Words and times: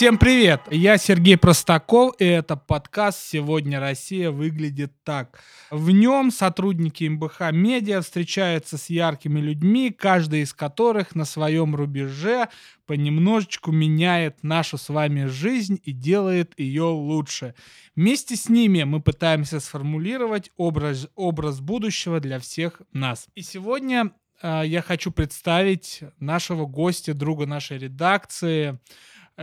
Всем 0.00 0.16
привет! 0.16 0.62
Я 0.70 0.96
Сергей 0.96 1.36
Простаков, 1.36 2.14
и 2.18 2.24
это 2.24 2.56
подкаст 2.56 3.20
«Сегодня 3.22 3.80
Россия 3.80 4.30
выглядит 4.30 4.94
так». 5.04 5.40
В 5.70 5.90
нем 5.90 6.30
сотрудники 6.30 7.04
МБХ 7.04 7.52
Медиа 7.52 8.00
встречаются 8.00 8.78
с 8.78 8.88
яркими 8.88 9.40
людьми, 9.40 9.90
каждый 9.90 10.40
из 10.40 10.54
которых 10.54 11.14
на 11.14 11.26
своем 11.26 11.76
рубеже 11.76 12.48
понемножечку 12.86 13.72
меняет 13.72 14.42
нашу 14.42 14.78
с 14.78 14.88
вами 14.88 15.26
жизнь 15.26 15.78
и 15.84 15.92
делает 15.92 16.58
ее 16.58 16.84
лучше. 16.84 17.54
Вместе 17.94 18.36
с 18.36 18.48
ними 18.48 18.84
мы 18.84 19.02
пытаемся 19.02 19.60
сформулировать 19.60 20.50
образ, 20.56 21.08
образ 21.14 21.60
будущего 21.60 22.20
для 22.20 22.38
всех 22.38 22.80
нас. 22.94 23.28
И 23.34 23.42
сегодня 23.42 24.12
э, 24.40 24.62
я 24.64 24.80
хочу 24.80 25.10
представить 25.10 26.00
нашего 26.18 26.64
гостя, 26.64 27.12
друга 27.12 27.44
нашей 27.44 27.76
редакции, 27.76 28.78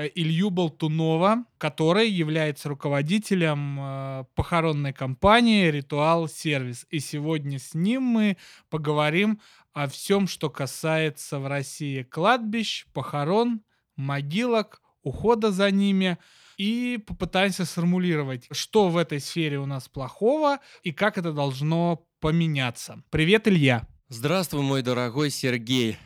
Илью 0.05 0.49
Болтунова, 0.49 1.45
который 1.57 2.09
является 2.09 2.69
руководителем 2.69 3.79
э, 3.79 4.25
похоронной 4.35 4.93
компании 4.93 5.71
«Ритуал 5.71 6.27
Сервис». 6.27 6.85
И 6.89 6.99
сегодня 6.99 7.57
с 7.57 7.73
ним 7.73 8.03
мы 8.03 8.37
поговорим 8.69 9.39
о 9.73 9.87
всем, 9.87 10.27
что 10.27 10.49
касается 10.49 11.39
в 11.39 11.47
России 11.47 12.03
кладбищ, 12.03 12.85
похорон, 12.93 13.61
могилок, 13.95 14.81
ухода 15.03 15.51
за 15.51 15.71
ними 15.71 16.17
и 16.57 16.99
попытаемся 17.05 17.65
сформулировать, 17.65 18.47
что 18.51 18.89
в 18.89 18.97
этой 18.97 19.19
сфере 19.19 19.59
у 19.59 19.65
нас 19.65 19.87
плохого 19.87 20.59
и 20.83 20.91
как 20.91 21.17
это 21.17 21.31
должно 21.31 22.05
поменяться. 22.19 23.03
Привет, 23.09 23.47
Илья. 23.47 23.87
Здравствуй, 24.09 24.61
мой 24.61 24.81
дорогой 24.81 25.29
Сергей. 25.29 25.97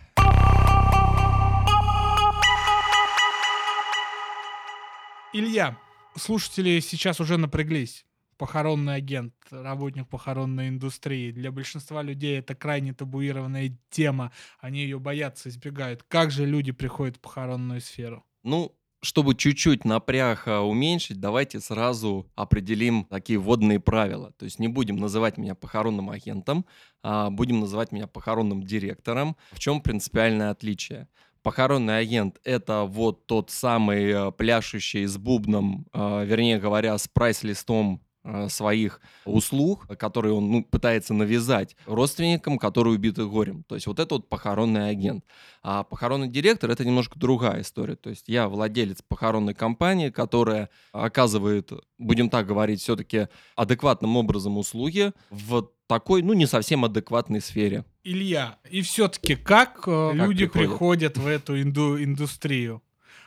Илья, 5.33 5.77
слушатели 6.17 6.81
сейчас 6.81 7.21
уже 7.21 7.37
напряглись. 7.37 8.05
Похоронный 8.37 8.95
агент, 8.95 9.33
работник 9.49 10.09
похоронной 10.09 10.67
индустрии. 10.67 11.31
Для 11.31 11.53
большинства 11.53 12.01
людей 12.01 12.39
это 12.39 12.53
крайне 12.53 12.93
табуированная 12.93 13.77
тема. 13.89 14.33
Они 14.59 14.81
ее 14.81 14.99
боятся, 14.99 15.47
избегают. 15.47 16.03
Как 16.09 16.31
же 16.31 16.45
люди 16.45 16.73
приходят 16.73 17.15
в 17.15 17.21
похоронную 17.21 17.79
сферу? 17.79 18.25
Ну, 18.43 18.75
чтобы 19.01 19.35
чуть-чуть 19.35 19.85
напряг 19.85 20.47
уменьшить, 20.47 21.21
давайте 21.21 21.61
сразу 21.61 22.29
определим 22.35 23.05
такие 23.05 23.39
водные 23.39 23.79
правила. 23.79 24.33
То 24.33 24.43
есть 24.43 24.59
не 24.59 24.67
будем 24.67 24.97
называть 24.97 25.37
меня 25.37 25.55
похоронным 25.55 26.09
агентом, 26.09 26.65
а 27.03 27.29
будем 27.29 27.61
называть 27.61 27.93
меня 27.93 28.07
похоронным 28.07 28.63
директором. 28.63 29.37
В 29.53 29.59
чем 29.59 29.79
принципиальное 29.79 30.49
отличие? 30.49 31.07
Похоронный 31.43 31.97
агент— 31.97 32.39
это 32.43 32.83
вот 32.83 33.25
тот 33.25 33.49
самый 33.49 34.11
э, 34.11 34.31
пляшущий 34.31 35.05
с 35.05 35.17
бубном, 35.17 35.87
э, 35.91 36.23
вернее 36.23 36.59
говоря, 36.59 36.95
с 36.95 37.07
прайс-листом 37.07 37.99
э, 38.23 38.47
своих 38.47 39.01
услуг, 39.25 39.87
которые 39.97 40.35
он 40.35 40.51
ну, 40.51 40.63
пытается 40.63 41.15
навязать 41.15 41.75
родственникам, 41.87 42.59
которые 42.59 42.93
убиты 42.93 43.25
горем. 43.25 43.63
То 43.63 43.73
есть 43.73 43.87
вот 43.87 43.99
это 43.99 44.15
вот 44.15 44.29
похоронный 44.29 44.91
агент. 44.91 45.25
А 45.63 45.83
похоронный 45.83 46.27
директор— 46.27 46.69
это 46.71 46.85
немножко 46.85 47.17
другая 47.17 47.61
история. 47.61 47.95
То 47.95 48.11
есть 48.11 48.27
я 48.27 48.47
владелец 48.47 49.01
похоронной 49.01 49.55
компании, 49.55 50.11
которая 50.11 50.69
оказывает, 50.91 51.71
будем 51.97 52.29
так 52.29 52.45
говорить, 52.45 52.81
все-таки 52.81 53.29
адекватным 53.55 54.15
образом 54.15 54.59
услуги 54.59 55.11
в 55.31 55.71
такой, 55.87 56.21
ну, 56.21 56.33
не 56.33 56.45
совсем 56.45 56.85
адекватной 56.85 57.41
сфере. 57.41 57.83
Илья, 58.03 58.57
и 58.69 58.81
все-таки 58.81 59.35
как, 59.35 59.83
э, 59.87 60.09
как 60.11 60.15
люди 60.15 60.47
приходят? 60.47 61.13
приходят 61.13 61.17
в 61.17 61.27
эту 61.27 61.61
инду 61.61 62.03
индустрию? 62.03 62.81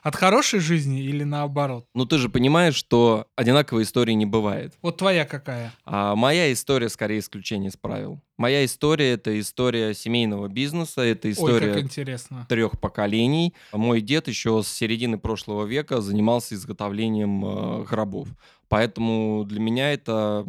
От 0.05 0.17
хорошей 0.17 0.61
жизни 0.61 1.01
или 1.01 1.25
наоборот? 1.25 1.87
Ну, 1.95 2.05
ты 2.05 2.19
же 2.19 2.29
понимаешь, 2.29 2.75
что 2.75 3.27
одинаковой 3.37 3.85
истории 3.85 4.13
не 4.13 4.27
бывает. 4.27 4.75
Вот 4.83 4.99
твоя 4.99 5.25
какая? 5.25 5.73
А 5.87 6.15
моя 6.15 6.53
история 6.53 6.91
скорее 6.91 7.21
исключение 7.21 7.71
из 7.71 7.79
правил. 7.79 8.21
Моя 8.37 8.67
история— 8.67 9.13
это 9.15 9.41
история 9.41 9.95
семейного 9.95 10.49
бизнеса, 10.49 11.01
это 11.01 11.31
история 11.33 11.73
Ой, 11.75 12.45
трех 12.51 12.79
поколений. 12.79 13.55
Мой 13.73 14.03
дед 14.03 14.29
еще 14.29 14.63
с 14.63 14.69
середины 14.69 15.17
прошлого 15.17 15.65
века 15.65 16.03
занимался 16.03 16.55
изготовлением 16.55 17.43
э, 17.43 17.85
гробов. 17.85 18.29
Поэтому 18.69 19.45
для 19.49 19.61
меня 19.61 19.91
это 19.95 20.47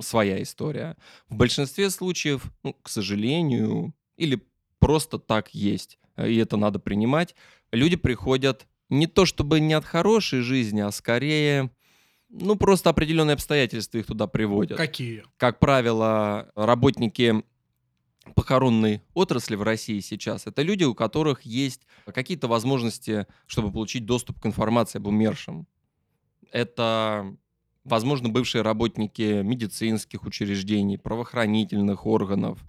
своя 0.00 0.42
история. 0.42 0.96
В 1.28 1.36
большинстве 1.36 1.88
случаев, 1.88 2.42
ну, 2.64 2.74
к 2.82 2.88
сожалению, 2.88 3.94
или 4.16 4.42
просто 4.80 5.20
так 5.20 5.54
есть, 5.54 6.00
и 6.18 6.36
это 6.38 6.56
надо 6.56 6.80
принимать, 6.80 7.36
люди 7.70 7.94
приходят 7.94 8.66
не 8.92 9.06
то 9.06 9.24
чтобы 9.24 9.58
не 9.58 9.72
от 9.72 9.84
хорошей 9.84 10.40
жизни, 10.40 10.80
а 10.80 10.90
скорее, 10.90 11.70
ну, 12.28 12.56
просто 12.56 12.90
определенные 12.90 13.34
обстоятельства 13.34 13.98
их 13.98 14.06
туда 14.06 14.26
приводят. 14.26 14.76
Какие? 14.76 15.24
Как 15.38 15.58
правило, 15.58 16.52
работники 16.54 17.42
похоронной 18.34 19.02
отрасли 19.14 19.56
в 19.56 19.62
России 19.62 20.00
сейчас, 20.00 20.46
это 20.46 20.60
люди, 20.62 20.84
у 20.84 20.94
которых 20.94 21.42
есть 21.42 21.86
какие-то 22.12 22.48
возможности, 22.48 23.26
чтобы 23.46 23.72
получить 23.72 24.04
доступ 24.04 24.40
к 24.40 24.46
информации 24.46 24.98
об 24.98 25.06
умершем. 25.06 25.66
Это 26.50 27.34
возможно, 27.84 28.28
бывшие 28.28 28.60
работники 28.60 29.42
медицинских 29.42 30.24
учреждений, 30.24 30.98
правоохранительных 30.98 32.06
органов. 32.06 32.60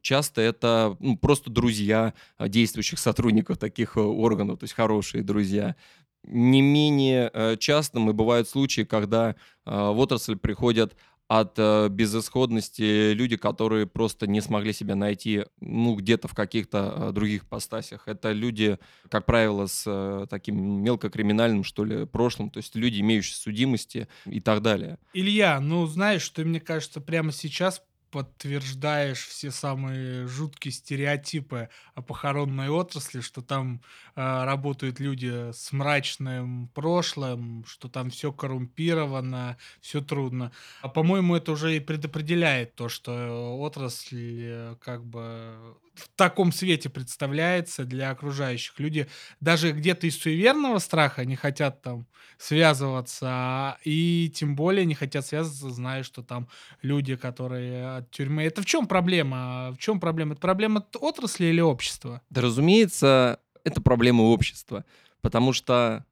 Часто 0.00 0.40
это 0.40 0.96
ну, 1.00 1.16
просто 1.16 1.50
друзья 1.50 2.14
а, 2.36 2.48
действующих 2.48 2.98
сотрудников 2.98 3.58
таких 3.58 3.96
э, 3.96 4.00
органов, 4.00 4.58
то 4.58 4.64
есть 4.64 4.74
хорошие 4.74 5.22
друзья. 5.22 5.76
Не 6.24 6.60
менее 6.60 7.30
э, 7.32 7.56
частым 7.58 8.10
и 8.10 8.12
бывают 8.12 8.48
случаи, 8.48 8.82
когда 8.82 9.30
э, 9.30 9.34
в 9.64 9.98
отрасль 9.98 10.36
приходят 10.36 10.94
от 11.30 11.54
э, 11.58 11.88
безысходности 11.88 13.12
люди, 13.12 13.36
которые 13.36 13.86
просто 13.86 14.26
не 14.26 14.40
смогли 14.40 14.72
себя 14.72 14.96
найти, 14.96 15.44
ну, 15.60 15.94
где-то 15.94 16.26
в 16.26 16.34
каких-то 16.34 16.92
э, 16.96 17.12
других 17.12 17.46
постасях. 17.46 18.08
Это 18.08 18.32
люди, 18.32 18.80
как 19.08 19.26
правило, 19.26 19.66
с 19.66 20.26
таким 20.28 20.82
мелкокриминальным, 20.82 21.62
что 21.62 21.84
ли, 21.84 22.04
прошлым, 22.04 22.50
то 22.50 22.58
есть 22.58 22.74
люди, 22.74 23.00
имеющие 23.00 23.36
судимости 23.36 24.08
и 24.26 24.40
так 24.40 24.60
далее. 24.60 24.98
Илья, 25.14 25.60
ну, 25.60 25.86
знаешь, 25.86 26.28
ты, 26.30 26.44
мне 26.44 26.58
кажется, 26.58 27.00
прямо 27.00 27.30
сейчас 27.30 27.80
подтверждаешь 28.10 29.26
все 29.26 29.50
самые 29.50 30.26
жуткие 30.26 30.72
стереотипы 30.72 31.68
о 31.94 32.02
похоронной 32.02 32.68
отрасли, 32.68 33.20
что 33.20 33.42
там 33.42 33.82
э, 34.16 34.44
работают 34.44 35.00
люди 35.00 35.52
с 35.52 35.72
мрачным 35.72 36.68
прошлым, 36.74 37.64
что 37.66 37.88
там 37.88 38.10
все 38.10 38.32
коррумпировано, 38.32 39.56
все 39.80 40.00
трудно. 40.00 40.52
А 40.82 40.88
по-моему, 40.88 41.36
это 41.36 41.52
уже 41.52 41.76
и 41.76 41.80
предопределяет 41.80 42.74
то, 42.74 42.88
что 42.88 43.58
отрасль 43.58 44.40
э, 44.42 44.76
как 44.80 45.04
бы 45.04 45.76
в 45.94 46.08
таком 46.16 46.52
свете 46.52 46.88
представляется 46.88 47.84
для 47.84 48.10
окружающих. 48.10 48.78
Люди 48.78 49.06
даже 49.40 49.72
где-то 49.72 50.06
из 50.06 50.18
суеверного 50.18 50.78
страха 50.78 51.24
не 51.24 51.36
хотят 51.36 51.82
там 51.82 52.06
связываться, 52.38 53.78
и 53.84 54.32
тем 54.34 54.56
более 54.56 54.86
не 54.86 54.94
хотят 54.94 55.26
связываться, 55.26 55.70
зная, 55.70 56.02
что 56.02 56.22
там 56.22 56.48
люди, 56.80 57.16
которые 57.16 57.99
от 58.00 58.10
тюрьмы. 58.10 58.42
Это 58.42 58.62
в 58.62 58.66
чем 58.66 58.86
проблема? 58.86 59.72
В 59.72 59.78
чем 59.78 60.00
проблема? 60.00 60.32
Это 60.32 60.40
проблема 60.40 60.84
отрасли 61.00 61.46
или 61.46 61.60
общества? 61.60 62.20
Да, 62.30 62.40
разумеется, 62.42 63.40
это 63.64 63.80
проблема 63.80 64.22
общества, 64.22 64.84
потому 65.20 65.52
что 65.52 66.04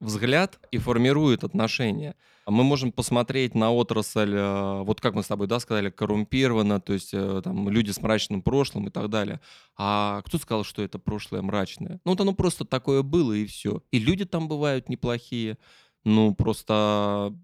взгляд 0.00 0.58
и 0.70 0.78
формирует 0.78 1.44
отношения. 1.44 2.14
Мы 2.46 2.62
можем 2.62 2.92
посмотреть 2.92 3.54
на 3.54 3.72
отрасль, 3.72 4.34
э, 4.34 4.82
вот 4.82 5.00
как 5.00 5.14
мы 5.14 5.22
с 5.22 5.28
тобой 5.28 5.46
да, 5.46 5.58
сказали, 5.60 5.88
коррумпирована, 5.88 6.78
то 6.78 6.92
есть 6.92 7.14
э, 7.14 7.40
там 7.42 7.70
люди 7.70 7.90
с 7.90 8.00
мрачным 8.00 8.42
прошлым 8.42 8.88
и 8.88 8.90
так 8.90 9.08
далее. 9.08 9.40
А 9.76 10.20
кто 10.26 10.36
сказал, 10.38 10.62
что 10.62 10.82
это 10.82 10.98
прошлое 10.98 11.40
мрачное? 11.40 12.00
Ну 12.04 12.12
вот 12.12 12.20
оно 12.20 12.34
просто 12.34 12.66
такое 12.66 13.02
было 13.02 13.32
и 13.32 13.46
все. 13.46 13.82
И 13.92 13.98
люди 13.98 14.26
там 14.26 14.46
бывают 14.46 14.90
неплохие, 14.90 15.56
ну 16.04 16.34
просто, 16.34 17.34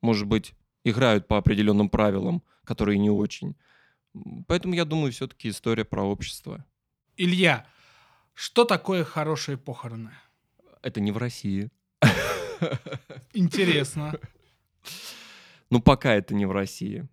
может 0.00 0.26
быть, 0.26 0.54
играют 0.86 1.26
по 1.26 1.36
определенным 1.36 1.88
правилам, 1.88 2.42
которые 2.64 2.98
не 2.98 3.10
очень. 3.10 3.56
Поэтому 4.46 4.74
я 4.74 4.84
думаю, 4.84 5.12
все-таки 5.12 5.48
история 5.48 5.84
про 5.84 6.02
общество. 6.02 6.64
Илья, 7.16 7.66
что 8.34 8.64
такое 8.64 9.04
хорошие 9.04 9.58
похороны? 9.58 10.10
Это 10.82 11.00
не 11.00 11.12
в 11.12 11.18
России. 11.18 11.70
Интересно. 13.34 14.18
Ну, 15.68 15.80
пока 15.82 16.14
это 16.14 16.32
не 16.32 16.46
в 16.46 16.52
России. 16.52 17.08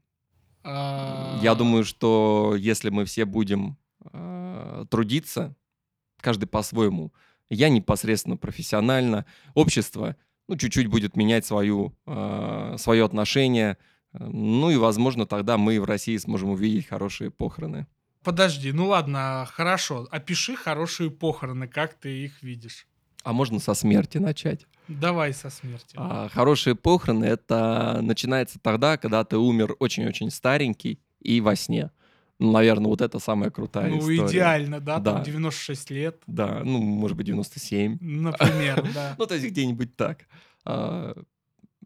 А... 0.64 1.40
Я 1.42 1.56
думаю, 1.56 1.84
что 1.84 2.54
если 2.56 2.92
мы 2.92 3.06
все 3.06 3.26
будем 3.26 3.80
э, 4.14 4.86
трудиться, 4.92 5.56
каждый 6.22 6.46
по-своему, 6.46 7.12
я 7.50 7.70
непосредственно 7.70 8.38
профессионально, 8.38 9.26
общество, 9.56 10.16
ну, 10.48 10.58
чуть-чуть 10.58 10.88
будет 10.88 11.16
менять 11.16 11.46
свою, 11.46 11.96
э, 12.06 12.76
свое 12.78 13.06
отношение, 13.06 13.78
ну 14.14 14.70
и, 14.70 14.76
возможно, 14.76 15.26
тогда 15.26 15.58
мы 15.58 15.80
в 15.80 15.86
России 15.86 16.18
сможем 16.18 16.50
увидеть 16.50 16.88
хорошие 16.88 17.32
похороны. 17.32 17.88
Подожди, 18.24 18.72
ну 18.72 18.88
ладно, 18.88 19.48
хорошо. 19.52 20.08
Опиши 20.12 20.56
хорошие 20.56 21.12
похороны, 21.12 21.68
как 21.68 21.96
ты 21.96 22.24
их 22.24 22.42
видишь. 22.42 22.88
А 23.24 23.34
можно 23.34 23.60
со 23.60 23.74
смерти 23.74 24.18
начать? 24.18 24.66
Давай 24.88 25.34
со 25.34 25.50
смерти. 25.50 25.96
А, 25.96 26.30
хорошие 26.30 26.76
похороны 26.76 27.26
это 27.26 28.00
начинается 28.02 28.60
тогда, 28.60 28.98
когда 28.98 29.24
ты 29.24 29.38
умер 29.38 29.76
очень-очень 29.80 30.30
старенький 30.30 31.00
и 31.22 31.42
во 31.42 31.56
сне. 31.56 31.92
Ну, 32.44 32.52
наверное, 32.52 32.88
вот 32.90 33.00
это 33.02 33.20
самая 33.20 33.50
крутая 33.52 33.90
ну, 33.90 34.00
история. 34.00 34.28
идеально, 34.28 34.80
да, 34.82 35.00
Да. 35.00 35.14
там 35.14 35.24
96 35.24 35.92
лет, 35.92 36.22
Да, 36.28 36.62
ну, 36.64 36.80
может 36.82 37.16
быть, 37.16 37.26
97. 37.28 37.98
например, 38.02 38.84
да. 38.94 39.16
Ну, 39.18 39.26
то 39.26 39.36
есть 39.36 39.48
где-нибудь 39.48 39.96
так. 39.96 40.28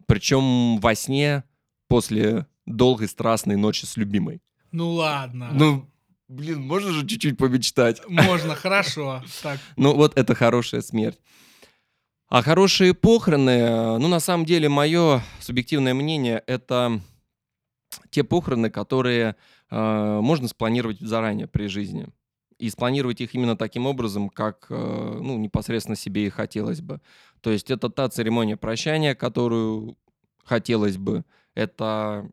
Причем 0.08 0.80
во 0.80 0.96
сне 0.96 1.44
после 1.88 2.48
долгой 2.66 3.08
страстной 3.08 3.56
ночи 3.56 3.86
с 3.86 3.98
любимой. 3.98 4.42
Ну 4.72 4.92
ладно. 4.94 5.50
Ну, 5.54 5.86
блин, 6.28 6.62
можно 6.62 6.92
же 6.92 7.06
чуть-чуть 7.06 7.38
помечтать. 7.38 8.02
Можно, 8.08 8.56
хорошо. 8.56 9.24
Так, 9.44 9.60
Ну, 9.76 9.94
вот 9.96 10.18
это 10.18 10.34
хорошая 10.36 10.82
смерть. 10.82 11.20
А 12.30 12.42
хорошие 12.42 12.94
похороны, 12.94 13.98
ну, 14.00 14.08
на 14.08 14.20
самом 14.20 14.46
деле, 14.46 14.68
мое 14.70 15.22
субъективное 15.40 15.94
мнение, 15.94 16.44
это 16.48 17.00
те 18.10 18.24
похороны, 18.26 18.70
которые 18.70 19.36
можно 19.70 20.48
спланировать 20.48 21.00
заранее 21.00 21.48
при 21.48 21.68
жизни. 21.68 22.08
И 22.58 22.70
спланировать 22.72 23.22
их 23.22 23.36
именно 23.36 23.56
таким 23.56 23.86
образом, 23.86 24.30
как, 24.30 24.66
э, 24.70 25.20
ну, 25.22 25.38
непосредственно 25.38 25.96
себе 25.96 26.26
и 26.26 26.30
хотелось 26.30 26.82
бы. 26.82 27.02
То 27.42 27.52
есть 27.52 27.70
это 27.70 27.88
та 27.90 28.10
церемония 28.10 28.58
прощания, 28.58 29.14
которую 29.14 29.96
хотелось 30.44 30.98
бы. 30.98 31.24
Это, 31.54 32.28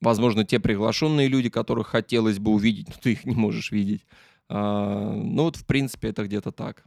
возможно, 0.00 0.44
те 0.44 0.58
приглашенные 0.58 1.28
люди, 1.28 1.50
которых 1.50 1.88
хотелось 1.88 2.38
бы 2.38 2.52
увидеть, 2.52 2.88
но 2.88 2.94
ты 3.02 3.12
их 3.12 3.26
не 3.26 3.34
можешь 3.34 3.72
видеть. 3.72 4.06
А, 4.48 5.12
ну, 5.12 5.44
вот, 5.44 5.56
в 5.56 5.66
принципе, 5.66 6.08
это 6.08 6.24
где-то 6.24 6.50
так. 6.50 6.84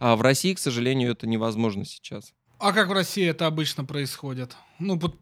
А 0.00 0.16
в 0.16 0.22
России, 0.22 0.54
к 0.54 0.58
сожалению, 0.58 1.12
это 1.12 1.28
невозможно 1.28 1.84
сейчас. 1.84 2.34
а 2.58 2.72
как 2.72 2.88
в 2.88 2.92
России 2.92 3.24
это 3.24 3.46
обычно 3.46 3.84
происходит? 3.84 4.56
Ну, 4.80 4.98
вот, 4.98 5.16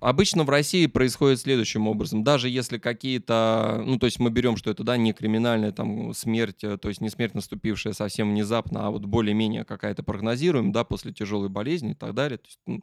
Обычно 0.00 0.44
в 0.44 0.50
России 0.50 0.86
происходит 0.86 1.40
следующим 1.40 1.88
образом. 1.88 2.22
Даже 2.22 2.48
если 2.48 2.78
какие-то, 2.78 3.82
ну, 3.84 3.98
то 3.98 4.06
есть 4.06 4.20
мы 4.20 4.30
берем, 4.30 4.56
что 4.56 4.70
это, 4.70 4.84
да, 4.84 4.96
не 4.96 5.12
криминальная 5.12 5.72
там 5.72 6.14
смерть, 6.14 6.62
э, 6.62 6.78
то 6.78 6.88
есть 6.88 7.00
не 7.00 7.10
смерть, 7.10 7.34
наступившая 7.34 7.92
совсем 7.92 8.30
внезапно, 8.30 8.86
а 8.86 8.90
вот 8.90 9.04
более-менее 9.04 9.64
какая-то 9.64 10.04
прогнозируем, 10.04 10.70
да, 10.70 10.84
после 10.84 11.12
тяжелой 11.12 11.48
болезни 11.48 11.92
и 11.92 11.94
так 11.94 12.14
далее. 12.14 12.38
То 12.38 12.46
есть, 12.46 12.82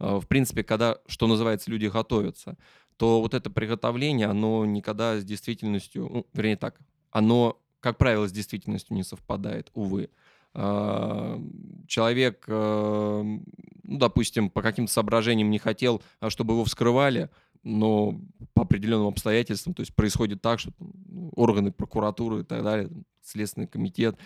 э, 0.00 0.18
в 0.18 0.26
принципе, 0.26 0.64
когда, 0.64 0.98
что 1.06 1.28
называется, 1.28 1.70
люди 1.70 1.86
готовятся, 1.86 2.56
то 2.96 3.20
вот 3.20 3.34
это 3.34 3.48
приготовление, 3.48 4.26
оно 4.26 4.64
никогда 4.64 5.20
с 5.20 5.24
действительностью, 5.24 6.08
ну, 6.10 6.26
вернее 6.34 6.56
так, 6.56 6.80
оно, 7.12 7.60
как 7.80 7.96
правило, 7.98 8.26
с 8.26 8.32
действительностью 8.32 8.96
не 8.96 9.04
совпадает, 9.04 9.70
увы. 9.74 10.10
А, 10.58 11.38
Человек, 11.86 12.44
э, 12.48 13.22
ну, 13.22 13.98
допустим, 13.98 14.50
по 14.50 14.62
каким-то 14.62 14.92
соображениям 14.92 15.50
не 15.50 15.58
хотел, 15.58 16.02
а, 16.18 16.30
чтобы 16.30 16.54
его 16.54 16.64
вскрывали, 16.64 17.30
но 17.62 18.18
по 18.54 18.62
определенным 18.62 19.06
обстоятельствам, 19.06 19.74
то 19.74 19.82
есть 19.82 19.94
происходит 19.94 20.40
так, 20.40 20.58
что 20.58 20.72
ну, 20.78 21.30
органы 21.36 21.70
прокуратуры 21.70 22.40
и 22.40 22.44
так 22.44 22.64
далее, 22.64 22.90
Следственный 23.22 23.66
комитет, 23.66 24.16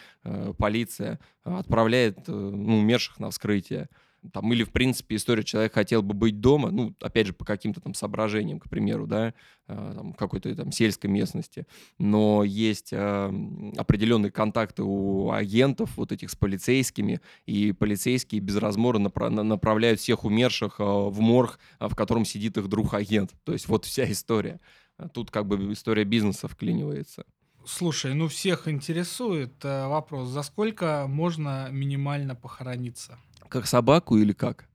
полиция 0.58 1.18
отправляет 1.42 2.28
э, 2.28 2.32
ну, 2.32 2.78
умерших 2.78 3.18
на 3.18 3.30
вскрытие. 3.30 3.88
Там, 4.32 4.52
или, 4.52 4.64
в 4.64 4.70
принципе, 4.70 5.16
история, 5.16 5.42
человек 5.44 5.72
хотел 5.72 6.02
бы 6.02 6.14
быть 6.14 6.40
дома, 6.40 6.70
ну, 6.70 6.94
опять 7.00 7.26
же, 7.26 7.32
по 7.32 7.44
каким-то 7.44 7.80
там 7.80 7.94
соображениям, 7.94 8.60
к 8.60 8.68
примеру, 8.68 9.06
да, 9.06 9.34
э, 9.66 9.92
там, 9.96 10.12
какой-то 10.12 10.54
там 10.54 10.72
сельской 10.72 11.08
местности, 11.08 11.66
но 11.98 12.44
есть 12.44 12.92
э, 12.92 13.32
определенные 13.76 14.30
контакты 14.30 14.82
у 14.82 15.30
агентов 15.30 15.96
вот 15.96 16.12
этих 16.12 16.30
с 16.30 16.36
полицейскими, 16.36 17.20
и 17.46 17.72
полицейские 17.72 18.40
без 18.40 18.56
размора 18.56 18.98
напра- 18.98 19.30
на- 19.30 19.42
направляют 19.42 20.00
всех 20.00 20.24
умерших 20.24 20.80
э, 20.80 20.84
в 20.84 21.18
морг, 21.20 21.58
а, 21.78 21.88
в 21.88 21.96
котором 21.96 22.24
сидит 22.24 22.58
их 22.58 22.68
друг-агент. 22.68 23.34
То 23.44 23.52
есть 23.52 23.68
вот 23.68 23.84
вся 23.86 24.10
история. 24.10 24.60
А 24.98 25.08
Тут 25.08 25.30
как 25.30 25.46
бы 25.46 25.72
история 25.72 26.04
бизнеса 26.04 26.46
вклинивается. 26.46 27.24
слушай, 27.64 28.12
ну 28.14 28.28
всех 28.28 28.68
интересует 28.68 29.64
э, 29.64 29.86
вопрос, 29.86 30.28
за 30.28 30.42
сколько 30.42 31.06
можно 31.08 31.68
минимально 31.70 32.34
похорониться? 32.34 33.18
Как 33.50 33.66
собаку 33.66 34.16
или 34.16 34.32
как? 34.32 34.68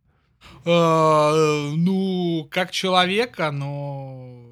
Э, 0.66 1.72
Ну, 1.76 2.48
как 2.52 2.72
человека, 2.72 3.52
но 3.52 4.44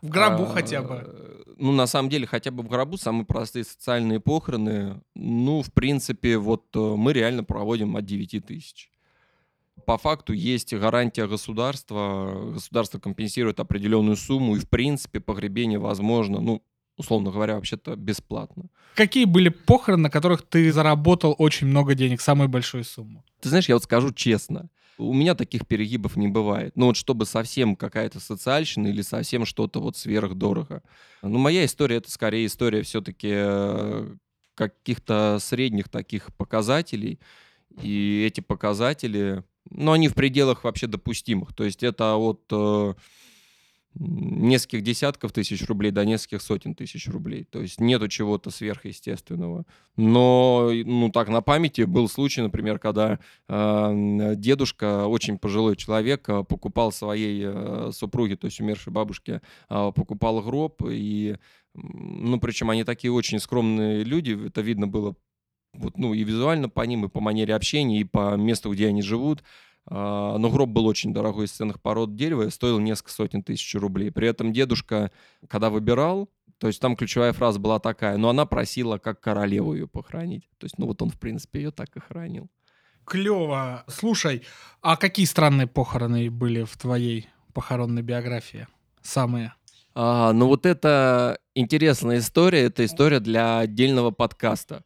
в 0.00 0.08
гробу 0.08 0.44
А, 0.44 0.46
хотя 0.46 0.82
бы. 0.82 1.44
Ну, 1.58 1.72
на 1.72 1.86
самом 1.86 2.08
деле, 2.08 2.26
хотя 2.26 2.50
бы 2.52 2.62
в 2.62 2.68
гробу 2.68 2.96
самые 2.96 3.26
простые 3.26 3.64
социальные 3.64 4.20
похороны, 4.20 5.02
ну, 5.14 5.60
в 5.62 5.72
принципе, 5.72 6.38
вот 6.38 6.64
э, 6.74 6.78
мы 6.78 7.12
реально 7.12 7.44
проводим 7.44 7.96
от 7.96 8.06
9 8.06 8.46
тысяч. 8.46 8.90
По 9.84 9.98
факту 9.98 10.32
есть 10.32 10.72
гарантия 10.72 11.26
государства, 11.26 12.52
государство 12.52 13.00
компенсирует 13.00 13.58
определенную 13.58 14.16
сумму, 14.16 14.56
и, 14.56 14.60
в 14.60 14.68
принципе, 14.68 15.20
погребение 15.20 15.80
возможно, 15.80 16.40
ну, 16.40 16.62
условно 17.00 17.30
говоря, 17.30 17.54
вообще-то 17.54 17.96
бесплатно. 17.96 18.64
Какие 18.94 19.24
были 19.24 19.48
похороны, 19.48 20.04
на 20.04 20.10
которых 20.10 20.42
ты 20.42 20.70
заработал 20.72 21.34
очень 21.38 21.66
много 21.66 21.94
денег, 21.94 22.20
самую 22.20 22.48
большую 22.48 22.84
сумму? 22.84 23.24
Ты 23.40 23.48
знаешь, 23.48 23.68
я 23.68 23.74
вот 23.74 23.84
скажу 23.84 24.12
честно, 24.12 24.68
у 24.98 25.14
меня 25.14 25.34
таких 25.34 25.66
перегибов 25.66 26.16
не 26.16 26.28
бывает. 26.28 26.72
Ну 26.76 26.86
вот 26.86 26.96
чтобы 26.96 27.24
совсем 27.24 27.74
какая-то 27.74 28.20
социальщина 28.20 28.88
или 28.88 29.02
совсем 29.02 29.46
что-то 29.46 29.80
вот 29.80 29.96
сверхдорого. 29.96 30.82
Ну 31.22 31.38
моя 31.38 31.64
история 31.64 31.96
это 31.96 32.10
скорее 32.10 32.46
история 32.46 32.82
все-таки 32.82 34.18
каких-то 34.54 35.38
средних 35.40 35.88
таких 35.88 36.34
показателей. 36.36 37.18
И 37.82 38.24
эти 38.26 38.40
показатели, 38.40 39.42
ну 39.70 39.92
они 39.92 40.08
в 40.08 40.14
пределах 40.14 40.64
вообще 40.64 40.86
допустимых. 40.86 41.54
То 41.54 41.64
есть 41.64 41.82
это 41.82 42.16
от 42.16 42.42
э, 42.50 42.94
нескольких 43.94 44.82
десятков 44.82 45.32
тысяч 45.32 45.66
рублей 45.66 45.90
до 45.90 46.04
нескольких 46.04 46.42
сотен 46.42 46.74
тысяч 46.74 47.08
рублей. 47.08 47.44
То 47.44 47.60
есть 47.60 47.80
нету 47.80 48.08
чего-то 48.08 48.50
сверхъестественного. 48.50 49.66
Но, 49.96 50.70
ну 50.72 51.10
так, 51.10 51.28
на 51.28 51.40
памяти 51.42 51.82
был 51.82 52.08
случай, 52.08 52.40
например, 52.40 52.78
когда 52.78 53.18
э, 53.48 54.34
дедушка, 54.36 55.06
очень 55.06 55.38
пожилой 55.38 55.76
человек, 55.76 56.28
э, 56.28 56.44
покупал 56.44 56.92
своей 56.92 57.42
э, 57.44 57.90
супруге, 57.92 58.36
то 58.36 58.46
есть 58.46 58.60
умершей 58.60 58.92
бабушке, 58.92 59.42
э, 59.68 59.92
покупал 59.94 60.40
гроб, 60.40 60.82
и, 60.88 61.36
ну, 61.74 62.38
причем 62.38 62.70
они 62.70 62.84
такие 62.84 63.12
очень 63.12 63.40
скромные 63.40 64.04
люди, 64.04 64.46
это 64.46 64.60
видно 64.60 64.86
было 64.86 65.16
вот, 65.74 65.98
ну, 65.98 66.14
и 66.14 66.24
визуально 66.24 66.68
по 66.68 66.82
ним, 66.82 67.04
и 67.04 67.08
по 67.08 67.20
манере 67.20 67.54
общения, 67.54 68.00
и 68.00 68.04
по 68.04 68.36
месту, 68.36 68.72
где 68.72 68.88
они 68.88 69.02
живут. 69.02 69.42
А, 69.86 70.38
Но 70.38 70.50
гроб 70.50 70.70
был 70.70 70.86
очень 70.86 71.12
дорогой 71.12 71.46
из 71.46 71.52
ценных 71.52 71.80
пород 71.80 72.14
дерева 72.14 72.42
и 72.42 72.50
стоил 72.50 72.78
несколько 72.78 73.12
сотен 73.12 73.42
тысяч 73.42 73.74
рублей. 73.74 74.10
При 74.10 74.28
этом 74.28 74.52
дедушка, 74.52 75.10
когда 75.48 75.70
выбирал, 75.70 76.30
то 76.58 76.66
есть 76.66 76.80
там 76.80 76.96
ключевая 76.96 77.32
фраза 77.32 77.58
была 77.58 77.78
такая, 77.78 78.16
но 78.18 78.28
она 78.28 78.44
просила 78.44 78.98
как 78.98 79.20
королеву 79.20 79.74
ее 79.74 79.88
похоронить. 79.88 80.48
То 80.58 80.66
есть, 80.66 80.78
ну 80.78 80.86
вот 80.86 81.00
он, 81.02 81.10
в 81.10 81.18
принципе, 81.18 81.62
ее 81.62 81.70
так 81.70 81.96
и 81.96 82.00
хоронил. 82.00 82.48
Клево. 83.04 83.84
Слушай, 83.88 84.42
а 84.82 84.96
какие 84.96 85.26
странные 85.26 85.66
похороны 85.66 86.30
были 86.30 86.62
в 86.62 86.76
твоей 86.76 87.28
похоронной 87.54 88.02
биографии? 88.02 88.68
Самые. 89.02 89.54
А, 89.94 90.32
ну 90.32 90.46
вот 90.46 90.66
это 90.66 91.38
интересная 91.54 92.18
история, 92.18 92.60
это 92.62 92.84
история 92.84 93.20
для 93.20 93.58
отдельного 93.58 94.10
подкаста. 94.10 94.84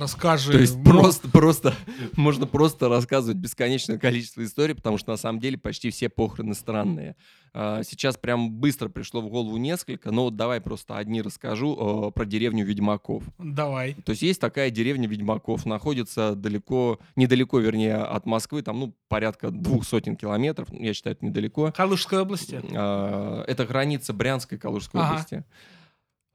Расскажи. 0.00 0.52
То 0.52 0.58
есть 0.58 0.76
Ну, 0.78 0.84
просто, 0.84 1.28
просто, 1.28 1.74
можно 2.16 2.46
просто 2.46 2.88
рассказывать 2.88 3.36
бесконечное 3.36 3.98
количество 3.98 4.42
историй, 4.44 4.74
потому 4.74 4.96
что 4.98 5.10
на 5.10 5.16
самом 5.16 5.40
деле 5.40 5.58
почти 5.58 5.90
все 5.90 6.08
похороны 6.08 6.54
странные. 6.54 7.16
А, 7.52 7.82
Сейчас 7.82 8.16
прям 8.16 8.50
быстро 8.52 8.88
пришло 8.88 9.20
в 9.20 9.28
голову 9.28 9.56
несколько, 9.56 10.10
но 10.10 10.24
вот 10.24 10.36
давай 10.36 10.60
просто 10.60 10.96
одни 10.96 11.20
расскажу 11.20 12.08
э, 12.08 12.12
про 12.12 12.24
деревню 12.24 12.64
Ведьмаков. 12.64 13.24
Давай. 13.38 13.94
То 13.94 14.10
есть 14.10 14.22
есть 14.22 14.40
такая 14.40 14.70
деревня 14.70 15.08
Ведьмаков, 15.08 15.66
находится 15.66 16.34
далеко, 16.34 16.98
недалеко, 17.16 17.58
вернее, 17.58 17.96
от 17.96 18.24
Москвы, 18.26 18.62
там, 18.62 18.78
ну, 18.80 18.94
порядка 19.08 19.50
двух 19.50 19.84
сотен 19.84 20.16
километров, 20.16 20.68
я 20.72 20.94
считаю, 20.94 21.16
это 21.16 21.26
недалеко. 21.26 21.72
Калужской 21.76 22.20
области. 22.20 22.60
А, 22.72 23.44
Это 23.46 23.66
граница 23.66 24.12
Брянской 24.12 24.56
Калужской 24.56 25.00
Ага. 25.00 25.10
области. 25.10 25.44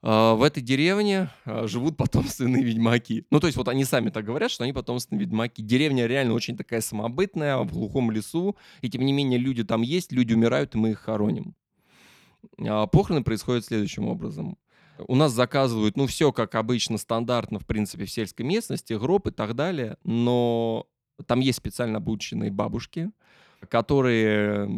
А, 0.07 0.35
В 0.35 0.43
этой 0.43 0.61
деревне 0.61 1.31
а, 1.45 1.65
живут 1.65 1.97
потомственные 1.97 2.63
ведьмаки. 2.63 3.25
Ну, 3.31 3.39
то 3.39 3.47
есть 3.47 3.57
вот 3.57 3.67
они 3.67 3.83
сами 3.83 4.11
так 4.11 4.23
говорят, 4.23 4.51
что 4.51 4.63
они 4.63 4.71
потомственные 4.71 5.21
ведьмаки. 5.21 5.63
Деревня 5.63 6.05
реально 6.05 6.35
очень 6.35 6.55
такая 6.55 6.81
самобытная, 6.81 7.57
в 7.57 7.71
глухом 7.71 8.11
лесу. 8.11 8.55
И 8.81 8.89
тем 8.89 9.03
не 9.03 9.13
менее 9.13 9.39
люди 9.39 9.63
там 9.63 9.81
есть, 9.81 10.11
люди 10.11 10.35
умирают, 10.35 10.75
и 10.75 10.77
мы 10.77 10.91
их 10.91 10.99
хороним. 10.99 11.55
А 12.59 12.85
Похороны 12.85 13.23
происходят 13.23 13.65
следующим 13.65 14.07
образом. 14.07 14.59
У 15.07 15.15
нас 15.15 15.33
заказывают, 15.33 15.97
ну, 15.97 16.05
все 16.05 16.31
как 16.31 16.53
обычно, 16.53 16.99
стандартно, 16.99 17.57
в 17.57 17.65
принципе, 17.65 18.05
в 18.05 18.11
сельской 18.11 18.45
местности, 18.45 18.93
гроб 18.93 19.27
и 19.27 19.31
так 19.31 19.55
далее, 19.55 19.97
но 20.03 20.87
там 21.25 21.39
есть 21.41 21.57
специально 21.57 21.97
обученные 21.97 22.51
бабушки, 22.51 23.11
которые 23.67 24.69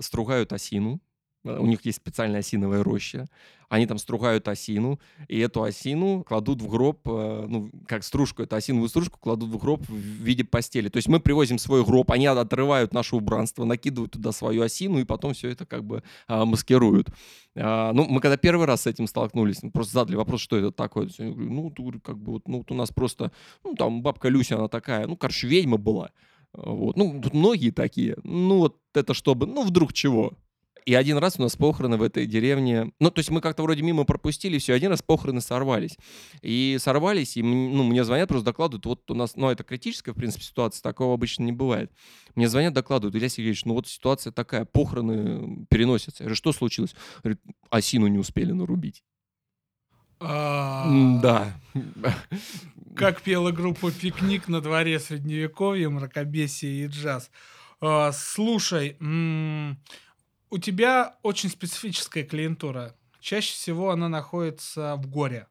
стругают 0.00 0.52
осину, 0.52 1.00
у 1.46 1.66
них 1.66 1.84
есть 1.84 1.98
специальная 1.98 2.40
осиновая 2.40 2.82
роща, 2.82 3.26
они 3.68 3.86
там 3.86 3.98
стругают 3.98 4.46
осину, 4.48 5.00
и 5.28 5.38
эту 5.38 5.62
осину 5.62 6.22
кладут 6.22 6.62
в 6.62 6.68
гроб, 6.68 7.00
э, 7.06 7.46
ну, 7.48 7.70
как 7.86 8.04
стружку, 8.04 8.42
эту 8.42 8.56
осиновую 8.56 8.88
стружку 8.88 9.18
кладут 9.18 9.50
в 9.50 9.58
гроб 9.58 9.82
в 9.88 9.94
виде 9.94 10.44
постели. 10.44 10.88
То 10.88 10.98
есть 10.98 11.08
мы 11.08 11.20
привозим 11.20 11.58
свой 11.58 11.84
гроб, 11.84 12.10
они 12.10 12.26
отрывают 12.26 12.94
наше 12.94 13.16
убранство, 13.16 13.64
накидывают 13.64 14.12
туда 14.12 14.32
свою 14.32 14.62
осину, 14.62 14.98
и 15.00 15.04
потом 15.04 15.34
все 15.34 15.48
это 15.48 15.66
как 15.66 15.84
бы 15.84 16.02
а, 16.28 16.44
маскируют. 16.44 17.08
А, 17.56 17.92
ну, 17.92 18.06
мы 18.06 18.20
когда 18.20 18.36
первый 18.36 18.66
раз 18.66 18.82
с 18.82 18.86
этим 18.86 19.06
столкнулись, 19.06 19.62
ну, 19.62 19.70
просто 19.70 19.94
задали 19.94 20.16
вопрос, 20.16 20.40
что 20.40 20.56
это 20.56 20.70
такое. 20.70 21.08
Я 21.18 21.30
говорю, 21.30 21.50
ну, 21.50 22.00
как 22.00 22.18
бы 22.18 22.32
вот, 22.32 22.48
ну, 22.48 22.58
вот 22.58 22.70
у 22.70 22.74
нас 22.74 22.90
просто, 22.90 23.32
ну, 23.64 23.74
там 23.74 24.02
бабка 24.02 24.28
Люся, 24.28 24.56
она 24.56 24.68
такая, 24.68 25.06
ну, 25.06 25.16
короче, 25.16 25.48
ведьма 25.48 25.76
была. 25.76 26.10
Вот. 26.52 26.96
Ну, 26.96 27.20
тут 27.20 27.34
многие 27.34 27.70
такие. 27.70 28.16
Ну, 28.22 28.58
вот 28.58 28.78
это 28.94 29.12
чтобы, 29.12 29.46
ну, 29.46 29.64
вдруг 29.64 29.92
чего. 29.92 30.32
И 30.86 30.94
один 30.94 31.18
раз 31.18 31.34
у 31.38 31.42
нас 31.42 31.56
похороны 31.56 31.96
в 31.96 32.02
этой 32.02 32.26
деревне. 32.26 32.92
Ну, 33.00 33.10
то 33.10 33.18
есть 33.18 33.30
мы 33.30 33.40
как-то 33.40 33.64
вроде 33.64 33.82
мимо 33.82 34.04
пропустили 34.04 34.58
все. 34.58 34.72
Один 34.72 34.90
раз 34.90 35.02
похороны 35.02 35.40
сорвались. 35.40 35.98
И 36.42 36.76
сорвались, 36.80 37.36
и 37.36 37.42
ну, 37.42 37.82
мне 37.82 38.04
звонят, 38.04 38.28
просто 38.28 38.44
докладывают. 38.44 38.86
Вот 38.86 39.10
у 39.10 39.14
нас, 39.14 39.34
ну, 39.34 39.50
это 39.50 39.64
критическая, 39.64 40.12
в 40.12 40.14
принципе, 40.14 40.44
ситуация. 40.44 40.80
Такого 40.82 41.14
обычно 41.14 41.42
не 41.42 41.50
бывает. 41.50 41.90
Мне 42.36 42.48
звонят, 42.48 42.72
докладывают. 42.72 43.16
Илья 43.16 43.28
Сергеевич, 43.28 43.64
ну 43.64 43.74
вот 43.74 43.88
ситуация 43.88 44.32
такая. 44.32 44.64
Похороны 44.64 45.66
переносятся. 45.68 46.22
Я 46.22 46.26
говорю, 46.26 46.36
что 46.36 46.52
случилось? 46.52 46.94
Говорит, 47.20 47.40
осину 47.68 48.06
не 48.06 48.18
успели 48.18 48.52
нарубить. 48.52 49.02
А, 50.20 50.86
Да. 51.20 51.60
Как 52.94 53.22
пела 53.22 53.50
группа 53.50 53.90
«Пикник» 53.90 54.46
на 54.48 54.60
дворе 54.60 55.00
Средневековья, 55.00 55.90
мракобесие 55.90 56.84
и 56.84 56.86
джаз. 56.86 57.30
А, 57.80 58.12
Слушай, 58.12 58.96
у 60.50 60.58
тебя 60.58 61.16
очень 61.22 61.48
специфическая 61.50 62.24
клиентура. 62.24 62.94
Чаще 63.20 63.52
всего 63.54 63.90
она 63.90 64.08
находится 64.08 64.96
в 64.96 65.08
горе. 65.08 65.46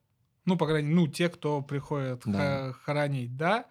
Ну, 0.45 0.57
по 0.57 0.67
крайней 0.67 0.89
мере, 0.89 1.01
ну, 1.01 1.07
те, 1.07 1.27
кто 1.27 1.61
приходит 1.61 2.21
Да. 2.25 2.73
хоронить, 2.83 3.35
да. 3.35 3.65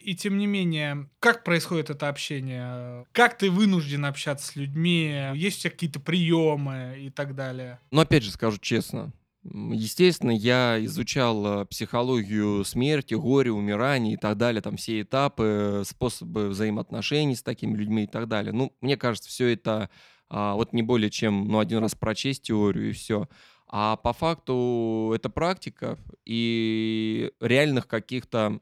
И 0.00 0.14
тем 0.14 0.38
не 0.38 0.46
менее, 0.46 1.10
как 1.18 1.42
происходит 1.44 1.90
это 1.90 2.08
общение? 2.08 3.04
Как 3.12 3.36
ты 3.36 3.50
вынужден 3.50 4.04
общаться 4.04 4.46
с 4.46 4.56
людьми? 4.56 5.30
Есть 5.34 5.58
у 5.58 5.60
тебя 5.62 5.70
какие-то 5.72 6.00
приемы 6.00 6.96
и 7.00 7.10
так 7.10 7.34
далее? 7.34 7.80
Но 7.90 8.02
опять 8.02 8.22
же 8.22 8.30
скажу 8.30 8.58
честно, 8.58 9.12
естественно, 9.42 10.30
я 10.30 10.78
изучал 10.84 11.62
э, 11.62 11.66
психологию 11.66 12.64
смерти, 12.64 13.14
горя, 13.14 13.52
умирания 13.52 14.14
и 14.14 14.16
так 14.16 14.36
далее, 14.36 14.62
там 14.62 14.76
все 14.76 15.00
этапы, 15.02 15.82
способы 15.84 16.48
взаимоотношений 16.48 17.34
с 17.34 17.42
такими 17.42 17.76
людьми 17.76 18.04
и 18.04 18.06
так 18.06 18.28
далее. 18.28 18.52
Ну, 18.52 18.72
мне 18.80 18.96
кажется, 18.96 19.28
все 19.28 19.48
это 19.52 19.90
а, 20.30 20.54
вот 20.54 20.72
не 20.72 20.82
более 20.82 21.10
чем, 21.10 21.48
ну, 21.48 21.58
один 21.58 21.80
раз 21.80 21.94
прочесть 21.94 22.42
теорию 22.44 22.90
и 22.90 22.92
все. 22.92 23.28
А 23.66 23.96
по 23.96 24.12
факту 24.12 25.12
это 25.14 25.28
практика 25.28 25.98
и 26.24 27.32
реальных 27.40 27.86
каких-то 27.88 28.60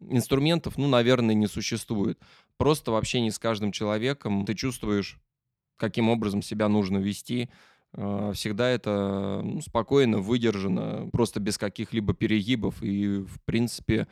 инструментов, 0.00 0.78
ну, 0.78 0.88
наверное, 0.88 1.34
не 1.34 1.46
существует. 1.46 2.18
Просто 2.56 2.90
в 2.90 2.96
общении 2.96 3.30
с 3.30 3.38
каждым 3.38 3.72
человеком 3.72 4.46
ты 4.46 4.54
чувствуешь, 4.54 5.18
каким 5.76 6.08
образом 6.08 6.42
себя 6.42 6.68
нужно 6.68 6.98
вести. 6.98 7.50
Э, 7.92 8.32
Всегда 8.34 8.70
это 8.70 9.40
ну, 9.44 9.60
спокойно, 9.60 10.18
выдержано, 10.18 11.10
просто 11.12 11.40
без 11.40 11.58
каких-либо 11.58 12.14
перегибов 12.14 12.82
и, 12.82 13.18
в 13.18 13.40
принципе, 13.44 14.08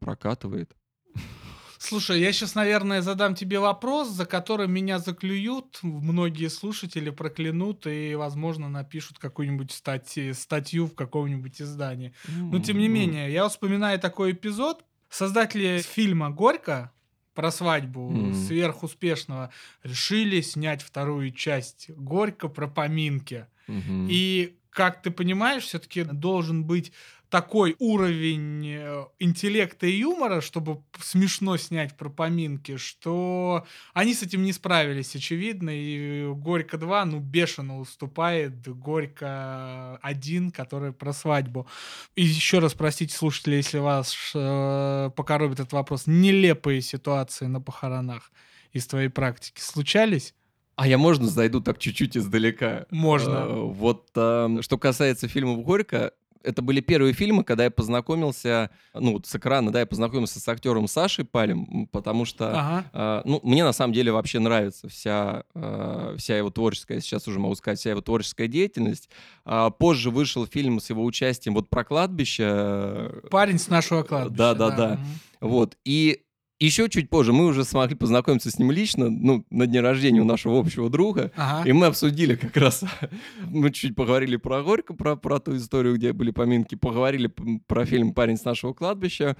прокатывает. 0.00 0.74
Слушай, 1.78 2.20
я 2.20 2.32
сейчас, 2.32 2.54
наверное, 2.54 3.02
задам 3.02 3.34
тебе 3.34 3.58
вопрос, 3.58 4.08
за 4.08 4.24
который 4.26 4.66
меня 4.68 4.98
заклюют, 4.98 5.78
многие 5.82 6.48
слушатели 6.48 7.10
проклянут 7.10 7.86
и, 7.86 8.14
возможно, 8.14 8.68
напишут 8.68 9.18
какую-нибудь 9.18 9.72
статью, 9.72 10.34
статью 10.34 10.86
в 10.86 10.94
каком-нибудь 10.94 11.60
издании. 11.60 12.14
Но, 12.28 12.58
тем 12.60 12.78
не 12.78 12.88
менее, 12.88 13.32
я 13.32 13.48
вспоминаю 13.48 13.98
такой 13.98 14.32
эпизод. 14.32 14.84
Создатели 15.08 15.82
фильма 15.82 16.30
«Горько» 16.30 16.92
про 17.34 17.50
свадьбу 17.50 18.10
Мгм. 18.10 18.34
сверхуспешного 18.34 19.50
решили 19.82 20.40
снять 20.40 20.82
вторую 20.82 21.30
часть 21.32 21.90
«Горько» 21.90 22.48
про 22.48 22.66
поминки. 22.66 23.46
мгм. 23.68 24.06
И, 24.08 24.56
как 24.76 25.00
ты 25.00 25.10
понимаешь, 25.10 25.62
все-таки 25.62 26.04
должен 26.04 26.64
быть 26.64 26.92
такой 27.30 27.76
уровень 27.78 28.68
э, 28.68 29.06
интеллекта 29.18 29.86
и 29.86 30.00
юмора, 30.00 30.42
чтобы 30.42 30.82
смешно 31.00 31.56
снять 31.56 31.96
про 31.96 32.10
поминки, 32.10 32.76
что 32.76 33.66
они 33.94 34.12
с 34.12 34.22
этим 34.22 34.42
не 34.42 34.52
справились, 34.52 35.16
очевидно, 35.16 35.70
и 35.72 36.30
«Горько 36.30 36.76
2», 36.76 37.04
ну, 37.06 37.20
бешено 37.20 37.78
уступает 37.78 38.68
«Горько 38.68 39.98
1», 40.04 40.52
который 40.52 40.92
про 40.92 41.14
свадьбу. 41.14 41.66
И 42.14 42.22
еще 42.22 42.58
раз 42.58 42.74
простите, 42.74 43.16
слушатели, 43.16 43.54
если 43.54 43.78
вас 43.78 44.14
э, 44.34 45.10
покоробит 45.16 45.60
этот 45.60 45.72
вопрос. 45.72 46.02
Нелепые 46.06 46.82
ситуации 46.82 47.46
на 47.46 47.62
похоронах 47.62 48.30
из 48.72 48.86
твоей 48.86 49.08
практики 49.08 49.60
случались? 49.62 50.34
А 50.76 50.86
я 50.86 50.98
можно 50.98 51.26
зайду 51.26 51.60
так 51.60 51.78
чуть-чуть 51.78 52.16
издалека? 52.16 52.86
Можно. 52.90 53.32
Э, 53.48 53.62
Вот 53.64 54.10
э, 54.14 54.58
что 54.60 54.78
касается 54.78 55.26
фильмов 55.26 55.62
Горько, 55.62 56.12
это 56.42 56.62
были 56.62 56.80
первые 56.80 57.12
фильмы, 57.12 57.42
когда 57.42 57.64
я 57.64 57.70
познакомился, 57.72 58.70
ну, 58.94 59.20
с 59.24 59.34
экрана, 59.34 59.72
да, 59.72 59.80
я 59.80 59.86
познакомился 59.86 60.38
с 60.38 60.46
актером 60.48 60.86
Сашей 60.86 61.24
Палем, 61.24 61.88
потому 61.90 62.24
что, 62.24 62.50
Ага. 62.50 62.84
э, 62.92 63.22
ну, 63.28 63.40
мне 63.42 63.64
на 63.64 63.72
самом 63.72 63.92
деле 63.94 64.12
вообще 64.12 64.38
нравится 64.38 64.86
вся, 64.88 65.42
э, 65.54 66.14
вся 66.18 66.36
его 66.38 66.50
творческая, 66.50 67.00
сейчас 67.00 67.26
уже 67.26 67.40
могу 67.40 67.54
сказать, 67.56 67.80
вся 67.80 67.90
его 67.90 68.00
творческая 68.00 68.46
деятельность. 68.46 69.08
А 69.44 69.70
позже 69.70 70.10
вышел 70.10 70.46
фильм 70.46 70.78
с 70.78 70.88
его 70.90 71.04
участием 71.04 71.54
вот 71.54 71.68
про 71.68 71.82
кладбище, 71.84 72.44
э, 72.46 73.20
Парень 73.30 73.58
с 73.58 73.68
нашего 73.68 74.02
кладбища. 74.04 74.36
Да-да-да. 74.36 75.00
вот, 75.40 75.76
и 75.84 76.22
еще 76.58 76.88
чуть 76.88 77.10
позже 77.10 77.32
мы 77.32 77.46
уже 77.46 77.64
смогли 77.64 77.94
познакомиться 77.96 78.50
с 78.50 78.58
ним 78.58 78.70
лично, 78.70 79.10
ну, 79.10 79.44
на 79.50 79.66
дне 79.66 79.80
рождения 79.80 80.20
у 80.20 80.24
нашего 80.24 80.58
общего 80.58 80.88
друга, 80.88 81.32
Ага. 81.36 81.68
и 81.68 81.72
мы 81.72 81.86
обсудили 81.86 82.34
как 82.34 82.56
раз, 82.56 82.84
мы 83.50 83.70
чуть 83.70 83.94
поговорили 83.94 84.36
про 84.36 84.62
Горько, 84.62 84.94
про, 84.94 85.16
про 85.16 85.38
ту 85.38 85.56
историю, 85.56 85.96
где 85.96 86.12
были 86.12 86.30
поминки, 86.30 86.74
поговорили 86.74 87.30
про 87.66 87.84
фильм 87.84 88.14
«Парень 88.14 88.36
с 88.36 88.44
нашего 88.44 88.72
кладбища», 88.72 89.36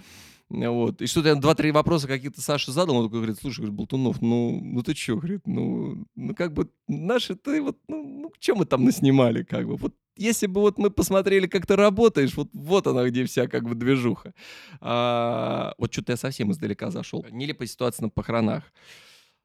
вот. 0.49 1.03
И 1.03 1.07
что-то 1.07 1.29
я 1.29 1.35
два-три 1.35 1.73
вопроса 1.73 2.07
какие-то 2.07 2.41
Саша 2.41 2.73
задал, 2.73 2.97
он 2.97 3.07
такой 3.07 3.21
говорит, 3.21 3.39
слушай, 3.41 3.61
говорит, 3.61 3.75
Болтунов, 3.77 4.23
ну, 4.23 4.61
ну 4.63 4.83
ты 4.83 4.95
чё, 4.95 5.17
говорит, 5.17 5.43
ну, 5.47 6.07
ну 6.15 6.35
как 6.35 6.53
бы 6.53 6.71
наши, 6.87 7.35
ты 7.35 7.61
вот, 7.61 7.79
ну, 7.89 8.05
ну 8.05 8.33
что 8.39 8.55
мы 8.55 8.65
там 8.65 8.85
наснимали, 8.85 9.43
как 9.43 9.67
бы, 9.67 9.77
вот 9.77 9.95
если 10.17 10.47
бы 10.47 10.61
вот 10.61 10.79
мы 10.79 10.91
посмотрели, 10.91 11.47
как 11.47 11.67
ты 11.67 11.77
работаешь, 11.77 12.35
вот, 12.37 12.49
вот 12.53 12.87
она 12.87 13.05
где 13.09 13.25
вся 13.25 13.49
как 13.49 13.69
бы 13.69 13.75
движуха. 13.75 14.35
А, 14.81 15.75
вот 15.79 15.93
что-то 15.93 16.13
я 16.13 16.17
совсем 16.17 16.53
издалека 16.53 16.91
зашел. 16.91 17.25
Нелепая 17.31 17.69
ситуация 17.69 18.05
на 18.05 18.09
похоронах. 18.09 18.65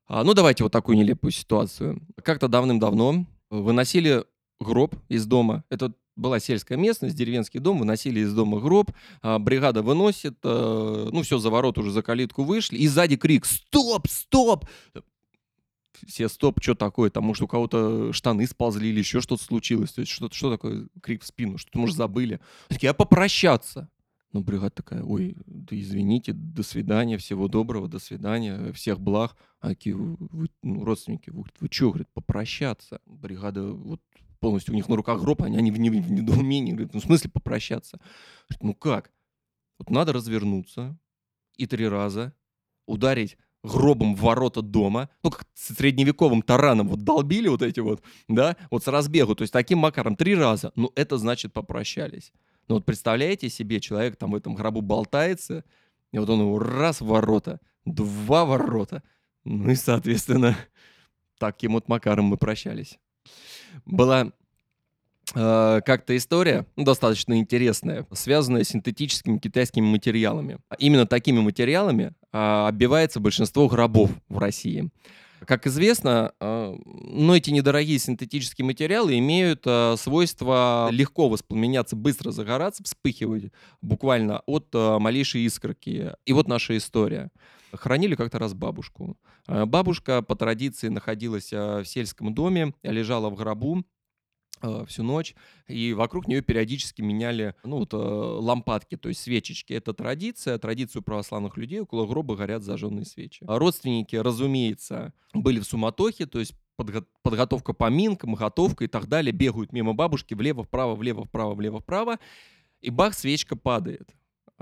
А, 0.08 0.24
ну, 0.24 0.34
давайте 0.34 0.63
вот 0.63 0.72
такую 0.72 0.98
нелепую 0.98 1.31
ситуацию. 1.31 2.01
Как-то 2.24 2.48
давным-давно 2.48 3.25
выносили 3.50 4.24
гроб 4.62 4.96
из 5.10 5.25
дома. 5.25 5.63
Это 5.70 5.93
была 6.15 6.39
сельская 6.39 6.77
местность, 6.77 7.15
деревенский 7.15 7.60
дом, 7.60 7.80
выносили 7.80 8.20
из 8.20 8.34
дома 8.34 8.60
гроб, 8.60 8.91
а, 9.22 9.39
бригада 9.39 9.82
выносит, 9.82 10.38
э, 10.44 11.10
ну, 11.12 11.22
все, 11.22 11.38
за 11.38 11.50
ворот 11.50 11.77
уже 11.77 11.91
за 11.91 12.01
калитку 12.01 12.44
вышли, 12.44 12.77
и 12.77 12.88
сзади 12.88 13.18
крик 13.18 13.46
«Стоп! 13.46 14.08
Стоп!» 14.08 14.65
Все 16.08 16.30
«Стоп! 16.30 16.62
Что 16.62 16.75
такое?» 16.75 17.10
Там, 17.10 17.24
может, 17.24 17.44
у 17.44 17.48
кого-то 17.48 18.12
штаны 18.13 18.48
сползли 18.48 18.89
или 18.89 19.00
еще 19.00 19.22
что-то 19.22 19.44
случилось. 19.44 19.91
То 19.91 20.01
есть, 20.01 20.12
что, 20.12 20.30
что 20.32 20.51
такое 20.51 20.88
крик 21.01 21.24
в 21.24 21.27
спину? 21.27 21.58
Что-то, 21.58 21.80
может, 21.80 21.96
забыли. 21.96 22.39
Такие, 22.70 22.89
а 22.89 22.94
попрощаться? 22.94 23.89
Ну, 24.34 24.41
бригада 24.41 24.72
такая, 24.72 25.03
ой, 25.03 25.36
да 25.46 25.77
извините, 25.77 26.32
до 26.32 26.63
свидания, 26.63 27.18
всего 27.18 27.50
доброго, 27.50 27.89
до 27.89 28.00
свидания, 28.00 28.72
всех 28.72 29.00
благ. 29.00 29.36
А 29.60 29.70
такие, 29.70 29.96
вы, 29.96 30.15
вы, 30.20 30.48
ну, 30.63 30.86
родственники, 30.86 31.30
вы, 31.30 31.44
вы 31.60 31.68
что, 31.70 31.89
говорит, 31.89 32.08
попрощаться? 32.13 33.01
Бригада 33.06 33.63
вот 33.63 34.01
полностью 34.41 34.74
у 34.74 34.75
них 34.75 34.89
на 34.89 34.98
руках 34.98 35.21
гроб, 35.21 35.43
они, 35.43 35.57
они 35.57 35.71
в, 35.71 35.79
не- 35.79 35.89
в 35.89 36.12
недоумении, 36.12 36.74
говорят, 36.74 36.93
ну, 36.93 37.00
в 37.00 37.03
смысле 37.03 37.29
попрощаться? 37.29 38.00
Ну 38.60 38.74
как? 38.74 39.12
Вот 39.79 39.89
надо 39.89 40.12
развернуться 40.12 40.98
и 41.55 41.65
три 41.65 41.88
раза 41.88 42.33
ударить 42.88 43.38
гробом 43.63 44.15
в 44.15 44.21
ворота 44.21 44.62
дома, 44.62 45.10
ну, 45.24 45.29
как 45.29 45.45
с 45.53 45.75
средневековым 45.75 46.41
тараном 46.41 46.88
вот 46.88 47.03
долбили 47.03 47.48
вот 47.48 47.62
эти 47.62 47.79
вот, 47.79 48.03
да, 48.27 48.57
вот 48.71 48.83
с 48.83 48.88
разбегу, 48.88 49.36
то 49.36 49.43
есть 49.43 49.53
таким 49.53 49.77
макаром 49.77 50.15
три 50.15 50.36
раза, 50.36 50.71
ну, 50.75 50.91
это 50.95 51.17
значит 51.17 51.53
попрощались. 51.53 52.33
Ну, 52.67 52.75
вот 52.75 52.86
представляете 52.86 53.50
себе, 53.50 53.79
человек 53.79 54.15
там 54.15 54.31
в 54.31 54.36
этом 54.36 54.55
гробу 54.55 54.81
болтается, 54.81 55.63
и 56.12 56.17
вот 56.17 56.29
он 56.29 56.41
его 56.41 56.57
раз 56.57 57.01
в 57.01 57.05
ворота, 57.05 57.60
два 57.86 58.45
ворота, 58.45 59.03
ну 59.43 59.69
и, 59.69 59.75
соответственно, 59.75 60.57
таким 61.38 61.74
вот 61.74 61.88
макаром 61.88 62.25
мы 62.25 62.38
прощались. 62.38 62.98
Была 63.85 64.31
э, 65.35 65.81
как-то 65.85 66.15
история, 66.15 66.65
достаточно 66.75 67.39
интересная, 67.39 68.05
связанная 68.13 68.63
с 68.63 68.69
синтетическими 68.69 69.37
китайскими 69.37 69.85
материалами. 69.85 70.59
Именно 70.77 71.05
такими 71.05 71.39
материалами 71.39 72.13
а, 72.31 72.67
оббивается 72.67 73.19
большинство 73.19 73.67
гробов 73.67 74.11
в 74.29 74.37
России. 74.37 74.89
Как 75.45 75.65
известно, 75.65 76.33
э, 76.39 76.77
но 76.85 77.35
эти 77.35 77.49
недорогие 77.49 77.97
синтетические 77.97 78.63
материалы 78.63 79.17
имеют 79.17 79.63
э, 79.65 79.95
свойство 79.97 80.89
легко 80.91 81.29
воспламеняться, 81.29 81.95
быстро 81.95 82.29
загораться, 82.29 82.83
вспыхивать 82.83 83.51
буквально 83.81 84.43
от 84.45 84.67
э, 84.73 84.99
малейшей 84.99 85.41
искорки. 85.41 86.11
И 86.25 86.33
вот 86.33 86.47
наша 86.47 86.77
история. 86.77 87.31
Хоронили 87.73 88.15
как-то 88.15 88.39
раз 88.39 88.53
бабушку. 88.53 89.17
Бабушка 89.47 90.21
по 90.21 90.35
традиции 90.35 90.87
находилась 90.87 91.51
в 91.51 91.85
сельском 91.85 92.33
доме, 92.33 92.73
лежала 92.83 93.29
в 93.29 93.35
гробу, 93.35 93.85
Э, 94.63 94.85
всю 94.87 95.01
ночь, 95.01 95.33
и 95.67 95.93
вокруг 95.93 96.27
нее 96.27 96.41
периодически 96.41 97.01
меняли 97.01 97.55
ну, 97.63 97.79
вот, 97.79 97.93
э, 97.93 97.97
лампадки, 97.97 98.95
то 98.95 99.09
есть 99.09 99.21
свечечки. 99.21 99.73
Это 99.73 99.93
традиция, 99.93 100.59
традицию 100.59 101.01
православных 101.01 101.57
людей, 101.57 101.79
около 101.79 102.05
гроба 102.05 102.35
горят 102.35 102.61
зажженные 102.61 103.05
свечи. 103.05 103.43
Родственники, 103.47 104.15
разумеется, 104.15 105.13
были 105.33 105.59
в 105.59 105.63
суматохе, 105.63 106.27
то 106.27 106.39
есть 106.39 106.53
подго- 106.77 107.05
подготовка 107.23 107.73
поминкам, 107.73 108.35
готовка 108.35 108.83
и 108.83 108.87
так 108.87 109.07
далее, 109.07 109.31
бегают 109.31 109.73
мимо 109.73 109.93
бабушки 109.93 110.35
влево-вправо, 110.35 110.95
влево-вправо, 110.95 111.55
влево-вправо, 111.55 112.19
и 112.81 112.91
бах, 112.91 113.15
свечка 113.15 113.55
падает. 113.55 114.13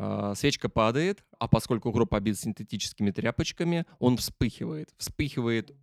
А, 0.02 0.34
свечка 0.34 0.70
падает, 0.70 1.26
а 1.40 1.50
поскольку 1.50 1.92
гроб 1.92 2.14
обит 2.14 2.40
синтетическими 2.40 3.12
тряпочками, 3.12 3.86
он 4.00 4.16
вспыхивает. 4.16 4.94
Вспыхивает 4.98 5.76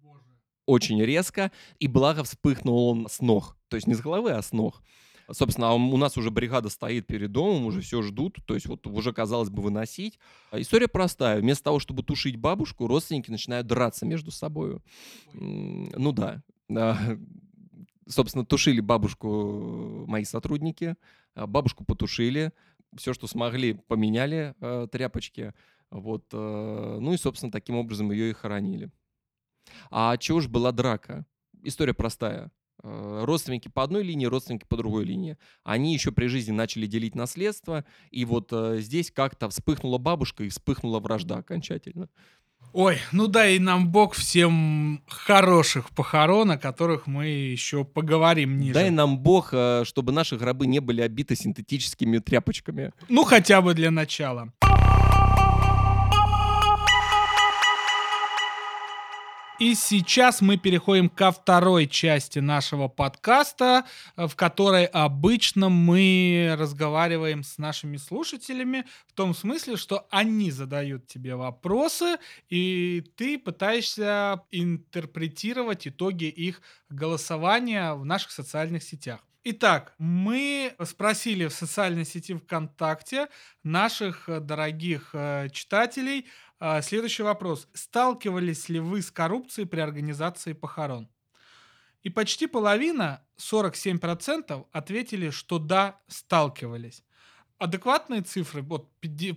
очень 0.65 1.03
резко, 1.03 1.53
и 1.79 1.87
благо 1.87 2.25
вспыхнул 2.25 2.89
он 2.89 3.09
с 3.11 3.21
ног. 3.21 3.59
То 3.69 3.77
есть 3.77 3.87
не 3.87 3.95
с 3.95 4.01
головы, 4.01 4.33
а 4.33 4.41
с 4.41 4.53
ног. 4.53 4.83
Собственно, 5.31 5.69
а 5.69 5.75
у 5.75 5.97
нас 5.99 6.17
уже 6.17 6.31
бригада 6.31 6.71
стоит 6.71 7.07
перед 7.07 7.31
домом, 7.31 7.67
уже 7.67 7.83
все 7.83 8.01
ждут, 8.01 8.39
то 8.47 8.55
есть 8.55 8.67
вот 8.67 8.87
уже, 8.87 9.13
казалось 9.13 9.51
бы, 9.51 9.61
выносить. 9.61 10.19
А 10.51 10.59
история 10.59 10.89
простая. 10.89 11.39
Вместо 11.39 11.65
того, 11.65 11.79
чтобы 11.79 12.03
тушить 12.03 12.37
бабушку, 12.37 12.87
родственники 12.87 13.31
начинают 13.31 13.67
драться 13.67 14.07
между 14.07 14.31
собой. 14.31 14.81
Ну 15.35 16.13
да. 16.13 16.43
Собственно, 18.09 18.47
тушили 18.47 18.81
бабушку 18.81 20.07
мои 20.07 20.25
сотрудники, 20.25 20.95
бабушку 21.35 21.85
потушили, 21.85 22.53
все, 22.97 23.15
что 23.15 23.27
смогли, 23.27 23.75
поменяли 23.75 24.55
э, 24.61 24.89
тряпочки. 24.91 25.55
Вот, 25.91 26.27
э, 26.33 26.99
ну 27.01 27.13
и, 27.13 27.17
собственно, 27.17 27.53
таким 27.53 27.77
образом 27.77 28.11
ее 28.11 28.31
и 28.31 28.35
хоронили. 28.35 28.91
А 29.91 30.17
чего 30.17 30.41
ж 30.41 30.49
была 30.49 30.73
драка? 30.73 31.27
История 31.63 31.95
простая. 31.95 32.51
Э, 32.83 33.25
родственники 33.25 33.69
по 33.69 33.83
одной 33.83 34.03
линии, 34.03 34.27
родственники 34.27 34.65
по 34.69 34.77
другой 34.77 35.05
линии. 35.05 35.39
Они 35.65 35.93
еще 35.93 36.13
при 36.13 36.27
жизни 36.27 36.53
начали 36.53 36.87
делить 36.87 37.15
наследство, 37.15 37.85
и 38.11 38.25
вот 38.25 38.53
э, 38.53 38.79
здесь 38.81 39.11
как-то 39.11 39.49
вспыхнула 39.49 39.99
бабушка 39.99 40.45
и 40.45 40.49
вспыхнула 40.49 41.01
вражда 41.01 41.39
окончательно. 41.39 42.09
Ой, 42.79 42.99
ну 43.11 43.27
дай 43.27 43.59
нам 43.59 43.89
Бог 43.89 44.13
всем 44.15 45.01
хороших 45.09 45.89
похорон, 45.93 46.51
о 46.51 46.59
которых 46.59 47.07
мы 47.07 47.27
еще 47.27 47.87
поговорим 47.87 48.59
ниже. 48.59 48.75
Дай 48.75 48.91
нам 48.91 49.19
Бог, 49.19 49.49
э, 49.53 49.85
чтобы 49.87 50.13
наши 50.13 50.37
гробы 50.37 50.67
не 50.67 50.81
были 50.81 51.01
обиты 51.01 51.37
синтетическими 51.37 52.19
тряпочками. 52.19 52.93
Ну, 53.09 53.25
хотя 53.25 53.63
бы 53.63 53.73
для 53.73 53.91
начала. 53.91 54.53
И 59.59 59.75
сейчас 59.75 60.43
мы 60.43 60.59
переходим 60.59 61.09
ко 61.09 61.33
второй 61.33 61.87
части 61.87 62.41
нашего 62.41 62.89
подкаста, 62.89 63.87
в 64.15 64.35
которой 64.37 64.85
обычно 64.85 65.71
мы 65.71 66.55
разговариваем 66.59 67.43
с 67.43 67.57
нашими 67.57 67.97
слушателями 67.97 68.85
в 69.07 69.15
том 69.15 69.35
смысле, 69.35 69.79
что 69.79 70.07
они 70.11 70.51
задают 70.51 71.07
тебе 71.07 71.37
вопросы, 71.37 72.19
и 72.51 73.03
ты 73.17 73.39
пытаешься 73.39 74.43
интерпретировать 74.51 75.89
итоги 75.89 76.27
их 76.27 76.61
голосования 76.91 77.95
в 77.95 78.05
наших 78.05 78.33
социальных 78.33 78.83
сетях. 78.83 79.21
Итак, 79.49 79.95
мы 79.99 80.75
спросили 80.85 81.47
в 81.47 81.53
социальной 81.53 82.05
сети 82.05 82.35
ВКонтакте 82.35 83.29
наших 83.63 84.29
дорогих 84.45 85.11
э, 85.13 85.49
читателей, 85.53 86.27
следующий 86.83 87.23
вопрос. 87.23 87.69
Сталкивались 87.73 88.69
ли 88.69 88.81
вы 88.81 89.03
с 89.03 89.11
коррупцией 89.11 89.67
при 89.67 89.81
организации 89.81 90.53
похорон? 90.53 91.09
И 92.03 92.11
почти 92.11 92.47
половина, 92.47 93.23
47%, 93.39 94.67
ответили, 94.71 95.31
что 95.31 95.59
да, 95.59 96.01
сталкивались. 96.07 97.03
Адекватные 97.59 98.23
цифры, 98.23 98.63
вот 98.63 98.91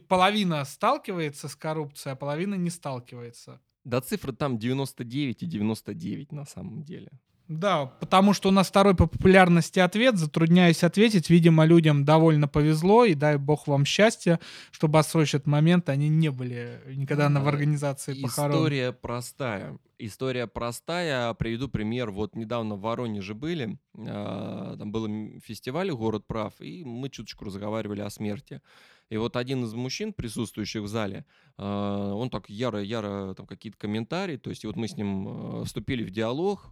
половина 0.08 0.64
сталкивается 0.66 1.48
с 1.48 1.56
коррупцией, 1.56 2.14
а 2.14 2.16
половина 2.16 2.56
не 2.56 2.70
сталкивается. 2.70 3.60
Да, 3.86 4.02
цифры 4.02 4.34
там 4.34 4.58
99 4.58 5.44
и 5.44 5.46
99 5.46 6.32
на 6.32 6.46
самом 6.46 6.84
деле. 6.84 7.10
Да, 7.50 7.88
потому 8.00 8.34
что 8.34 8.50
у 8.50 8.52
нас 8.52 8.68
второй 8.68 8.96
по 8.96 9.08
популярности 9.08 9.80
ответ. 9.80 10.18
Затрудняюсь 10.18 10.84
ответить. 10.84 11.32
Видимо, 11.32 11.66
людям 11.66 12.06
довольно 12.06 12.48
повезло, 12.48 13.06
и 13.06 13.16
дай 13.16 13.38
бог 13.38 13.68
вам 13.68 13.86
счастья, 13.86 14.40
чтобы 14.70 15.00
отсрочить 15.00 15.34
этот 15.34 15.48
момент. 15.48 15.90
Они 15.90 16.10
не 16.10 16.30
были 16.30 16.80
никогда 16.96 17.28
на, 17.28 17.42
в 17.42 17.48
организации 17.48 18.14
похорон. 18.22 18.52
История 18.52 18.92
простая. 18.92 19.80
История 19.98 20.46
простая. 20.46 21.34
Приведу 21.34 21.70
пример. 21.70 22.12
Вот 22.12 22.36
недавно 22.36 22.76
в 22.76 22.82
Воронеже 22.82 23.34
были. 23.34 23.80
А, 23.98 24.78
там 24.78 24.92
был 24.92 25.08
фестиваль 25.44 25.90
«Город 25.90 26.28
прав», 26.28 26.54
и 26.60 26.84
мы 26.86 27.10
чуточку 27.10 27.46
разговаривали 27.46 28.02
о 28.02 28.12
смерти. 28.12 28.62
И 29.10 29.18
вот 29.18 29.36
один 29.36 29.64
из 29.64 29.74
мужчин, 29.74 30.14
присутствующих 30.14 30.84
в 30.84 30.88
зале, 30.88 31.26
а, 31.58 32.14
он 32.14 32.30
так 32.30 32.48
яро-яро 32.48 33.34
там 33.34 33.48
какие-то 33.48 33.78
комментарии, 33.80 34.38
то 34.38 34.52
есть 34.52 34.64
и 34.64 34.68
вот 34.68 34.76
мы 34.76 34.88
с 34.88 34.96
ним 34.96 35.28
а, 35.28 35.64
вступили 35.66 36.04
в 36.04 36.12
диалог, 36.12 36.70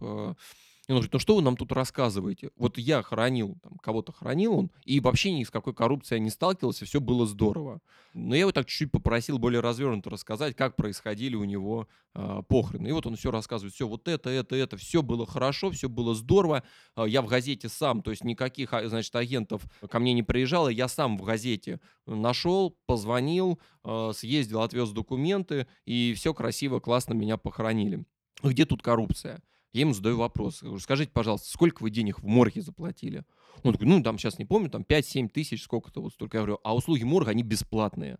и 0.88 0.92
он 0.92 0.96
говорит, 0.96 1.12
ну 1.12 1.18
что 1.18 1.36
вы 1.36 1.42
нам 1.42 1.54
тут 1.54 1.70
рассказываете? 1.72 2.50
Вот 2.56 2.78
я 2.78 3.02
хоронил, 3.02 3.58
там, 3.62 3.76
кого-то 3.76 4.10
хоронил 4.10 4.54
он, 4.54 4.70
и 4.86 5.00
вообще 5.00 5.32
ни 5.32 5.44
с 5.44 5.50
какой 5.50 5.74
коррупцией 5.74 6.18
не 6.20 6.30
сталкивался, 6.30 6.86
все 6.86 6.98
было 6.98 7.26
здорово. 7.26 7.80
Но 8.14 8.34
я 8.34 8.40
его 8.40 8.52
так 8.52 8.66
чуть-чуть 8.66 8.90
попросил 8.90 9.38
более 9.38 9.60
развернуто 9.60 10.08
рассказать, 10.08 10.56
как 10.56 10.76
происходили 10.76 11.36
у 11.36 11.44
него 11.44 11.88
э, 12.14 12.42
похороны. 12.48 12.88
И 12.88 12.92
вот 12.92 13.06
он 13.06 13.16
все 13.16 13.30
рассказывает, 13.30 13.74
все 13.74 13.86
вот 13.86 14.08
это, 14.08 14.30
это, 14.30 14.56
это, 14.56 14.78
все 14.78 15.02
было 15.02 15.26
хорошо, 15.26 15.70
все 15.72 15.90
было 15.90 16.14
здорово. 16.14 16.62
Э, 16.96 17.04
я 17.06 17.20
в 17.20 17.26
газете 17.26 17.68
сам, 17.68 18.00
то 18.00 18.10
есть 18.10 18.24
никаких, 18.24 18.72
а, 18.72 18.88
значит, 18.88 19.14
агентов 19.14 19.64
ко 19.90 19.98
мне 19.98 20.14
не 20.14 20.22
приезжало, 20.22 20.68
я 20.70 20.88
сам 20.88 21.18
в 21.18 21.22
газете 21.22 21.80
нашел, 22.06 22.78
позвонил, 22.86 23.60
э, 23.84 24.12
съездил, 24.14 24.62
отвез 24.62 24.88
документы, 24.92 25.66
и 25.84 26.14
все 26.16 26.32
красиво, 26.32 26.80
классно 26.80 27.12
меня 27.12 27.36
похоронили. 27.36 28.06
Где 28.42 28.64
тут 28.64 28.82
коррупция? 28.82 29.42
Я 29.72 29.82
ему 29.82 29.92
задаю 29.92 30.16
вопрос. 30.16 30.62
Говорю, 30.62 30.80
скажите, 30.80 31.10
пожалуйста, 31.12 31.48
сколько 31.48 31.82
вы 31.82 31.90
денег 31.90 32.20
в 32.20 32.26
морге 32.26 32.62
заплатили? 32.62 33.24
Он 33.62 33.72
такой, 33.72 33.86
ну, 33.86 34.02
там 34.02 34.18
сейчас 34.18 34.38
не 34.38 34.44
помню, 34.44 34.70
там 34.70 34.82
5-7 34.82 35.28
тысяч, 35.28 35.62
сколько-то 35.62 36.00
вот 36.00 36.12
столько. 36.12 36.38
Я 36.38 36.42
говорю, 36.42 36.60
а 36.64 36.74
услуги 36.74 37.04
морга, 37.04 37.32
они 37.32 37.42
бесплатные. 37.42 38.18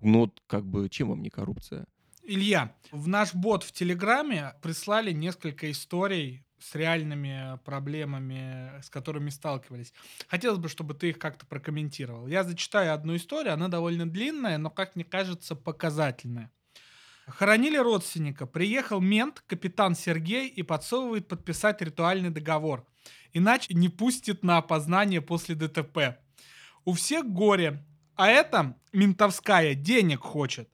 Ну, 0.00 0.20
вот 0.20 0.42
как 0.46 0.66
бы, 0.66 0.88
чем 0.88 1.08
вам 1.10 1.22
не 1.22 1.30
коррупция? 1.30 1.86
Илья, 2.22 2.74
в 2.90 3.06
наш 3.06 3.34
бот 3.34 3.62
в 3.62 3.72
Телеграме 3.72 4.54
прислали 4.62 5.12
несколько 5.12 5.70
историй 5.70 6.44
с 6.58 6.74
реальными 6.74 7.58
проблемами, 7.64 8.80
с 8.82 8.90
которыми 8.90 9.30
сталкивались. 9.30 9.92
Хотелось 10.26 10.58
бы, 10.58 10.68
чтобы 10.68 10.94
ты 10.94 11.10
их 11.10 11.18
как-то 11.18 11.46
прокомментировал. 11.46 12.26
Я 12.26 12.44
зачитаю 12.44 12.94
одну 12.94 13.14
историю, 13.14 13.52
она 13.52 13.68
довольно 13.68 14.10
длинная, 14.10 14.58
но, 14.58 14.70
как 14.70 14.96
мне 14.96 15.04
кажется, 15.04 15.54
показательная. 15.54 16.50
Хоронили 17.26 17.76
родственника. 17.76 18.46
Приехал 18.46 19.00
мент, 19.00 19.42
капитан 19.46 19.96
Сергей, 19.96 20.48
и 20.48 20.62
подсовывает 20.62 21.26
подписать 21.26 21.82
ритуальный 21.82 22.30
договор. 22.30 22.86
Иначе 23.32 23.74
не 23.74 23.88
пустит 23.88 24.44
на 24.44 24.58
опознание 24.58 25.20
после 25.20 25.56
ДТП. 25.56 26.18
У 26.84 26.92
всех 26.92 27.26
горе. 27.26 27.84
А 28.14 28.28
это 28.28 28.78
ментовская 28.92 29.74
денег 29.74 30.20
хочет. 30.20 30.70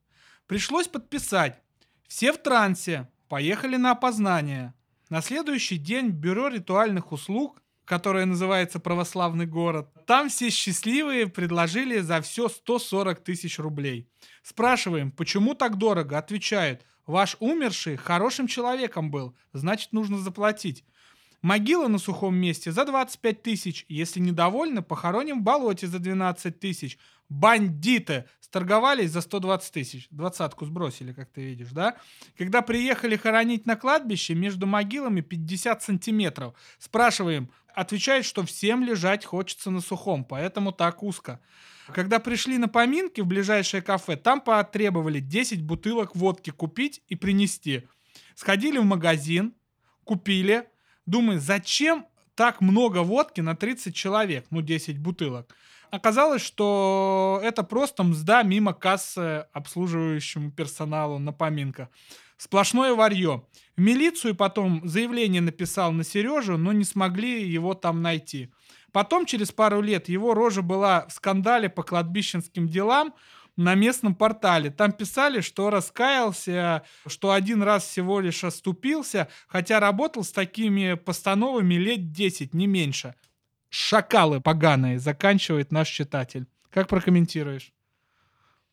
Пришлось 0.47 0.88
подписать. 0.88 1.59
Все 2.07 2.33
в 2.33 2.38
трансе. 2.38 3.09
Поехали 3.29 3.77
на 3.77 3.93
опознание. 3.93 4.75
На 5.09 5.23
следующий 5.23 5.79
день 5.79 6.11
бюро 6.11 6.49
ритуальных 6.49 7.12
услуг 7.12 7.62
которая 7.85 8.27
называется 8.27 8.79
«Православный 8.81 9.47
город». 9.47 9.88
Там 10.07 10.29
все 10.29 10.51
счастливые 10.51 11.27
предложили 11.27 11.99
за 11.99 12.21
все 12.21 12.49
140 12.49 13.23
тысяч 13.23 13.59
рублей. 13.59 14.09
Спрашиваем, 14.42 15.11
почему 15.11 15.55
так 15.55 15.77
дорого? 15.77 16.18
Отвечают, 16.18 16.85
ваш 17.07 17.37
умерший 17.40 17.97
хорошим 17.97 18.47
человеком 18.47 19.11
был, 19.11 19.37
значит 19.53 19.92
нужно 19.92 20.18
заплатить. 20.18 20.85
Могила 21.42 21.88
на 21.88 21.99
сухом 21.99 22.37
месте 22.37 22.71
за 22.71 22.85
25 22.85 23.42
тысяч. 23.42 23.85
Если 23.88 24.21
недовольны, 24.21 24.81
похороним 24.81 25.40
в 25.40 25.42
болоте 25.42 25.88
за 25.88 25.99
12 25.99 26.61
тысяч. 26.61 26.99
Бандиты 27.33 28.27
сторговались 28.40 29.11
за 29.11 29.23
120 29.23 29.73
тысяч. 29.73 30.07
Двадцатку 30.11 30.66
сбросили, 30.66 31.12
как 31.14 31.31
ты 31.31 31.40
видишь, 31.42 31.71
да? 31.71 31.97
Когда 32.37 32.61
приехали 32.61 33.16
хоронить 33.16 33.64
на 33.64 33.75
кладбище, 33.75 34.35
между 34.35 34.66
могилами 34.66 35.23
50 35.23 35.83
сантиметров. 35.83 36.55
Спрашиваем, 36.79 37.51
отвечает, 37.75 38.27
что 38.27 38.45
всем 38.45 38.85
лежать 38.85 39.25
хочется 39.25 39.71
на 39.71 39.81
сухом, 39.81 40.25
поэтому 40.25 40.73
так 40.73 41.03
узко. 41.03 41.40
Когда 41.88 42.18
пришли 42.18 42.59
на 42.59 42.68
поминки 42.68 43.23
в 43.23 43.27
ближайшее 43.27 43.83
кафе, 43.83 44.16
там 44.16 44.42
потребовали 44.42 45.18
10 45.21 45.62
бутылок 45.62 46.14
водки 46.14 46.51
купить 46.51 47.03
и 47.09 47.16
принести. 47.16 47.88
Сходили 48.35 48.77
в 48.77 48.85
магазин, 48.85 49.55
купили, 50.05 50.68
думаю, 51.07 51.40
зачем 51.40 52.07
так 52.35 52.61
много 52.61 52.99
водки 52.99 53.40
на 53.40 53.57
30 53.57 53.95
человек, 53.95 54.47
ну 54.51 54.61
10 54.61 54.99
бутылок. 54.99 55.55
Оказалось, 55.93 56.41
что 56.41 57.39
это 57.45 57.63
просто 57.63 58.03
мзда 58.03 58.43
мимо 58.45 58.73
кассы 58.73 59.45
обслуживающему 59.53 60.51
персоналу 60.51 61.19
на 61.19 61.35
поминках. 61.35 61.89
Сплошное 62.39 62.95
варье. 62.95 63.45
В 63.77 63.81
милицию 63.83 64.35
потом 64.35 64.81
заявление 64.89 65.43
написал 65.43 65.93
на 65.93 66.03
Сережу, 66.03 66.57
но 66.57 66.73
не 66.73 66.85
смогли 66.85 67.47
его 67.47 67.75
там 67.75 68.01
найти. 68.01 68.51
Потом, 68.91 69.27
через 69.27 69.53
пару 69.53 69.83
лет, 69.83 70.09
его 70.09 70.33
рожа 70.33 70.63
была 70.63 71.07
в 71.09 71.13
скандале 71.13 71.69
по 71.69 71.83
кладбищенским 71.83 72.69
делам 72.69 73.13
на 73.59 73.75
местном 73.75 74.15
портале. 74.15 74.71
Там 74.71 74.93
писали, 74.93 75.43
что 75.43 75.69
раскаялся, 75.69 76.85
что 77.07 77.33
один 77.33 77.63
раз 77.63 77.85
всего 77.85 78.21
лишь 78.21 78.45
оступился, 78.45 79.29
хотя 79.47 79.79
работал 79.79 80.25
с 80.25 80.33
такими 80.33 80.95
постановами 80.95 81.75
лет 81.75 82.13
10, 82.13 82.55
не 82.55 82.67
меньше. 82.67 83.15
Шакалы 83.75 84.43
поганые, 84.43 84.99
заканчивает 84.99 85.73
наш 85.73 85.89
читатель. 85.89 86.47
Как 86.69 86.89
прокомментируешь? 86.89 87.73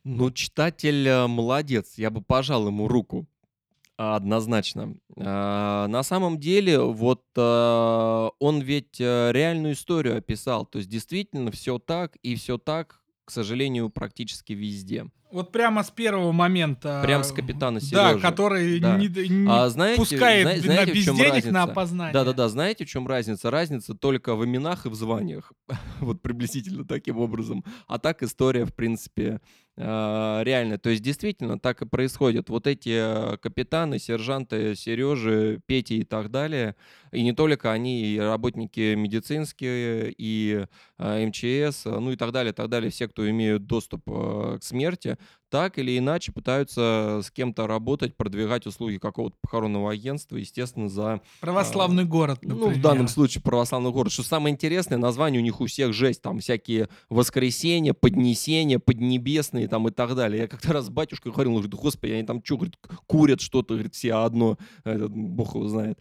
Ну, 0.04 0.30
читатель 0.30 1.08
э, 1.08 1.26
молодец, 1.26 1.94
я 1.96 2.10
бы 2.10 2.22
пожал 2.22 2.68
ему 2.68 2.90
руку. 2.90 3.26
Однозначно. 3.96 4.98
А, 5.16 5.88
на 5.88 6.04
самом 6.04 6.38
деле, 6.38 6.80
вот 6.80 7.24
а, 7.38 8.32
он 8.40 8.60
ведь 8.60 9.00
э, 9.00 9.32
реальную 9.32 9.76
историю 9.76 10.18
описал. 10.18 10.66
То 10.66 10.80
есть 10.80 10.90
действительно 10.90 11.50
все 11.52 11.80
так 11.80 12.18
и 12.18 12.36
все 12.36 12.58
так, 12.58 13.00
к 13.24 13.32
сожалению, 13.32 13.90
практически 13.90 14.52
везде. 14.52 15.06
Вот 15.32 15.52
прямо 15.52 15.84
с 15.84 15.92
первого 15.92 16.32
момента. 16.32 17.02
Прям 17.04 17.24
с 17.24 17.32
капитана 17.32 17.80
Сережи. 17.80 18.16
Да, 18.16 18.20
который 18.20 18.80
Да. 18.80 18.98
не, 18.98 19.08
не 19.08 19.48
А 19.48 19.70
знаете, 19.70 20.00
пускает 20.02 20.42
зна- 20.48 20.56
на- 20.56 20.62
знаете, 20.62 20.92
в 20.92 20.96
без 20.96 21.04
чем 21.06 21.16
денег 21.18 21.30
разница? 21.34 21.52
на 21.54 21.64
опознание. 21.64 22.14
Да-да-да, 22.14 22.50
знаете, 22.50 22.86
в 22.86 22.88
чем 22.90 23.08
разница? 23.08 23.52
Разница 23.52 23.94
только 23.94 24.36
в 24.36 24.44
именах 24.44 24.86
и 24.86 24.90
в 24.90 24.96
званиях. 24.96 25.54
вот 26.00 26.22
приблизительно 26.24 26.84
таким 26.84 27.20
образом. 27.20 27.64
А 27.88 28.00
так 28.00 28.24
история, 28.24 28.66
в 28.66 28.74
принципе, 28.74 29.40
э, 29.80 30.44
реальная. 30.44 30.78
То 30.78 30.90
есть 30.90 31.02
действительно 31.02 31.58
так 31.58 31.82
и 31.82 31.86
происходит. 31.86 32.50
Вот 32.50 32.68
эти 32.68 33.34
э, 33.34 33.38
капитаны, 33.38 33.98
сержанты, 33.98 34.76
Сережи, 34.76 35.62
Пети 35.66 36.00
и 36.00 36.04
так 36.04 36.30
далее, 36.30 36.76
и 37.12 37.24
не 37.24 37.34
только 37.34 37.72
они, 37.72 38.02
и 38.02 38.20
работники 38.20 38.94
медицинские, 38.96 40.14
и 40.18 40.66
э, 40.98 41.26
МЧС, 41.26 41.86
ну 41.86 42.12
и 42.12 42.16
так 42.18 42.32
далее, 42.32 42.54
так 42.54 42.70
далее, 42.70 42.92
все, 42.92 43.08
кто 43.08 43.30
имеют 43.30 43.66
доступ 43.66 44.04
э, 44.08 44.58
к 44.60 44.64
смерти, 44.64 45.18
так 45.50 45.78
или 45.78 45.98
иначе 45.98 46.32
пытаются 46.32 47.22
с 47.24 47.32
кем-то 47.32 47.68
работать, 47.68 48.16
продвигать 48.16 48.66
услуги 48.66 48.98
какого-то 48.98 49.36
похоронного 49.42 49.92
агентства, 49.92 50.38
естественно, 50.38 50.90
за 50.90 51.22
Православный 51.42 52.06
город, 52.06 52.40
ну, 52.42 52.56
например. 52.56 52.78
в 52.78 52.82
данном 52.82 53.08
случае 53.08 53.42
православный 53.42 53.92
город. 53.92 54.12
Что 54.12 54.24
самое 54.24 54.54
интересное, 54.54 54.98
название 54.98 55.42
у 55.42 55.44
них 55.44 55.62
у 55.62 55.66
всех 55.66 55.94
жесть. 55.94 56.22
Там 56.22 56.40
всякие 56.40 56.90
воскресенья, 57.10 57.94
поднесения, 57.94 58.80
поднебесные 58.80 59.68
там 59.68 59.88
и 59.88 59.92
так 59.92 60.16
далее. 60.16 60.44
Я 60.44 60.48
как-то 60.48 60.74
раз 60.74 60.86
с 60.86 60.90
батюшкой 60.90 61.32
говорил, 61.32 61.54
он 61.56 61.62
говорит, 61.62 61.80
господи, 61.80 62.12
они 62.14 62.24
там 62.24 62.42
что, 62.44 62.58
говорит, 62.58 62.78
курят 63.08 63.42
что-то, 63.42 63.74
говорит, 63.74 63.96
все 63.96 64.14
одно. 64.14 64.58
Этот, 64.84 65.12
бог 65.12 65.56
его 65.56 65.68
знает. 65.68 66.00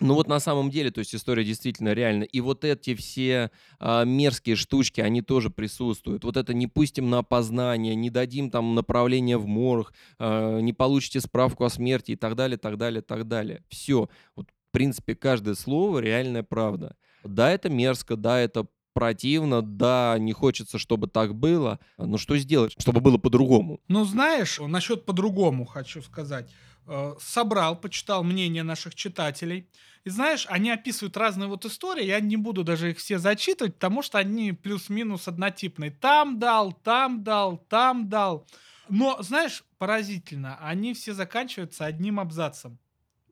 Ну 0.00 0.14
вот 0.14 0.28
на 0.28 0.38
самом 0.38 0.70
деле, 0.70 0.90
то 0.90 1.00
есть 1.00 1.14
история 1.14 1.44
действительно 1.44 1.92
реальна. 1.92 2.22
И 2.22 2.40
вот 2.40 2.64
эти 2.64 2.94
все 2.94 3.50
а, 3.80 4.04
мерзкие 4.04 4.54
штучки, 4.54 5.00
они 5.00 5.22
тоже 5.22 5.50
присутствуют. 5.50 6.24
Вот 6.24 6.36
это 6.36 6.54
не 6.54 6.68
пустим 6.68 7.10
на 7.10 7.18
опознание, 7.18 7.94
не 7.96 8.08
дадим 8.08 8.50
там 8.50 8.74
направление 8.88 9.36
в 9.36 9.46
морг, 9.46 9.92
а, 10.18 10.60
не 10.60 10.72
получите 10.72 11.20
справку 11.20 11.64
о 11.64 11.70
смерти 11.70 12.12
и 12.12 12.16
так 12.16 12.34
далее, 12.34 12.56
так 12.56 12.78
далее, 12.78 13.02
так 13.02 13.28
далее. 13.28 13.62
Все. 13.68 14.08
Вот 14.34 14.48
в 14.48 14.72
принципе 14.72 15.14
каждое 15.14 15.54
слово 15.54 15.98
реальная 15.98 16.42
правда. 16.42 16.96
Да, 17.22 17.50
это 17.50 17.68
мерзко, 17.68 18.16
да, 18.16 18.40
это 18.40 18.66
противно, 18.94 19.62
да, 19.62 20.16
не 20.18 20.32
хочется, 20.32 20.78
чтобы 20.78 21.06
так 21.06 21.34
было, 21.34 21.78
но 21.98 22.16
что 22.16 22.36
сделать, 22.38 22.74
чтобы 22.78 23.00
было 23.00 23.18
по-другому? 23.18 23.80
Ну, 23.88 24.04
знаешь, 24.04 24.58
насчет 24.58 25.04
по-другому 25.04 25.66
хочу 25.66 26.02
сказать. 26.02 26.50
Э, 26.86 27.14
Собрал, 27.20 27.76
почитал 27.76 28.24
мнение 28.24 28.62
наших 28.62 28.94
читателей. 28.94 29.68
И 30.04 30.10
знаешь, 30.10 30.46
они 30.48 30.70
описывают 30.70 31.16
разные 31.16 31.48
вот 31.48 31.66
истории. 31.66 32.04
Я 32.04 32.18
не 32.20 32.36
буду 32.36 32.64
даже 32.64 32.90
их 32.90 32.98
все 32.98 33.18
зачитывать, 33.18 33.74
потому 33.74 34.02
что 34.02 34.18
они 34.18 34.52
плюс-минус 34.52 35.28
однотипные. 35.28 35.90
Там 35.90 36.38
дал, 36.38 36.72
там 36.72 37.22
дал, 37.22 37.58
там 37.68 38.08
дал. 38.08 38.46
Но, 38.88 39.20
знаешь, 39.22 39.64
поразительно, 39.78 40.56
они 40.60 40.94
все 40.94 41.12
заканчиваются 41.12 41.84
одним 41.86 42.20
абзацем. 42.20 42.78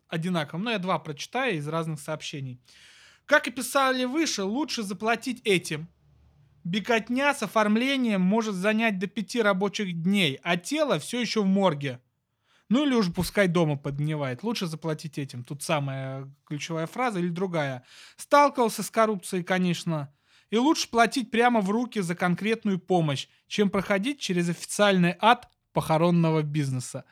Одинаковым. 0.09 0.65
Ну, 0.65 0.71
я 0.71 0.79
два 0.79 0.99
прочитаю 0.99 1.57
из 1.57 1.67
разных 1.67 2.01
сообщений. 2.01 2.61
Как 3.25 3.49
и 3.49 3.51
писали 3.51 4.05
выше, 4.05 4.45
лучше 4.45 4.83
заплатить 4.83 5.41
этим. 5.45 5.89
Беготня 6.63 7.35
с 7.35 7.43
оформлением 7.43 8.21
может 8.21 8.55
занять 8.55 8.99
до 8.99 9.07
пяти 9.07 9.41
рабочих 9.43 10.03
дней, 10.03 10.39
а 10.43 10.57
тело 10.57 10.99
все 10.99 11.21
еще 11.21 11.43
в 11.43 11.47
морге. 11.47 12.01
Ну 12.69 12.85
или 12.85 12.95
уже 12.95 13.13
пускай 13.13 13.47
дома 13.47 13.77
подгнивает. 13.77 14.43
Лучше 14.43 14.67
заплатить 14.67 15.19
этим. 15.19 15.45
Тут 15.45 15.63
самая 15.63 16.33
ключевая 16.45 16.87
фраза 16.87 17.21
или 17.21 17.29
другая. 17.29 17.85
Сталкивался 18.17 18.83
с 18.83 18.91
коррупцией, 18.91 19.45
конечно. 19.45 20.13
И 20.51 20.57
лучше 20.57 20.89
платить 20.89 21.31
прямо 21.31 21.61
в 21.61 21.71
руки 21.71 22.01
за 22.01 22.15
конкретную 22.15 22.79
помощь, 22.79 23.29
чем 23.49 23.71
проходить 23.71 24.21
через 24.21 24.49
официальный 24.49 25.17
ад 25.21 25.49
похоронного 25.73 26.43
бизнеса. 26.43 27.05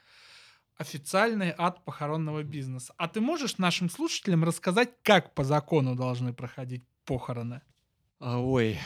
Официальный 0.76 1.54
ад 1.56 1.84
похоронного 1.84 2.42
бизнеса. 2.42 2.94
А 2.96 3.08
ты 3.08 3.20
можешь 3.20 3.58
нашим 3.58 3.90
слушателям 3.90 4.44
рассказать, 4.44 4.90
как 5.02 5.34
по 5.34 5.44
закону 5.44 5.94
должны 5.94 6.32
проходить 6.32 6.84
похороны? 7.04 7.62
А, 8.20 8.40
Ой, 8.40 8.78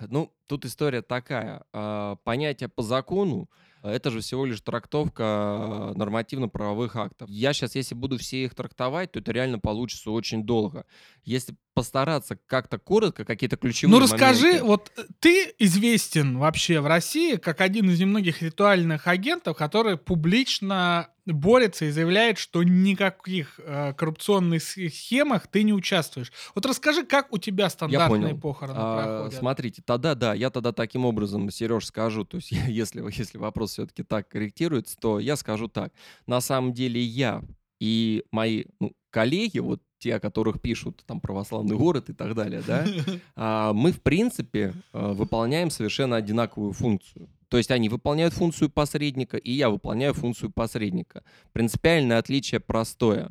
ну, 0.00 0.34
тут 0.46 0.64
история 0.64 1.02
такая. 1.02 1.64
А, 1.72 2.16
Понятие 2.16 2.68
по 2.68 2.82
закону 2.82 3.48
это 3.84 4.10
же 4.10 4.20
всего 4.20 4.46
лишь 4.46 4.62
трактовка 4.62 5.24
а, 5.24 5.92
нормативно-правовых 5.94 6.96
актов. 6.96 7.28
Я 7.28 7.52
сейчас, 7.52 7.74
если 7.74 7.94
буду 7.94 8.16
все 8.16 8.44
их 8.44 8.54
трактовать, 8.54 9.12
то 9.12 9.18
это 9.18 9.30
реально 9.30 9.58
получится 9.58 10.10
очень 10.10 10.44
долго. 10.44 10.86
Если 11.22 11.54
постараться 11.74 12.38
как-то 12.46 12.78
коротко, 12.78 13.24
какие-то 13.24 13.56
ключевые 13.56 13.92
Ну 13.92 14.00
расскажи, 14.00 14.46
моменты- 14.46 14.64
вот 14.64 14.92
э, 14.96 15.02
ты 15.18 15.54
известен 15.58 16.38
вообще 16.38 16.80
в 16.80 16.86
России 16.86 17.36
как 17.36 17.60
один 17.60 17.90
из 17.90 17.98
немногих 18.00 18.42
ритуальных 18.42 19.08
агентов, 19.08 19.56
который 19.56 19.98
публично 19.98 21.08
борется 21.26 21.86
и 21.86 21.90
заявляет, 21.90 22.38
что 22.38 22.62
никаких 22.62 23.58
э, 23.58 23.92
коррупционных 23.94 24.62
схемах 24.62 25.48
ты 25.48 25.64
не 25.64 25.72
участвуешь. 25.72 26.32
Вот 26.54 26.64
расскажи, 26.64 27.04
как 27.04 27.32
у 27.32 27.38
тебя 27.38 27.68
стандартные 27.68 28.28
понял. 28.28 28.40
похороны 28.40 28.78
А, 28.78 29.02
проходят. 29.18 29.38
Смотрите, 29.40 29.82
тогда 29.84 30.14
да, 30.14 30.34
я 30.34 30.50
тогда 30.50 30.72
таким 30.72 31.04
образом, 31.04 31.50
Сереж, 31.50 31.86
скажу, 31.86 32.24
то 32.24 32.36
есть 32.36 32.52
если, 32.68 33.02
если 33.16 33.38
вопрос 33.38 33.72
все-таки 33.72 34.04
так 34.04 34.28
корректируется, 34.28 34.96
то 34.98 35.18
я 35.18 35.34
скажу 35.36 35.68
так. 35.68 35.92
На 36.26 36.40
самом 36.40 36.72
деле 36.72 37.00
я 37.00 37.42
и 37.80 38.24
мои 38.30 38.64
ну, 38.78 38.92
коллеги, 39.10 39.58
вот 39.58 39.82
те, 40.04 40.16
о 40.16 40.20
которых 40.20 40.60
пишут 40.60 41.02
там 41.06 41.18
православный 41.18 41.76
город 41.76 42.10
и 42.10 42.12
так 42.12 42.34
далее, 42.34 42.62
да, 42.66 42.84
а, 43.36 43.72
мы, 43.72 43.90
в 43.90 44.02
принципе, 44.02 44.74
э, 44.92 45.12
выполняем 45.12 45.70
совершенно 45.70 46.16
одинаковую 46.16 46.74
функцию. 46.74 47.30
То 47.48 47.56
есть 47.56 47.70
они 47.70 47.88
выполняют 47.88 48.34
функцию 48.34 48.68
посредника, 48.68 49.38
и 49.38 49.50
я 49.50 49.70
выполняю 49.70 50.12
функцию 50.12 50.50
посредника. 50.50 51.22
Принципиальное 51.52 52.18
отличие 52.18 52.60
простое. 52.60 53.30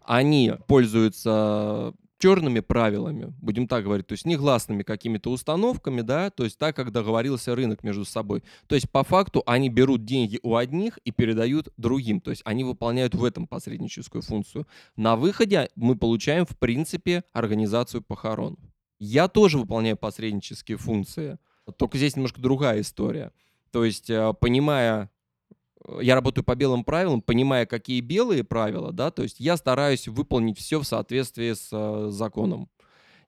Они 0.00 0.54
пользуются 0.66 1.92
черными 2.24 2.60
правилами, 2.60 3.34
будем 3.42 3.68
так 3.68 3.84
говорить, 3.84 4.06
то 4.06 4.12
есть 4.12 4.24
негласными 4.24 4.82
какими-то 4.82 5.30
установками, 5.30 6.00
да, 6.00 6.30
то 6.30 6.44
есть 6.44 6.56
так, 6.56 6.74
как 6.74 6.90
договорился 6.90 7.54
рынок 7.54 7.84
между 7.84 8.06
собой. 8.06 8.42
То 8.66 8.76
есть 8.76 8.88
по 8.90 9.04
факту 9.04 9.42
они 9.44 9.68
берут 9.68 10.06
деньги 10.06 10.40
у 10.42 10.56
одних 10.56 10.96
и 11.04 11.10
передают 11.10 11.68
другим, 11.76 12.22
то 12.22 12.30
есть 12.30 12.40
они 12.46 12.64
выполняют 12.64 13.14
в 13.14 13.22
этом 13.24 13.46
посредническую 13.46 14.22
функцию. 14.22 14.66
На 14.96 15.16
выходе 15.16 15.68
мы 15.76 15.96
получаем, 15.96 16.46
в 16.46 16.56
принципе, 16.56 17.24
организацию 17.34 18.00
похорон. 18.00 18.56
Я 18.98 19.28
тоже 19.28 19.58
выполняю 19.58 19.98
посреднические 19.98 20.78
функции, 20.78 21.36
только 21.76 21.98
здесь 21.98 22.16
немножко 22.16 22.40
другая 22.40 22.80
история. 22.80 23.32
То 23.70 23.84
есть, 23.84 24.08
э, 24.08 24.32
понимая, 24.40 25.10
я 26.00 26.14
работаю 26.14 26.44
по 26.44 26.54
белым 26.54 26.84
правилам, 26.84 27.20
понимая, 27.22 27.66
какие 27.66 28.00
белые 28.00 28.44
правила, 28.44 28.92
да, 28.92 29.10
то 29.10 29.22
есть 29.22 29.40
я 29.40 29.56
стараюсь 29.56 30.08
выполнить 30.08 30.58
все 30.58 30.80
в 30.80 30.84
соответствии 30.84 31.52
с 31.52 31.68
э, 31.72 32.08
законом. 32.10 32.68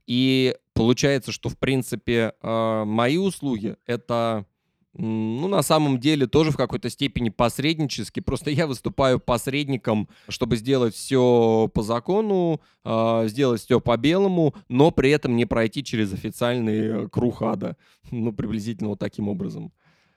И 0.06 0.56
получается, 0.72 1.32
что, 1.32 1.48
в 1.48 1.58
принципе, 1.58 2.32
э, 2.40 2.84
мои 2.84 3.16
услуги— 3.16 3.76
это, 3.86 4.46
ну, 4.94 5.48
на 5.48 5.62
самом 5.62 5.98
деле, 5.98 6.26
тоже 6.26 6.52
в 6.52 6.56
какой-то 6.56 6.88
степени 6.90 7.28
посреднически. 7.28 8.20
Просто 8.20 8.50
я 8.50 8.66
выступаю 8.66 9.18
посредником, 9.18 10.08
чтобы 10.28 10.56
сделать 10.56 10.94
все 10.94 11.68
по 11.74 11.82
закону, 11.82 12.60
э, 12.84 13.24
сделать 13.26 13.60
все 13.60 13.80
по 13.80 13.96
белому, 13.96 14.54
но 14.68 14.92
при 14.92 15.10
этом 15.10 15.36
не 15.36 15.44
пройти 15.44 15.82
через 15.82 16.12
официальный 16.12 17.04
э, 17.04 17.08
круг 17.08 17.42
ада. 17.42 17.76
Ну, 18.12 18.32
приблизительно 18.32 18.90
вот 18.90 19.00
таким 19.00 19.28
образом. 19.28 19.72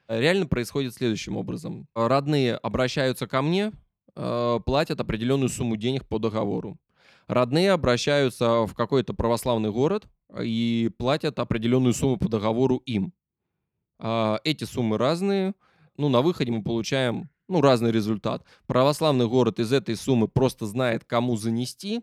Реально 0.09 0.47
происходит 0.47 0.95
следующим 0.95 1.37
образом. 1.37 1.87
Родные 1.93 2.55
обращаются 2.55 3.27
ко 3.27 3.43
мне, 3.43 3.71
э, 4.15 4.59
платят 4.65 4.99
определенную 4.99 5.49
сумму 5.49 5.77
денег 5.77 6.07
по 6.07 6.17
договору. 6.17 6.79
Родные 7.27 7.71
обращаются 7.71 8.65
в 8.65 8.73
какой-то 8.73 9.13
православный 9.13 9.69
город 9.71 10.07
и 10.41 10.89
платят 10.97 11.37
определенную 11.37 11.93
сумму 11.93 12.17
по 12.17 12.27
договору 12.27 12.77
им. 12.87 13.13
А, 13.99 14.39
эти 14.43 14.63
суммы 14.63 14.97
разные. 14.97 15.53
Ну, 15.95 16.09
на 16.09 16.23
выходе 16.23 16.51
мы 16.51 16.63
получаем 16.63 17.29
ну, 17.47 17.61
разный 17.61 17.91
результат. 17.91 18.43
Православный 18.65 19.27
город 19.27 19.59
из 19.59 19.71
этой 19.71 19.95
суммы 19.95 20.27
просто 20.27 20.65
знает, 20.65 21.03
кому 21.05 21.35
занести, 21.35 22.01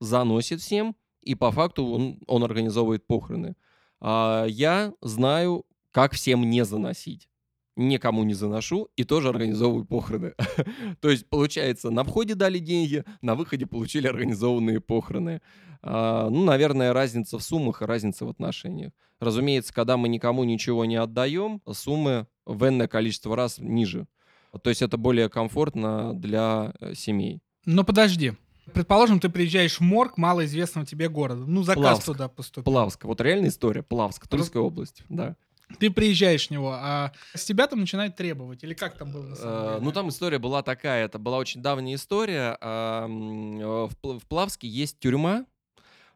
заносит 0.00 0.62
всем, 0.62 0.96
и 1.20 1.34
по 1.34 1.50
факту 1.50 1.84
он, 1.84 2.18
он 2.26 2.42
организовывает 2.42 3.06
похороны. 3.06 3.56
А 4.00 4.46
я 4.46 4.94
знаю, 5.02 5.66
как 5.90 6.14
всем 6.14 6.48
не 6.48 6.64
заносить. 6.64 7.28
Никому 7.76 8.22
не 8.24 8.34
заношу 8.34 8.88
и 8.96 9.04
тоже 9.04 9.30
организовываю 9.30 9.84
похороны. 9.86 10.34
То 11.00 11.08
есть, 11.08 11.28
получается, 11.28 11.90
на 11.90 12.04
входе 12.04 12.34
дали 12.34 12.58
деньги, 12.58 13.04
на 13.22 13.34
выходе 13.34 13.66
получили 13.66 14.06
организованные 14.06 14.80
похороны. 14.80 15.40
А, 15.82 16.28
ну, 16.28 16.44
наверное, 16.44 16.92
разница 16.92 17.38
в 17.38 17.42
суммах 17.42 17.80
и 17.82 17.86
разница 17.86 18.26
в 18.26 18.28
отношениях. 18.28 18.92
Разумеется, 19.20 19.72
когда 19.72 19.96
мы 19.96 20.08
никому 20.08 20.44
ничего 20.44 20.84
не 20.84 20.96
отдаем, 20.96 21.62
суммы 21.72 22.26
в 22.44 22.66
энное 22.68 22.88
количество 22.88 23.36
раз 23.36 23.58
ниже. 23.58 24.06
То 24.62 24.68
есть 24.68 24.82
это 24.82 24.96
более 24.96 25.28
комфортно 25.30 26.12
для 26.14 26.74
э, 26.80 26.94
семей. 26.94 27.40
Но 27.64 27.84
подожди. 27.84 28.32
Предположим, 28.72 29.18
ты 29.18 29.28
приезжаешь 29.28 29.78
в 29.78 29.80
морг 29.80 30.18
малоизвестного 30.18 30.86
тебе 30.86 31.08
города. 31.08 31.44
Ну, 31.46 31.62
заказ 31.62 31.82
Плавск. 31.82 32.04
туда 32.04 32.28
поступил. 32.28 32.64
Плавск. 32.64 33.04
Вот 33.04 33.20
реальная 33.20 33.48
история. 33.48 33.82
Плавск, 33.82 34.28
Тульская 34.28 34.62
область. 34.62 35.02
Да. 35.08 35.36
Ты 35.78 35.90
приезжаешь 35.90 36.48
в 36.48 36.50
него, 36.50 36.72
а 36.74 37.12
с 37.34 37.44
тебя 37.44 37.66
там 37.66 37.80
начинают 37.80 38.16
требовать? 38.16 38.62
Или 38.64 38.74
как 38.74 38.96
там 38.96 39.12
было 39.12 39.22
на 39.24 39.36
самом 39.36 39.52
Э, 39.54 39.68
деле? 39.74 39.84
Ну, 39.84 39.92
там 39.92 40.08
история 40.08 40.38
была 40.38 40.62
такая. 40.62 41.04
Это 41.04 41.18
была 41.18 41.38
очень 41.38 41.62
давняя 41.62 41.96
история. 41.96 42.56
Э, 42.60 43.06
В 43.06 43.92
Пл- 44.02 44.18
в 44.20 44.26
Плавске 44.26 44.68
есть 44.68 44.98
тюрьма. 44.98 45.44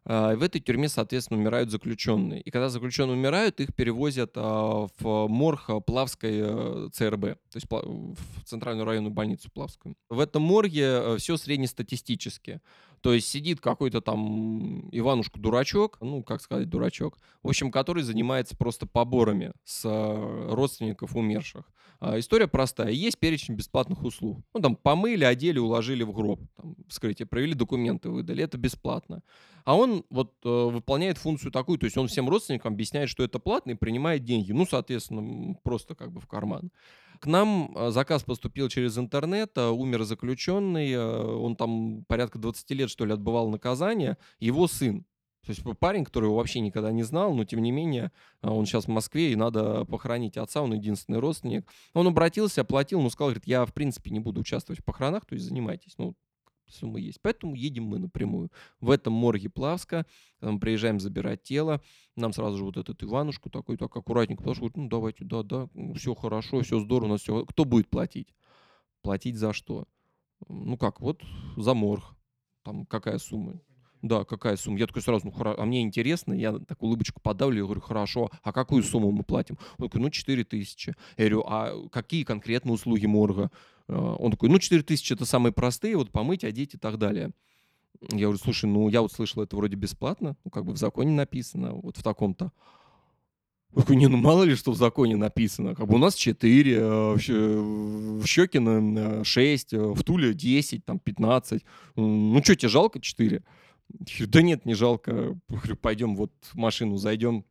и 0.09 0.35
В 0.37 0.43
этой 0.43 0.61
тюрьме, 0.61 0.89
соответственно, 0.89 1.41
умирают 1.41 1.71
заключенные. 1.71 2.41
И 2.41 2.51
когда 2.51 2.69
заключенные 2.69 3.17
умирают, 3.17 3.61
их 3.61 3.75
перевозят 3.75 4.37
в 4.37 4.91
морг 5.29 5.69
Плавской 5.85 6.39
э, 6.43 6.89
ЦРБ, 6.93 7.21
то 7.51 7.57
есть 7.57 7.67
в 7.69 8.45
Центральную 8.45 8.87
районную 8.87 9.13
больницу 9.13 9.51
Плавскую. 9.53 9.97
В 10.09 10.21
этом 10.21 10.43
морге 10.43 11.17
все 11.19 11.37
среднестатистически. 11.37 12.61
То 13.07 13.15
есть 13.15 13.29
сидит 13.29 13.61
какой-то 13.61 14.01
там 14.01 14.89
Иванушка-дурачок, 14.91 15.99
ну, 16.01 16.25
как 16.25 16.41
сказать, 16.41 16.69
дурачок, 16.69 17.17
в 17.45 17.49
общем, 17.49 17.71
который 17.71 18.03
занимается 18.03 18.57
просто 18.57 18.85
поборами 18.85 19.53
с 19.63 19.85
э, 19.85 20.49
родственников 20.53 21.15
умерших. 21.15 21.71
А, 22.01 22.19
История 22.19 22.49
простая. 22.49 22.91
Есть 22.91 23.21
перечень 23.21 23.55
бесплатных 23.55 24.03
услуг. 24.03 24.41
Ну, 24.53 24.61
там, 24.61 24.75
помыли, 24.75 25.23
одели, 25.23 25.61
уложили 25.61 26.03
в 26.03 26.11
гроб. 26.11 26.41
Там, 26.57 26.75
вскрытие 26.89 27.27
провели, 27.27 27.55
документы 27.55 28.11
выдали. 28.11 28.43
Это 28.43 28.59
бесплатно. 28.59 29.23
А 29.65 29.77
он 29.77 30.05
вот 30.11 30.35
э, 30.45 30.49
выполняет 30.49 31.17
функцию 31.17 31.53
такую, 31.53 31.79
то 31.79 31.85
есть 31.85 31.97
он 31.97 32.09
всем 32.09 32.29
родственникам 32.29 32.73
объясняет, 32.73 33.09
что 33.09 33.23
это 33.23 33.39
платно 33.39 33.71
и 33.71 33.75
принимает 33.75 34.25
деньги. 34.25 34.51
Ну, 34.51 34.67
соответственно, 34.67 35.55
просто 35.63 35.95
как 35.95 36.11
бы 36.11 36.21
в 36.21 36.27
карман. 36.27 36.73
К 37.21 37.27
нам 37.27 37.73
э, 37.75 37.91
заказ 37.91 38.23
поступил 38.23 38.69
через 38.69 38.99
интернет, 38.99 39.53
э, 39.57 39.69
умер 39.69 40.05
заключенный, 40.05 40.93
э, 40.93 40.99
он 40.99 41.57
там 41.57 42.05
порядка 42.07 42.39
20 42.39 42.71
лет, 42.73 42.91
что 42.91 43.05
ли, 43.05 43.13
отбывал 43.13 43.49
наказание, 43.49 44.17
его 44.39 44.67
сын. 44.69 45.05
То 45.47 45.51
есть 45.51 45.63
парень, 45.79 46.05
который 46.05 46.25
его 46.25 46.37
вообще 46.37 46.59
никогда 46.59 46.91
не 46.91 47.05
знал, 47.05 47.33
но 47.33 47.45
тем 47.45 47.63
не 47.63 47.71
менее 47.71 48.11
а, 48.41 48.53
он 48.53 48.67
сейчас 48.67 48.87
в 48.87 48.89
Москве, 48.89 49.31
и 49.31 49.37
надо 49.37 49.85
похоронить 49.85 50.37
отца, 50.37 50.61
он 50.61 50.75
единственный 50.75 51.21
родственник. 51.21 51.69
Он 51.95 52.09
обратился, 52.09 52.63
оплатил, 52.63 53.01
но 53.01 53.11
сказал, 53.11 53.29
говорит, 53.29 53.47
я 53.47 53.65
в 53.65 53.73
принципе 53.73 54.11
не 54.11 54.19
буду 54.19 54.41
участвовать 54.41 54.81
в 54.81 54.85
похоронах, 54.85 55.25
то 55.25 55.35
есть 55.35 55.47
занимайтесь. 55.47 55.95
Ну, 55.99 56.17
сумма 56.69 56.99
есть. 57.01 57.21
Поэтому 57.21 57.55
едем 57.55 57.85
мы 57.85 57.99
напрямую. 57.99 58.51
В 58.81 58.91
этом 58.91 59.13
морге 59.13 59.49
Плавска, 59.49 60.07
там 60.41 60.61
приезжаем 60.61 61.01
забирать 61.01 61.43
тело, 61.43 61.81
нам 62.17 62.33
сразу 62.33 62.59
же 62.59 62.65
вот 62.65 62.77
этот 62.77 63.03
Иванушку 63.03 63.51
такой, 63.51 63.77
так 63.77 63.97
аккуратненько 63.97 64.43
подошел, 64.43 64.71
ну 64.75 64.89
давайте, 64.89 65.25
да, 65.25 65.43
да, 65.43 65.69
все 65.95 66.15
хорошо, 66.15 66.63
все 66.63 66.81
здорово, 66.81 67.09
у 67.09 67.11
нас 67.13 67.23
все. 67.23 67.45
Кто 67.45 67.65
будет 67.65 67.89
платить? 67.89 68.35
Платить 69.03 69.37
за 69.37 69.53
что? 69.53 69.87
Ну 70.49 70.77
как, 70.77 71.01
вот 71.01 71.23
за 71.57 71.75
морг. 71.75 72.05
Там 72.63 72.85
какая 72.85 73.19
сумма? 73.19 73.61
Да, 74.03 74.25
какая 74.25 74.57
сумма? 74.57 74.79
Я 74.79 74.87
такой 74.87 75.03
сразу, 75.03 75.27
ну, 75.27 75.33
хоро- 75.33 75.55
а 75.57 75.65
мне 75.65 75.83
интересно, 75.83 76.33
я 76.33 76.59
так 76.59 76.83
улыбочку 76.83 77.21
подавлю, 77.21 77.59
я 77.59 77.65
говорю, 77.65 77.81
хорошо, 77.81 78.31
а 78.43 78.53
какую 78.53 78.83
сумму 78.83 79.11
мы 79.11 79.25
платим? 79.25 79.59
Он 79.79 79.89
такой, 79.89 80.01
ну, 80.01 80.11
4 80.11 80.45
тысячи. 80.45 80.95
Я 81.17 81.25
говорю, 81.25 81.45
а 81.47 81.89
какие 81.89 82.25
конкретно 82.25 82.73
услуги 82.73 83.07
морга? 83.07 83.51
А, 83.89 84.15
Он 84.15 84.31
такой, 84.31 84.49
ну, 84.49 84.59
4 84.59 84.83
тысячи 84.83 85.13
это 85.13 85.25
самые 85.25 85.53
простые, 85.53 85.97
вот 85.97 86.11
помыть, 86.11 86.45
одеть 86.45 86.75
и 86.75 86.79
так 86.79 86.99
далее. 86.99 87.31
Я 88.13 88.23
говорю, 88.27 88.39
слушай, 88.39 88.67
ну, 88.67 88.89
я 88.89 89.01
вот 89.03 89.13
слышал, 89.13 89.43
это 89.43 89.57
вроде 89.57 89.77
бесплатно, 89.77 90.37
ну, 90.45 90.51
как 90.51 90.65
бы 90.65 90.73
в 90.73 90.77
законе 90.77 91.13
написано, 91.13 91.73
вот 91.75 91.97
в 91.97 92.03
таком-то. 92.03 92.53
Он 93.75 93.83
такой, 93.83 93.97
не, 93.97 94.07
ну 94.07 94.17
мало 94.17 94.45
ли, 94.45 94.55
что 94.55 94.73
в 94.73 94.77
законе 94.77 95.17
написано. 95.17 95.75
Как 95.75 95.87
бы 95.87 95.97
у 95.97 95.99
нас 95.99 96.15
4, 96.15 96.81
в 97.15 97.19
Щ- 97.19 97.33
в 98.21 98.25
Щекино 98.27 99.23
6, 99.25 99.73
в 99.73 100.03
Туле 100.03 100.33
10, 100.35 100.85
там 100.85 100.99
15. 100.99 101.63
М, 101.97 102.33
Ну 102.33 102.43
что, 102.43 102.55
тебе 102.57 102.69
жалко 102.71 103.01
4? 103.01 103.43
Я 103.89 104.05
говорю, 104.17 104.31
да 104.33 104.43
нет, 104.43 104.65
не 104.67 104.75
жалко. 104.75 105.39
Пойдем 105.83 106.17
вот 106.17 106.33
в 106.43 106.55
машину 106.57 106.97
зайдем, 106.97 107.45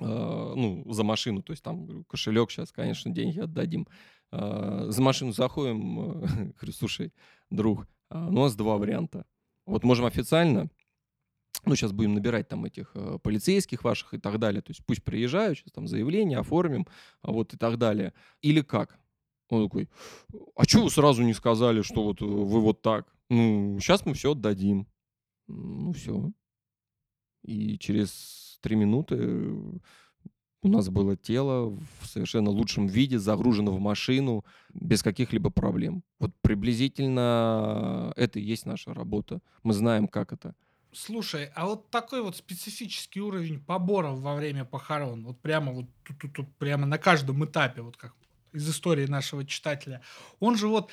ну, 0.00 0.84
за 0.92 1.02
машину, 1.04 1.42
то 1.42 1.52
есть 1.52 1.62
там 1.62 2.04
кошелек 2.04 2.50
сейчас, 2.50 2.70
конечно, 2.72 3.10
деньги 3.10 3.40
отдадим. 3.40 3.86
Э, 4.32 4.86
За 4.88 5.02
машину 5.02 5.32
заходим, 5.32 6.00
э, 6.00 6.26
говорю, 6.60 6.72
слушай, 6.72 7.12
друг, 7.50 7.86
а, 8.10 8.30
ну, 8.30 8.40
у 8.40 8.44
нас 8.44 8.56
два 8.56 8.76
варианта. 8.76 9.24
Вот 9.66 9.84
можем 9.84 10.06
официально, 10.06 10.70
ну, 11.64 11.74
сейчас 11.76 11.92
будем 11.92 12.14
набирать 12.14 12.48
там 12.48 12.64
этих 12.64 12.92
э, 12.94 13.18
полицейских 13.22 13.84
ваших 13.84 14.14
и 14.14 14.18
так 14.18 14.38
далее, 14.38 14.62
то 14.62 14.70
есть 14.70 14.84
пусть 14.86 15.02
приезжают, 15.02 15.58
сейчас 15.58 15.72
там 15.72 15.86
заявление 15.86 16.38
оформим, 16.38 16.86
а 17.22 17.32
вот 17.32 17.54
и 17.54 17.56
так 17.56 17.78
далее. 17.78 18.12
Или 18.42 18.60
как? 18.60 18.98
Он 19.50 19.64
такой, 19.64 19.88
а 20.56 20.64
что 20.64 20.84
вы 20.84 20.90
сразу 20.90 21.22
не 21.22 21.32
сказали, 21.34 21.82
что 21.82 22.04
вот 22.04 22.22
э, 22.22 22.24
вы 22.24 22.60
вот 22.60 22.82
так? 22.82 23.12
Ну, 23.30 23.78
сейчас 23.80 24.06
мы 24.06 24.14
все 24.14 24.32
отдадим. 24.32 24.86
Ну, 25.48 25.92
все. 25.92 26.32
И 27.42 27.78
через 27.78 28.58
три 28.60 28.76
минуты 28.76 29.80
у 30.62 30.68
нас 30.68 30.88
было 30.88 31.16
тело 31.16 31.76
в 32.00 32.06
совершенно 32.06 32.50
лучшем 32.50 32.86
виде, 32.86 33.18
загружено 33.18 33.72
в 33.72 33.80
машину, 33.80 34.44
без 34.74 35.02
каких-либо 35.02 35.50
проблем. 35.50 36.02
Вот 36.18 36.32
приблизительно 36.40 38.12
это 38.16 38.38
и 38.38 38.42
есть 38.42 38.66
наша 38.66 38.92
работа. 38.94 39.40
Мы 39.62 39.72
знаем, 39.72 40.08
как 40.08 40.32
это. 40.32 40.54
Слушай, 40.92 41.50
а 41.54 41.66
вот 41.66 41.90
такой 41.90 42.22
вот 42.22 42.36
специфический 42.36 43.20
уровень 43.20 43.60
поборов 43.60 44.20
во 44.20 44.34
время 44.34 44.64
похорон, 44.64 45.24
вот 45.24 45.38
прямо 45.40 45.72
вот 45.72 45.86
тут, 46.02 46.18
тут, 46.18 46.32
тут 46.32 46.56
прямо 46.56 46.86
на 46.86 46.98
каждом 46.98 47.44
этапе, 47.44 47.82
вот 47.82 47.96
как 47.96 48.14
из 48.52 48.68
истории 48.68 49.06
нашего 49.06 49.44
читателя, 49.44 50.00
он 50.40 50.56
же 50.56 50.66
вот 50.66 50.90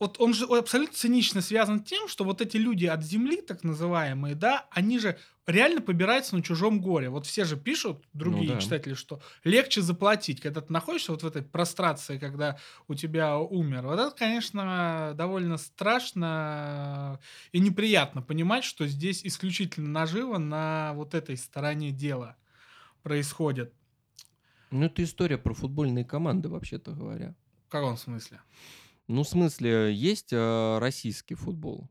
вот 0.00 0.18
он 0.18 0.34
же 0.34 0.46
абсолютно 0.46 0.94
цинично 0.96 1.42
связан 1.42 1.80
тем, 1.84 2.08
что 2.08 2.24
вот 2.24 2.40
эти 2.40 2.56
люди 2.56 2.86
от 2.86 3.04
земли, 3.04 3.42
так 3.42 3.62
называемые, 3.64 4.34
да, 4.34 4.66
они 4.70 4.98
же 4.98 5.18
реально 5.46 5.82
побираются 5.82 6.34
на 6.36 6.42
чужом 6.42 6.80
горе. 6.80 7.10
Вот 7.10 7.26
все 7.26 7.44
же 7.44 7.56
пишут, 7.56 8.04
другие 8.14 8.46
Ну 8.52 8.54
да. 8.54 8.60
читатели, 8.62 8.94
что 8.94 9.20
легче 9.44 9.82
заплатить, 9.82 10.40
когда 10.40 10.60
ты 10.62 10.72
находишься 10.72 11.12
вот 11.12 11.22
в 11.22 11.26
этой 11.26 11.42
прострации, 11.42 12.18
когда 12.18 12.58
у 12.88 12.94
тебя 12.94 13.38
умер. 13.38 13.82
Вот 13.86 14.00
это, 14.00 14.10
конечно, 14.16 15.12
довольно 15.16 15.58
страшно 15.58 17.20
и 17.52 17.60
неприятно 17.60 18.22
понимать, 18.22 18.64
что 18.64 18.86
здесь 18.86 19.24
исключительно 19.24 19.88
наживо 19.88 20.38
на 20.38 20.92
вот 20.94 21.14
этой 21.14 21.36
стороне 21.36 21.90
дела 21.92 22.36
происходит. 23.02 23.74
Ну, 24.70 24.84
это 24.86 25.04
история 25.04 25.38
про 25.38 25.54
футбольные 25.54 26.04
команды, 26.04 26.48
вообще-то 26.48 26.92
говоря. 26.92 27.36
В 27.68 27.70
каком 27.70 27.96
смысле? 27.96 28.40
Ну, 29.10 29.24
в 29.24 29.28
смысле, 29.28 29.92
есть 29.92 30.32
э, 30.32 30.78
российский 30.78 31.34
футбол. 31.34 31.90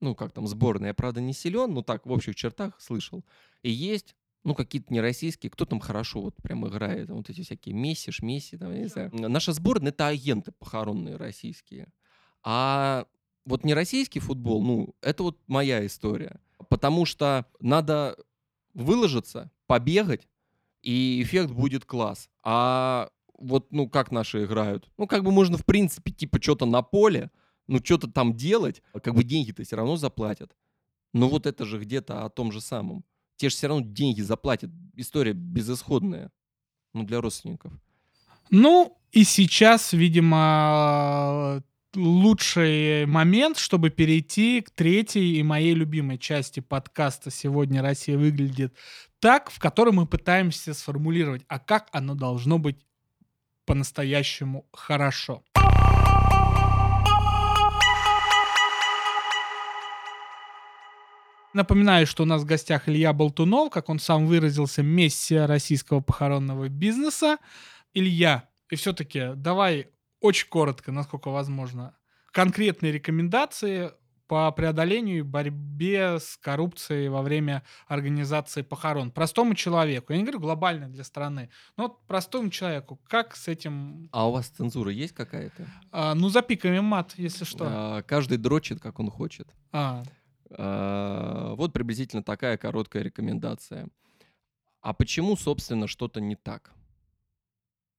Ну, 0.00 0.14
как 0.14 0.32
там, 0.32 0.46
сборная. 0.46 0.88
Я, 0.88 0.94
правда, 0.94 1.20
не 1.20 1.34
силен, 1.34 1.74
но 1.74 1.82
так, 1.82 2.06
в 2.06 2.10
общих 2.10 2.34
чертах 2.34 2.80
слышал. 2.80 3.22
И 3.62 3.70
есть, 3.70 4.16
ну, 4.42 4.54
какие-то 4.54 4.94
нероссийские, 4.94 5.50
кто 5.50 5.66
там 5.66 5.78
хорошо 5.78 6.22
вот 6.22 6.36
прям 6.36 6.66
играет. 6.66 7.10
Вот 7.10 7.28
эти 7.28 7.42
всякие 7.42 7.74
Месси, 7.74 8.10
Шмесси, 8.10 8.56
там, 8.56 8.72
я 8.72 8.78
не 8.78 8.88
знаю. 8.88 9.10
Наша 9.12 9.52
сборная— 9.52 9.88
это 9.92 10.06
агенты 10.06 10.52
похоронные 10.52 11.16
российские. 11.16 11.92
А 12.42 13.04
вот 13.44 13.64
не 13.64 13.74
российский 13.74 14.20
футбол, 14.20 14.62
ну, 14.62 14.94
это 15.02 15.24
вот 15.24 15.38
моя 15.48 15.84
история. 15.84 16.40
Потому 16.70 17.04
что 17.04 17.44
надо 17.60 18.16
выложиться, 18.72 19.50
побегать, 19.66 20.26
и 20.80 21.22
эффект 21.22 21.50
будет 21.50 21.84
класс. 21.84 22.30
А 22.42 23.10
вот, 23.42 23.72
ну, 23.72 23.88
как 23.88 24.10
наши 24.10 24.44
играют? 24.44 24.90
Ну, 24.98 25.06
как 25.06 25.24
бы 25.24 25.30
можно, 25.30 25.58
в 25.58 25.64
принципе, 25.64 26.12
типа, 26.12 26.40
что-то 26.40 26.66
на 26.66 26.82
поле, 26.82 27.30
ну, 27.66 27.78
что-то 27.82 28.08
там 28.08 28.34
делать, 28.34 28.82
а 28.92 29.00
как 29.00 29.14
бы 29.14 29.24
деньги-то 29.24 29.64
все 29.64 29.76
равно 29.76 29.96
заплатят. 29.96 30.54
Но 31.12 31.28
вот 31.28 31.46
это 31.46 31.64
же 31.64 31.78
где-то 31.78 32.24
о 32.24 32.30
том 32.30 32.52
же 32.52 32.60
самом. 32.60 33.04
Те 33.36 33.48
же 33.48 33.56
все 33.56 33.66
равно 33.68 33.84
деньги 33.86 34.20
заплатят. 34.20 34.70
История 34.94 35.32
безысходная. 35.32 36.30
Ну, 36.94 37.04
для 37.04 37.20
родственников. 37.20 37.72
Ну, 38.50 38.98
и 39.12 39.24
сейчас, 39.24 39.92
видимо, 39.92 41.62
лучший 41.94 43.06
момент, 43.06 43.58
чтобы 43.58 43.90
перейти 43.90 44.60
к 44.60 44.70
третьей 44.70 45.38
и 45.38 45.42
моей 45.42 45.74
любимой 45.74 46.18
части 46.18 46.60
подкаста 46.60 47.30
«Сегодня 47.30 47.82
Россия 47.82 48.16
выглядит 48.16 48.74
так», 49.20 49.50
в 49.50 49.58
которой 49.58 49.90
мы 49.90 50.06
пытаемся 50.06 50.74
сформулировать, 50.74 51.44
а 51.48 51.58
как 51.58 51.88
оно 51.92 52.14
должно 52.14 52.58
быть 52.58 52.78
по-настоящему 53.64 54.66
хорошо. 54.72 55.42
Напоминаю, 61.54 62.06
что 62.06 62.22
у 62.22 62.26
нас 62.26 62.42
в 62.42 62.46
гостях 62.46 62.88
Илья 62.88 63.12
Болтунов, 63.12 63.70
как 63.70 63.90
он 63.90 63.98
сам 63.98 64.26
выразился, 64.26 64.82
мессия 64.82 65.46
российского 65.46 66.00
похоронного 66.00 66.68
бизнеса. 66.68 67.36
Илья, 67.92 68.48
и 68.70 68.76
все-таки 68.76 69.32
давай 69.36 69.88
очень 70.20 70.48
коротко, 70.48 70.92
насколько 70.92 71.28
возможно, 71.28 71.94
конкретные 72.30 72.90
рекомендации 72.92 73.90
по 74.32 74.50
преодолению 74.50 75.18
и 75.18 75.20
борьбе 75.22 76.18
с 76.18 76.38
коррупцией 76.38 77.08
во 77.10 77.20
время 77.20 77.62
организации 77.86 78.62
похорон. 78.62 79.10
Простому 79.10 79.54
человеку. 79.54 80.14
Я 80.14 80.20
не 80.20 80.24
говорю 80.24 80.40
глобально 80.40 80.88
для 80.88 81.04
страны, 81.04 81.50
но 81.76 81.82
вот 81.82 82.06
простому 82.06 82.48
человеку. 82.48 82.98
Как 83.08 83.36
с 83.36 83.46
этим... 83.46 84.08
А 84.10 84.26
у 84.26 84.32
вас 84.32 84.48
цензура 84.48 84.90
есть 84.90 85.12
какая-то? 85.12 85.66
А, 85.90 86.14
ну, 86.14 86.30
запиками 86.30 86.80
мат, 86.80 87.12
если 87.18 87.44
что. 87.44 87.66
А, 87.68 88.02
каждый 88.04 88.38
дрочит, 88.38 88.80
как 88.80 89.00
он 89.00 89.10
хочет. 89.10 89.54
А. 89.70 90.02
А, 90.48 91.54
вот 91.54 91.74
приблизительно 91.74 92.22
такая 92.22 92.56
короткая 92.56 93.02
рекомендация. 93.02 93.90
А 94.80 94.94
почему, 94.94 95.36
собственно, 95.36 95.86
что-то 95.86 96.22
не 96.22 96.36
так? 96.36 96.72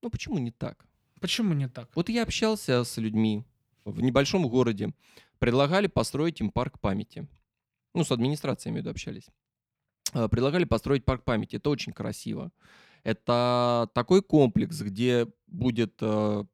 Ну, 0.01 0.09
почему 0.09 0.39
не 0.39 0.49
так? 0.49 0.87
Почему 1.21 1.53
не 1.53 1.67
так? 1.67 1.91
Вот 1.93 2.09
я 2.09 2.23
общался 2.23 2.83
с 2.83 2.97
людьми 2.97 3.45
в 3.85 4.01
небольшом 4.01 4.47
городе. 4.47 4.93
Предлагали 5.43 5.87
построить 5.87 6.39
им 6.39 6.51
парк 6.51 6.79
памяти. 6.79 7.27
Ну, 7.93 8.05
с 8.05 8.11
администрацией, 8.13 8.73
виду, 8.73 8.91
общались. 8.91 9.27
А, 10.13 10.29
предлагали 10.29 10.63
построить 10.63 11.03
парк 11.03 11.25
памяти. 11.25 11.57
Это 11.57 11.69
очень 11.69 11.91
красиво. 11.91 12.53
Это 13.03 13.89
такой 13.93 14.21
комплекс, 14.21 14.79
где 14.79 15.27
будет 15.47 15.95
а, 15.99 16.45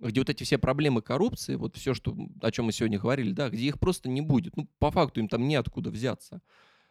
где 0.00 0.20
вот 0.22 0.28
эти 0.28 0.42
все 0.42 0.58
проблемы 0.58 1.02
коррупции, 1.02 1.54
вот 1.54 1.76
все, 1.76 1.94
что, 1.94 2.16
о 2.40 2.50
чем 2.50 2.64
мы 2.64 2.72
сегодня 2.72 2.98
говорили, 2.98 3.30
да, 3.30 3.48
где 3.48 3.68
их 3.68 3.78
просто 3.78 4.08
не 4.08 4.22
будет. 4.22 4.56
Ну, 4.56 4.68
по 4.80 4.90
факту 4.90 5.20
им 5.20 5.28
там 5.28 5.46
неоткуда 5.46 5.90
взяться. 5.90 6.42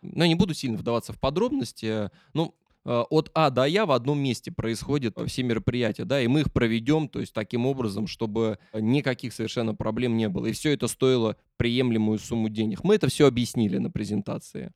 Но 0.01 0.23
я 0.23 0.29
не 0.29 0.35
буду 0.35 0.53
сильно 0.53 0.77
вдаваться 0.77 1.11
в 1.11 1.19
подробности. 1.19 2.11
Ну, 2.33 2.55
э, 2.61 2.61
от 2.83 3.29
А 3.33 3.49
до 3.49 3.65
Я 3.65 3.85
в 3.85 3.91
одном 3.91 4.19
месте 4.19 4.51
происходят 4.51 5.17
все 5.27 5.43
мероприятия, 5.43 6.05
да, 6.05 6.21
и 6.21 6.27
мы 6.27 6.41
их 6.41 6.51
проведем, 6.51 7.07
то 7.07 7.19
есть 7.19 7.33
таким 7.33 7.65
образом, 7.65 8.07
чтобы 8.07 8.57
никаких 8.73 9.33
совершенно 9.33 9.75
проблем 9.75 10.17
не 10.17 10.29
было. 10.29 10.47
И 10.47 10.51
все 10.51 10.73
это 10.73 10.87
стоило 10.87 11.37
приемлемую 11.57 12.17
сумму 12.19 12.49
денег. 12.49 12.83
Мы 12.83 12.95
это 12.95 13.07
все 13.07 13.27
объяснили 13.27 13.77
на 13.77 13.91
презентации. 13.91 14.73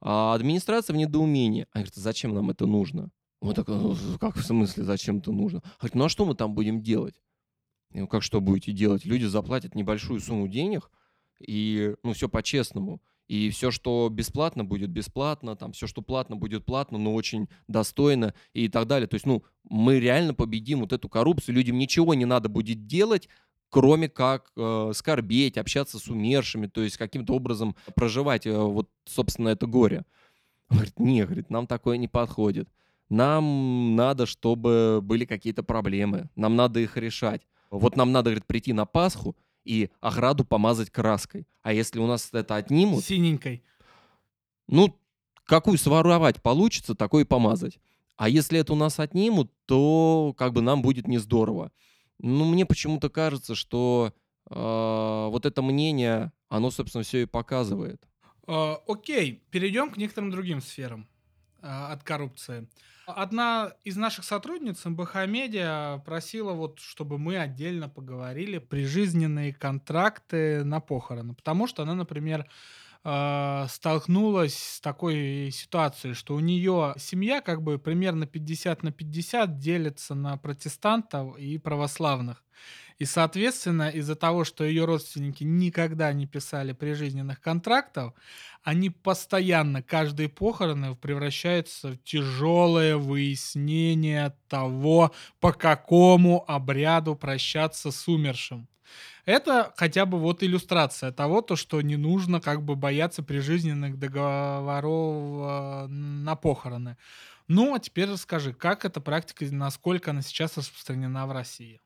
А 0.00 0.34
администрация 0.34 0.94
в 0.94 0.96
недоумении. 0.96 1.66
Она 1.72 1.82
говорит, 1.82 1.94
зачем 1.94 2.34
нам 2.34 2.50
это 2.50 2.66
нужно? 2.66 3.10
Мы 3.40 3.54
так, 3.54 3.68
«Ну, 3.68 3.96
как 4.20 4.36
в 4.36 4.44
смысле, 4.44 4.84
зачем 4.84 5.18
это 5.18 5.32
нужно? 5.32 5.62
Говорит, 5.78 5.94
ну 5.94 6.04
а 6.04 6.08
что 6.08 6.24
мы 6.24 6.34
там 6.34 6.54
будем 6.54 6.82
делать? 6.82 7.14
Ну, 7.92 8.06
как 8.06 8.22
что 8.22 8.40
будете 8.40 8.72
делать? 8.72 9.04
Люди 9.04 9.24
заплатят 9.24 9.74
небольшую 9.74 10.20
сумму 10.20 10.48
денег, 10.48 10.90
и, 11.40 11.94
ну, 12.02 12.12
все 12.12 12.28
по-честному. 12.28 13.00
И 13.28 13.50
все, 13.50 13.70
что 13.70 14.08
бесплатно, 14.10 14.64
будет 14.64 14.90
бесплатно, 14.90 15.54
там, 15.54 15.72
все, 15.72 15.86
что 15.86 16.00
платно, 16.00 16.36
будет 16.36 16.64
платно, 16.64 16.96
но 16.98 17.14
очень 17.14 17.48
достойно 17.68 18.34
и 18.54 18.68
так 18.68 18.86
далее. 18.86 19.06
То 19.06 19.14
есть, 19.14 19.26
ну, 19.26 19.44
мы 19.68 20.00
реально 20.00 20.32
победим 20.32 20.80
вот 20.80 20.94
эту 20.94 21.10
коррупцию, 21.10 21.54
людям 21.54 21.78
ничего 21.78 22.14
не 22.14 22.24
надо 22.24 22.48
будет 22.48 22.86
делать, 22.86 23.28
кроме 23.68 24.08
как 24.08 24.50
э, 24.56 24.92
скорбеть, 24.94 25.58
общаться 25.58 25.98
с 25.98 26.08
умершими, 26.08 26.68
то 26.68 26.82
есть 26.82 26.96
каким-то 26.96 27.34
образом 27.34 27.76
проживать 27.94 28.46
э, 28.46 28.56
вот, 28.56 28.88
собственно, 29.04 29.50
это 29.50 29.66
горе. 29.66 30.04
Он 30.70 30.78
говорит, 30.78 30.98
не, 30.98 31.24
говорит, 31.24 31.50
нам 31.50 31.66
такое 31.66 31.98
не 31.98 32.08
подходит. 32.08 32.68
Нам 33.10 33.94
надо, 33.94 34.26
чтобы 34.26 35.00
были 35.02 35.24
какие-то 35.24 35.62
проблемы, 35.62 36.28
нам 36.34 36.56
надо 36.56 36.80
их 36.80 36.96
решать. 36.96 37.42
Вот 37.70 37.96
нам 37.96 38.12
надо, 38.12 38.30
говорит, 38.30 38.46
прийти 38.46 38.72
на 38.72 38.86
Пасху 38.86 39.36
и 39.68 39.90
ограду 40.00 40.46
помазать 40.46 40.90
краской. 40.90 41.46
А 41.62 41.74
если 41.74 41.98
у 41.98 42.06
нас 42.06 42.30
это 42.32 42.56
отнимут... 42.56 43.04
Синенькой. 43.04 43.62
Ну, 44.66 44.98
какую 45.44 45.76
своровать 45.76 46.40
получится, 46.40 46.94
такой 46.94 47.22
и 47.22 47.26
помазать. 47.26 47.78
А 48.16 48.30
если 48.30 48.58
это 48.58 48.72
у 48.72 48.76
нас 48.76 48.98
отнимут, 48.98 49.52
то 49.66 50.34
как 50.38 50.54
бы 50.54 50.62
нам 50.62 50.80
будет 50.80 51.06
не 51.06 51.18
здорово. 51.18 51.70
Ну, 52.18 52.46
мне 52.46 52.64
почему-то 52.64 53.10
кажется, 53.10 53.54
что 53.54 54.14
э, 54.50 55.28
вот 55.30 55.44
это 55.44 55.60
мнение, 55.60 56.32
оно, 56.48 56.70
собственно, 56.70 57.04
все 57.04 57.22
и 57.22 57.26
показывает. 57.26 58.02
Э, 58.46 58.76
окей, 58.88 59.44
перейдем 59.50 59.90
к 59.90 59.98
некоторым 59.98 60.30
другим 60.30 60.62
сферам 60.62 61.06
э, 61.60 61.66
от 61.68 62.02
коррупции. 62.02 62.68
Одна 63.16 63.72
из 63.84 63.96
наших 63.96 64.22
сотрудниц 64.24 64.84
МБХ 64.84 65.26
Медиа 65.26 66.02
просила 66.04 66.52
вот, 66.52 66.78
чтобы 66.78 67.18
мы 67.18 67.38
отдельно 67.38 67.88
поговорили 67.88 68.58
прижизненные 68.58 69.54
контракты 69.54 70.62
на 70.62 70.80
похороны, 70.80 71.34
потому 71.34 71.66
что 71.66 71.84
она, 71.84 71.94
например, 71.94 72.46
э, 73.04 73.66
столкнулась 73.70 74.58
с 74.58 74.80
такой 74.82 75.48
ситуацией, 75.52 76.12
что 76.12 76.34
у 76.34 76.40
нее 76.40 76.94
семья 76.98 77.40
как 77.40 77.62
бы 77.62 77.78
примерно 77.78 78.26
50 78.26 78.82
на 78.82 78.92
50 78.92 79.58
делится 79.58 80.14
на 80.14 80.36
протестантов 80.36 81.38
и 81.38 81.56
православных. 81.56 82.44
И, 82.98 83.04
соответственно, 83.04 83.90
из-за 83.90 84.16
того, 84.16 84.44
что 84.44 84.64
ее 84.64 84.84
родственники 84.84 85.44
никогда 85.44 86.12
не 86.12 86.26
писали 86.26 86.72
прижизненных 86.72 87.40
контрактов, 87.40 88.12
они 88.64 88.90
постоянно, 88.90 89.82
каждые 89.82 90.28
похороны 90.28 90.96
превращаются 90.96 91.92
в 91.92 91.98
тяжелое 91.98 92.96
выяснение 92.96 94.34
того, 94.48 95.12
по 95.38 95.52
какому 95.52 96.44
обряду 96.48 97.14
прощаться 97.14 97.92
с 97.92 98.08
умершим. 98.08 98.68
Это 99.24 99.74
хотя 99.76 100.06
бы 100.06 100.18
вот 100.18 100.42
иллюстрация 100.42 101.12
того, 101.12 101.42
то, 101.42 101.54
что 101.54 101.80
не 101.82 101.96
нужно 101.96 102.40
как 102.40 102.62
бы 102.64 102.76
бояться 102.76 103.22
прижизненных 103.22 103.98
договоров 103.98 105.86
э, 105.86 105.86
на 105.88 106.34
похороны. 106.34 106.96
Ну, 107.46 107.74
а 107.74 107.78
теперь 107.78 108.10
расскажи, 108.10 108.54
как 108.54 108.84
эта 108.84 109.00
практика, 109.00 109.44
насколько 109.50 110.10
она 110.10 110.22
сейчас 110.22 110.56
распространена 110.56 111.26
в 111.26 111.32
России? 111.32 111.80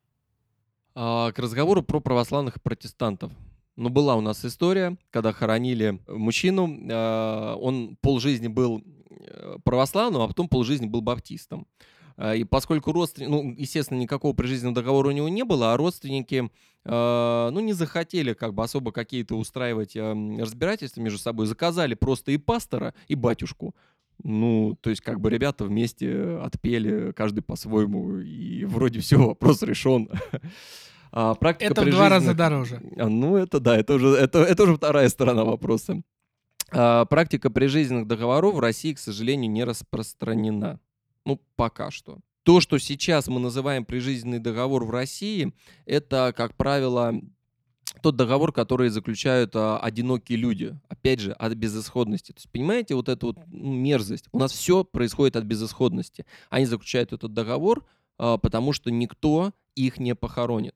А, 0.95 1.33
к 1.33 1.39
разговору 1.39 1.83
про 1.83 2.01
православных 2.01 2.61
протестантов. 2.63 3.33
Ну, 3.77 3.89
была 3.89 4.17
у 4.17 4.21
нас 4.21 4.45
история, 4.45 4.99
когда 5.11 5.33
хоронили 5.33 5.99
мужчину, 6.07 6.79
а, 6.91 7.57
он 7.57 7.97
полжизни 8.03 8.49
был 8.49 8.83
э, 9.09 9.57
православным, 9.65 10.21
а 10.21 10.29
потом 10.29 10.49
полжизни 10.49 10.87
был 10.87 11.01
баптистом. 11.01 11.67
А, 12.19 12.35
и 12.35 12.45
поскольку 12.45 12.93
родственники, 12.93 13.31
ну, 13.31 13.55
естественно, 13.57 13.99
никакого 13.99 14.35
прижизненного 14.35 14.75
договора 14.75 15.09
у 15.09 15.13
него 15.13 15.31
не 15.31 15.45
было, 15.45 15.73
а 15.73 15.77
родственники, 15.77 16.51
ну, 16.85 17.61
не 17.61 17.75
захотели 17.75 18.33
как 18.33 18.55
бы 18.55 18.65
особо 18.65 18.91
какие-то 18.91 19.37
устраивать 19.37 19.95
разбирательства 19.95 21.01
между 21.01 21.21
собой, 21.21 21.47
заказали 21.47 21.95
просто 21.95 22.33
и 22.33 22.39
пастора, 22.39 22.93
и 23.07 23.15
батюшку. 23.15 23.77
Ну, 24.23 24.79
то 24.81 24.91
есть, 24.91 25.03
как 25.03 25.21
бы 25.21 25.31
ребята 25.31 25.65
вместе 25.65 26.39
отпели, 26.43 27.13
каждый 27.13 27.43
по-своему, 27.43 28.19
и 28.19 28.65
вроде 28.65 29.01
все, 29.01 29.17
вопрос 29.19 29.63
решен. 29.63 30.09
А, 31.15 31.35
практика 31.35 31.73
это 31.73 31.83
в 31.83 31.91
два 31.91 32.09
раза 32.09 32.33
дороже. 32.33 32.81
А, 32.97 33.07
ну, 33.07 33.37
это 33.37 33.61
да, 33.61 33.77
это 33.77 33.97
уже, 33.97 34.09
это, 34.17 34.39
это 34.39 34.63
уже 34.63 34.77
вторая 34.77 35.11
сторона 35.11 35.45
вопроса. 35.45 36.03
А, 36.71 37.05
практика 37.05 37.51
прижизненных 37.51 38.07
договоров 38.07 38.55
в 38.55 38.61
России, 38.61 38.95
к 38.95 38.99
сожалению, 38.99 39.51
не 39.51 39.63
распространена. 39.65 40.81
Ну, 41.27 41.39
пока 41.55 41.91
что. 41.91 42.21
То, 42.45 42.61
что 42.61 42.79
сейчас 42.79 43.29
мы 43.29 43.41
называем 43.41 43.85
прижизненный 43.85 44.39
договор 44.39 44.85
в 44.85 44.91
России, 44.91 45.53
это, 45.85 46.33
как 46.35 46.57
правило, 46.57 47.15
тот 48.01 48.17
договор, 48.17 48.53
который 48.53 48.89
заключают 48.89 49.55
а, 49.55 49.79
одинокие 49.79 50.39
люди, 50.39 50.79
опять 50.89 51.21
же, 51.21 51.33
от 51.33 51.55
безысходности. 51.55 52.33
То 52.33 52.39
есть, 52.39 52.51
понимаете, 52.51 52.95
вот 52.95 53.09
эту 53.09 53.29
вот 53.29 53.39
ну, 53.47 53.73
мерзость. 53.73 54.27
У 54.33 54.39
нас 54.39 54.53
все 54.53 54.85
происходит 54.85 55.37
от 55.37 55.45
безысходности. 55.45 56.25
Они 56.51 56.65
заключают 56.67 57.13
этот 57.13 57.35
договор, 57.35 57.85
а, 58.19 58.39
потому 58.39 58.73
что 58.73 58.91
никто 58.91 59.53
их 59.75 59.99
не 59.99 60.15
похоронит. 60.15 60.75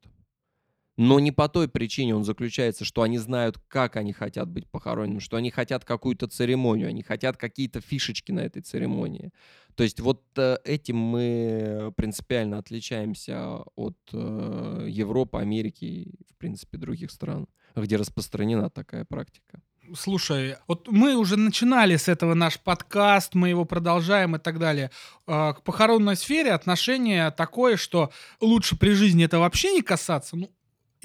Но 0.96 1.20
не 1.20 1.30
по 1.30 1.48
той 1.48 1.68
причине 1.68 2.14
он 2.16 2.24
заключается, 2.24 2.84
что 2.84 3.02
они 3.02 3.18
знают, 3.18 3.58
как 3.68 3.96
они 3.96 4.12
хотят 4.12 4.48
быть 4.48 4.66
похоронены, 4.68 5.20
что 5.20 5.36
они 5.36 5.50
хотят 5.50 5.84
какую-то 5.84 6.26
церемонию, 6.26 6.88
они 6.88 7.02
хотят 7.02 7.36
какие-то 7.36 7.80
фишечки 7.80 8.32
на 8.32 8.40
этой 8.40 8.62
церемонии. 8.62 9.30
То 9.74 9.84
есть 9.84 10.00
вот 10.00 10.22
э, 10.36 10.56
этим 10.64 10.96
мы 10.96 11.92
принципиально 11.96 12.56
отличаемся 12.58 13.58
от 13.74 13.98
э, 14.12 14.86
Европы, 14.88 15.38
Америки 15.38 15.84
и, 15.84 16.24
в 16.32 16.36
принципе, 16.38 16.78
других 16.78 17.10
стран, 17.10 17.46
где 17.74 17.96
распространена 17.96 18.70
такая 18.70 19.04
практика. 19.04 19.60
Слушай, 19.94 20.56
вот 20.66 20.88
мы 20.88 21.14
уже 21.14 21.36
начинали 21.36 21.96
с 21.96 22.08
этого 22.08 22.34
наш 22.34 22.58
подкаст, 22.58 23.34
мы 23.34 23.50
его 23.50 23.64
продолжаем 23.64 24.34
и 24.34 24.38
так 24.38 24.58
далее. 24.58 24.90
Э, 25.26 25.52
к 25.52 25.62
похоронной 25.62 26.16
сфере 26.16 26.52
отношение 26.52 27.30
такое, 27.30 27.76
что 27.76 28.10
лучше 28.40 28.76
при 28.76 28.92
жизни 28.92 29.26
это 29.26 29.38
вообще 29.38 29.72
не 29.72 29.82
касаться. 29.82 30.36
Ну, 30.36 30.50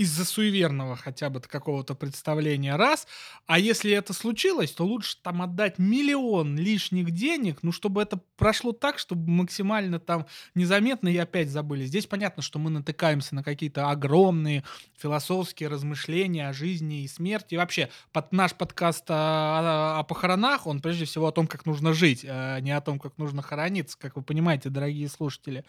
из-за 0.02 0.26
суеверного 0.26 0.96
хотя 0.96 1.30
бы 1.30 1.40
какого-то 1.40 1.94
представления 1.94 2.76
раз. 2.76 3.08
А 3.46 3.60
если 3.60 3.92
это 3.92 4.14
случилось, 4.14 4.72
то 4.72 4.84
лучше 4.84 5.18
там 5.22 5.42
отдать 5.44 5.78
миллион 5.78 6.58
лишних 6.58 7.12
денег, 7.12 7.60
ну, 7.62 7.72
чтобы 7.72 8.02
это 8.02 8.20
прошло 8.36 8.72
так, 8.72 8.98
чтобы 8.98 9.30
максимально 9.30 10.00
там 10.00 10.26
незаметно 10.56 11.08
и 11.08 11.18
опять 11.18 11.50
забыли. 11.50 11.86
Здесь 11.86 12.08
понятно, 12.08 12.42
что 12.42 12.58
мы 12.58 12.72
натыкаемся 12.72 13.36
на 13.36 13.44
какие-то 13.44 13.90
огромные 13.90 14.64
философские 14.98 15.70
размышления 15.70 16.50
о 16.50 16.54
жизни 16.54 17.04
и 17.04 17.08
смерти. 17.08 17.54
И 17.54 17.58
вообще, 17.58 17.90
под 18.12 18.32
наш 18.32 18.56
подкаст 18.56 19.06
о, 19.10 20.00
о 20.00 20.04
похоронах, 20.04 20.66
он 20.66 20.82
прежде 20.82 21.06
всего 21.06 21.28
о 21.28 21.32
том, 21.32 21.46
как 21.46 21.68
нужно 21.68 21.94
жить, 21.94 22.26
а 22.28 22.60
не 22.60 22.72
о 22.72 22.82
том, 22.82 23.00
как 23.00 23.18
нужно 23.20 23.44
хорониться, 23.44 23.98
как 24.00 24.16
вы 24.16 24.24
понимаете, 24.24 24.70
дорогие 24.70 25.08
слушатели. 25.10 25.64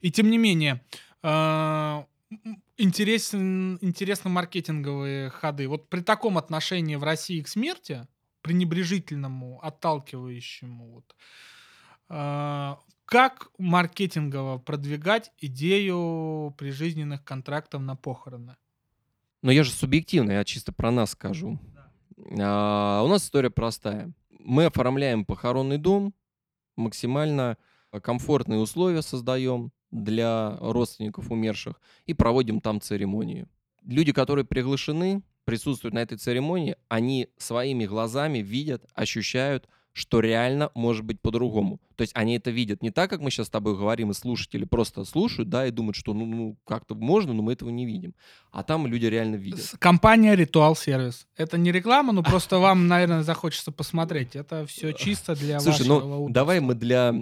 И 0.00 0.10
тем 0.10 0.30
не 0.30 0.38
менее, 0.38 0.80
а, 1.22 2.06
интересен, 2.76 3.78
интересны 3.80 4.30
маркетинговые 4.30 5.30
ходы. 5.30 5.68
Вот 5.68 5.88
при 5.88 6.00
таком 6.00 6.38
отношении 6.38 6.96
в 6.96 7.04
России 7.04 7.42
к 7.42 7.48
смерти, 7.48 8.06
пренебрежительному, 8.42 9.60
отталкивающему, 9.62 10.92
вот, 10.92 11.14
э, 12.10 12.74
как 13.04 13.50
маркетингово 13.58 14.58
продвигать 14.58 15.32
идею 15.38 16.54
прижизненных 16.58 17.24
контрактов 17.24 17.82
на 17.82 17.96
похороны? 17.96 18.56
Но 19.42 19.52
я 19.52 19.62
же 19.62 19.70
субъективно, 19.70 20.32
я 20.32 20.44
чисто 20.44 20.72
про 20.72 20.90
нас 20.90 21.10
скажу. 21.10 21.58
Да. 21.74 21.90
А, 22.40 23.02
у 23.02 23.08
нас 23.08 23.24
история 23.24 23.50
простая. 23.50 24.12
Мы 24.30 24.66
оформляем 24.66 25.24
похоронный 25.24 25.78
дом, 25.78 26.14
максимально 26.76 27.58
комфортные 28.02 28.58
условия 28.58 29.02
создаем, 29.02 29.70
для 29.94 30.56
родственников 30.60 31.30
умерших 31.30 31.80
и 32.06 32.14
проводим 32.14 32.60
там 32.60 32.80
церемонию. 32.80 33.48
Люди, 33.86 34.12
которые 34.12 34.44
приглашены, 34.44 35.22
присутствуют 35.44 35.94
на 35.94 36.00
этой 36.00 36.18
церемонии, 36.18 36.76
они 36.88 37.28
своими 37.38 37.86
глазами 37.86 38.38
видят, 38.38 38.84
ощущают, 38.94 39.68
что 39.92 40.18
реально 40.18 40.70
может 40.74 41.04
быть 41.04 41.20
по-другому. 41.20 41.80
То 41.94 42.02
есть 42.02 42.12
они 42.16 42.36
это 42.36 42.50
видят 42.50 42.82
не 42.82 42.90
так, 42.90 43.08
как 43.08 43.20
мы 43.20 43.30
сейчас 43.30 43.46
с 43.46 43.50
тобой 43.50 43.76
говорим, 43.76 44.10
и 44.10 44.14
слушатели 44.14 44.64
просто 44.64 45.04
слушают, 45.04 45.48
да, 45.48 45.68
и 45.68 45.70
думают, 45.70 45.94
что 45.94 46.12
ну, 46.12 46.26
ну 46.26 46.56
как-то 46.66 46.96
можно, 46.96 47.32
но 47.32 47.42
мы 47.42 47.52
этого 47.52 47.70
не 47.70 47.86
видим. 47.86 48.14
А 48.50 48.64
там 48.64 48.88
люди 48.88 49.06
реально 49.06 49.36
видят. 49.36 49.74
Компания 49.78 50.34
Ритуал 50.34 50.74
Сервис. 50.74 51.28
Это 51.36 51.56
не 51.58 51.70
реклама, 51.70 52.12
но 52.12 52.24
просто 52.24 52.58
вам, 52.58 52.88
наверное, 52.88 53.22
захочется 53.22 53.70
посмотреть. 53.70 54.34
Это 54.34 54.66
все 54.66 54.92
чисто 54.92 55.36
для 55.36 55.60
Слушай, 55.60 55.86
ну 55.86 56.28
давай 56.28 56.58
мы 56.58 56.74
для 56.74 57.14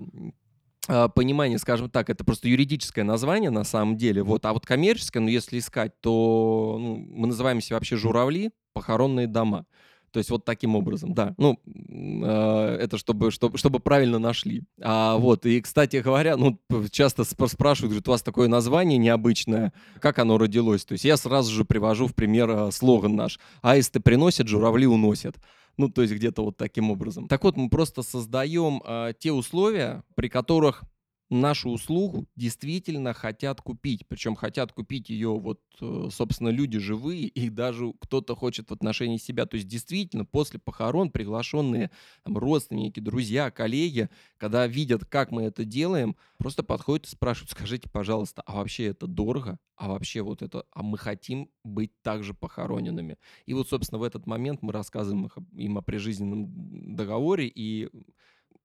понимание, 0.86 1.58
скажем 1.58 1.88
так, 1.90 2.10
это 2.10 2.24
просто 2.24 2.48
юридическое 2.48 3.04
название 3.04 3.50
на 3.50 3.64
самом 3.64 3.96
деле. 3.96 4.22
Вот, 4.22 4.44
а 4.44 4.52
вот 4.52 4.66
коммерческое, 4.66 5.22
ну, 5.22 5.28
если 5.28 5.58
искать, 5.58 5.92
то 6.00 6.76
ну, 6.80 6.96
мы 6.96 7.28
называемся 7.28 7.74
вообще 7.74 7.96
журавли, 7.96 8.50
похоронные 8.72 9.26
дома. 9.26 9.66
То 10.12 10.18
есть 10.18 10.28
вот 10.28 10.44
таким 10.44 10.76
образом, 10.76 11.14
да. 11.14 11.34
Ну, 11.38 11.58
э, 11.64 12.76
это 12.80 12.98
чтобы, 12.98 13.30
чтобы, 13.30 13.56
чтобы 13.56 13.80
правильно 13.80 14.18
нашли. 14.18 14.62
А, 14.82 15.16
вот, 15.16 15.46
и, 15.46 15.60
кстати 15.62 15.96
говоря, 15.96 16.36
ну, 16.36 16.60
часто 16.90 17.24
спрашивают, 17.24 17.92
говорят, 17.92 18.08
у 18.08 18.10
вас 18.10 18.22
такое 18.22 18.48
название 18.48 18.98
необычное, 18.98 19.72
как 20.00 20.18
оно 20.18 20.36
родилось? 20.36 20.84
То 20.84 20.92
есть 20.92 21.04
я 21.04 21.16
сразу 21.16 21.50
же 21.50 21.64
привожу 21.64 22.08
в 22.08 22.14
пример 22.14 22.50
э, 22.50 22.70
слоган 22.72 23.16
наш. 23.16 23.40
Аисты 23.62 24.00
приносят, 24.00 24.48
журавли 24.48 24.86
уносят. 24.86 25.36
Ну, 25.76 25.88
то 25.88 26.02
есть 26.02 26.14
где-то 26.14 26.44
вот 26.44 26.56
таким 26.56 26.90
образом. 26.90 27.28
Так 27.28 27.44
вот, 27.44 27.56
мы 27.56 27.68
просто 27.68 28.02
создаем 28.02 28.82
э, 28.84 29.14
те 29.18 29.32
условия, 29.32 30.04
при 30.14 30.28
которых 30.28 30.84
нашу 31.32 31.70
услугу 31.70 32.26
действительно 32.36 33.12
хотят 33.14 33.60
купить. 33.60 34.06
Причем 34.06 34.34
хотят 34.34 34.72
купить 34.72 35.10
ее 35.10 35.30
вот, 35.30 35.60
э, 35.80 36.08
собственно, 36.10 36.48
люди 36.48 36.78
живые, 36.78 37.26
и 37.26 37.48
даже 37.48 37.92
кто-то 38.00 38.36
хочет 38.36 38.70
в 38.70 38.72
отношении 38.72 39.16
себя. 39.16 39.46
То 39.46 39.56
есть 39.56 39.66
действительно 39.68 40.24
после 40.24 40.60
похорон 40.60 41.10
приглашенные 41.10 41.90
там, 42.24 42.36
родственники, 42.38 43.00
друзья, 43.00 43.50
коллеги, 43.50 44.08
когда 44.36 44.66
видят, 44.66 45.04
как 45.04 45.30
мы 45.30 45.42
это 45.44 45.64
делаем, 45.64 46.16
просто 46.38 46.62
подходят 46.62 47.06
и 47.06 47.10
спрашивают, 47.10 47.50
скажите, 47.50 47.88
пожалуйста, 47.88 48.42
а 48.46 48.56
вообще 48.56 48.86
это 48.86 49.06
дорого? 49.06 49.58
А 49.76 49.88
вообще 49.88 50.22
вот 50.22 50.42
это, 50.42 50.64
а 50.72 50.82
мы 50.82 50.98
хотим 50.98 51.50
быть 51.64 51.90
также 52.02 52.34
похороненными. 52.34 53.18
И 53.46 53.54
вот, 53.54 53.68
собственно, 53.68 53.98
в 53.98 54.04
этот 54.04 54.26
момент 54.26 54.62
мы 54.62 54.72
рассказываем 54.72 55.30
им 55.56 55.78
о 55.78 55.82
прижизненном 55.82 56.94
договоре, 56.94 57.50
и 57.52 57.88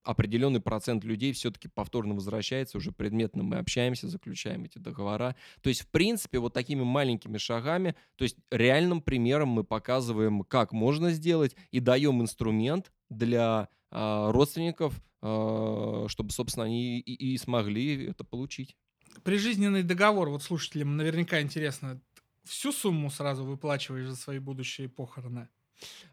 определенный 0.02 0.60
процент 0.60 1.04
людей 1.04 1.32
все-таки 1.32 1.68
повторно 1.68 2.14
возвращается, 2.14 2.78
уже 2.78 2.92
предметно 2.92 3.42
мы 3.42 3.56
общаемся, 3.58 4.08
заключаем 4.08 4.64
эти 4.64 4.78
договора. 4.78 5.36
То 5.60 5.68
есть, 5.68 5.82
в 5.82 5.88
принципе, 5.88 6.38
вот 6.38 6.54
такими 6.54 6.82
маленькими 6.82 7.38
шагами, 7.38 7.94
то 8.16 8.24
есть 8.24 8.36
реальным 8.50 9.02
примером 9.02 9.48
мы 9.48 9.64
показываем, 9.64 10.44
как 10.44 10.72
можно 10.72 11.10
сделать, 11.10 11.54
и 11.70 11.80
даем 11.80 12.22
инструмент 12.22 12.92
для 13.10 13.68
э, 13.90 14.30
родственников, 14.30 15.00
э, 15.22 16.06
чтобы, 16.08 16.30
собственно, 16.30 16.66
они 16.66 17.00
и, 17.00 17.34
и 17.34 17.36
смогли 17.36 18.06
это 18.06 18.24
получить. 18.24 18.76
Прижизненный 19.24 19.82
договор, 19.82 20.30
вот 20.30 20.42
слушателям 20.42 20.96
наверняка 20.96 21.40
интересно, 21.40 22.00
всю 22.44 22.72
сумму 22.72 23.10
сразу 23.10 23.44
выплачиваешь 23.44 24.08
за 24.08 24.16
свои 24.16 24.38
будущие 24.38 24.88
похороны? 24.88 25.48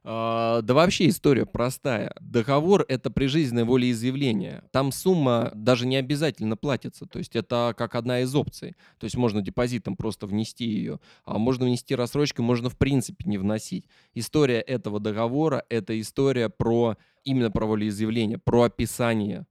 А, 0.04 0.62
да 0.62 0.74
вообще 0.74 1.10
история 1.10 1.46
простая. 1.46 2.14
Договор— 2.22 2.86
это 2.88 3.10
прижизненное 3.10 3.66
волеизъявление. 3.66 4.64
Там 4.72 4.92
сумма 4.92 5.52
даже 5.56 5.88
не 5.88 5.96
обязательно 5.96 6.56
платится. 6.56 7.06
То 7.06 7.20
есть 7.20 7.36
это 7.36 7.74
как 7.78 7.96
одна 7.96 8.22
из 8.22 8.34
опций. 8.36 8.76
То 9.00 9.06
есть 9.06 9.18
можно 9.18 9.42
депозитом 9.42 9.96
просто 9.96 10.28
внести 10.28 10.66
ее. 10.66 11.00
А 11.26 11.38
можно 11.38 11.66
внести 11.66 11.96
рассрочкой, 11.96 12.46
можно 12.46 12.70
в 12.70 12.78
принципе 12.78 13.28
не 13.28 13.38
вносить. 13.38 13.86
История 14.14 14.60
этого 14.60 15.00
договора— 15.00 15.66
это 15.70 16.00
история 16.00 16.50
про 16.50 16.98
именно 17.24 17.50
про 17.50 17.66
волеизъявление, 17.66 18.38
про 18.38 18.64
описание 18.64 19.48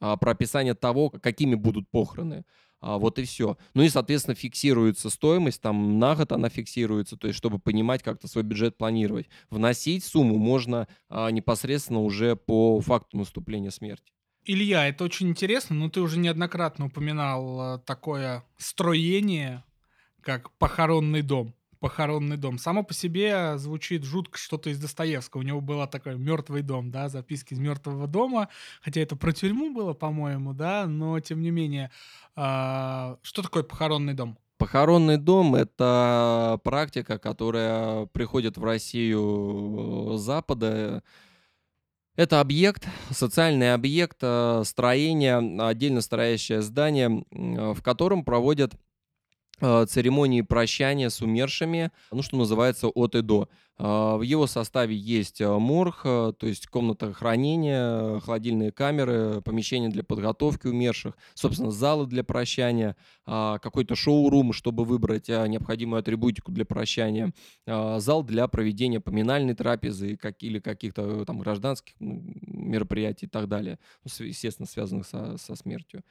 а, 0.00 0.16
про 0.16 0.32
описание 0.32 0.74
того, 0.74 1.08
какими 1.10 1.54
будут 1.54 1.88
похороны. 1.88 2.44
А, 2.86 2.98
вот 2.98 3.18
и 3.18 3.24
все. 3.24 3.56
Ну 3.72 3.82
и, 3.82 3.88
соответственно, 3.88 4.34
фиксируется 4.34 5.08
стоимость, 5.08 5.62
там 5.62 5.98
на 5.98 6.14
год 6.14 6.32
она 6.32 6.50
фиксируется, 6.50 7.16
то 7.16 7.26
есть 7.26 7.38
чтобы 7.38 7.58
понимать, 7.58 8.02
как-то 8.02 8.28
свой 8.28 8.44
бюджет 8.44 8.76
планировать. 8.76 9.26
Вносить 9.48 10.04
сумму 10.04 10.36
можно 10.36 10.86
а, 11.08 11.30
непосредственно 11.30 12.02
уже 12.02 12.36
по 12.36 12.78
факту 12.82 13.16
наступления 13.16 13.70
смерти. 13.70 14.12
Илья, 14.44 14.86
это 14.86 15.04
очень 15.04 15.30
интересно, 15.30 15.74
но 15.74 15.88
ты 15.88 16.02
уже 16.02 16.18
неоднократно 16.18 16.86
упоминал 16.86 17.58
а, 17.58 17.78
такое 17.78 18.44
строение, 18.58 19.64
как 20.20 20.50
похоронный 20.58 21.22
дом 21.22 21.54
похоронный 21.84 22.38
дом. 22.38 22.56
Само 22.56 22.82
по 22.82 22.94
себе 22.94 23.58
звучит 23.58 24.04
жутко 24.04 24.38
что-то 24.38 24.70
из 24.70 24.78
Достоевского. 24.78 25.42
У 25.42 25.44
него 25.44 25.60
было 25.60 25.86
такой 25.86 26.16
мертвый 26.16 26.62
дом, 26.62 26.90
да, 26.90 27.10
записки 27.10 27.52
из 27.52 27.58
мертвого 27.58 28.06
дома. 28.06 28.48
Хотя 28.80 29.02
это 29.02 29.16
про 29.16 29.32
тюрьму 29.32 29.70
было, 29.70 29.92
по-моему, 29.92 30.54
да, 30.54 30.86
но 30.86 31.20
тем 31.20 31.42
не 31.42 31.50
менее. 31.50 31.90
Э, 32.36 33.16
что 33.20 33.42
такое 33.42 33.64
похоронный 33.64 34.14
дом? 34.14 34.38
Похоронный 34.56 35.18
дом— 35.18 35.54
это 35.56 36.58
практика, 36.64 37.18
которая 37.18 38.06
приходит 38.06 38.56
в 38.56 38.64
Россию 38.64 40.14
э, 40.14 40.16
Запада. 40.16 41.02
Это 42.16 42.40
объект, 42.40 42.88
социальный 43.10 43.74
объект, 43.74 44.20
э, 44.22 44.62
строение, 44.64 45.36
отдельно 45.62 46.00
стоящее 46.00 46.62
здание, 46.62 47.26
в 47.30 47.82
котором 47.82 48.24
проводят 48.24 48.72
церемонии 49.88 50.42
прощания 50.42 51.08
с 51.08 51.20
умершими, 51.20 51.90
ну, 52.10 52.22
что 52.22 52.36
называется, 52.36 52.88
от 52.88 53.14
и 53.14 53.22
до. 53.22 53.48
А, 53.76 54.16
в 54.16 54.22
его 54.22 54.46
составе 54.46 54.94
есть 54.96 55.40
э, 55.40 55.48
морг, 55.48 56.02
э, 56.04 56.32
то 56.38 56.46
есть 56.46 56.68
комната 56.68 57.12
хранения, 57.12 58.20
холодильные 58.20 58.70
камеры, 58.70 59.42
помещения 59.42 59.88
для 59.88 60.04
подготовки 60.04 60.68
умерших, 60.68 61.16
собственно, 61.34 61.70
залы 61.70 62.06
для 62.06 62.22
прощания, 62.22 62.96
какой-то 63.24 63.94
шоу-рум, 63.94 64.52
чтобы 64.52 64.84
выбрать 64.84 65.28
необходимую 65.28 66.00
атрибутику 66.00 66.52
для 66.52 66.64
прощания, 66.64 67.32
зал 67.66 68.22
для 68.22 68.46
проведения 68.48 69.00
поминальной 69.00 69.54
трапезы 69.54 70.18
или 70.40 70.58
каких-то 70.58 71.24
там 71.24 71.38
гражданских 71.38 71.94
мероприятий 71.98 73.26
и 73.26 73.28
так 73.28 73.48
далее, 73.48 73.78
ну, 74.04 74.26
естественно, 74.26 74.66
связанных 74.66 75.06
со, 75.06 75.38
со 75.38 75.56
смертью. 75.56 76.02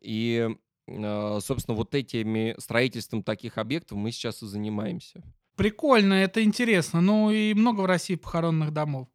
И 0.00 0.48
собственно, 0.86 1.76
вот 1.76 1.94
этими 1.94 2.54
строительством 2.58 3.22
таких 3.22 3.58
объектов 3.58 3.98
мы 3.98 4.12
сейчас 4.12 4.42
и 4.42 4.46
занимаемся. 4.46 5.22
Прикольно, 5.56 6.14
это 6.14 6.42
интересно. 6.42 7.00
Ну 7.00 7.30
и 7.30 7.54
много 7.54 7.82
в 7.82 7.86
России 7.86 8.16
похоронных 8.16 8.72
домов. 8.72 9.08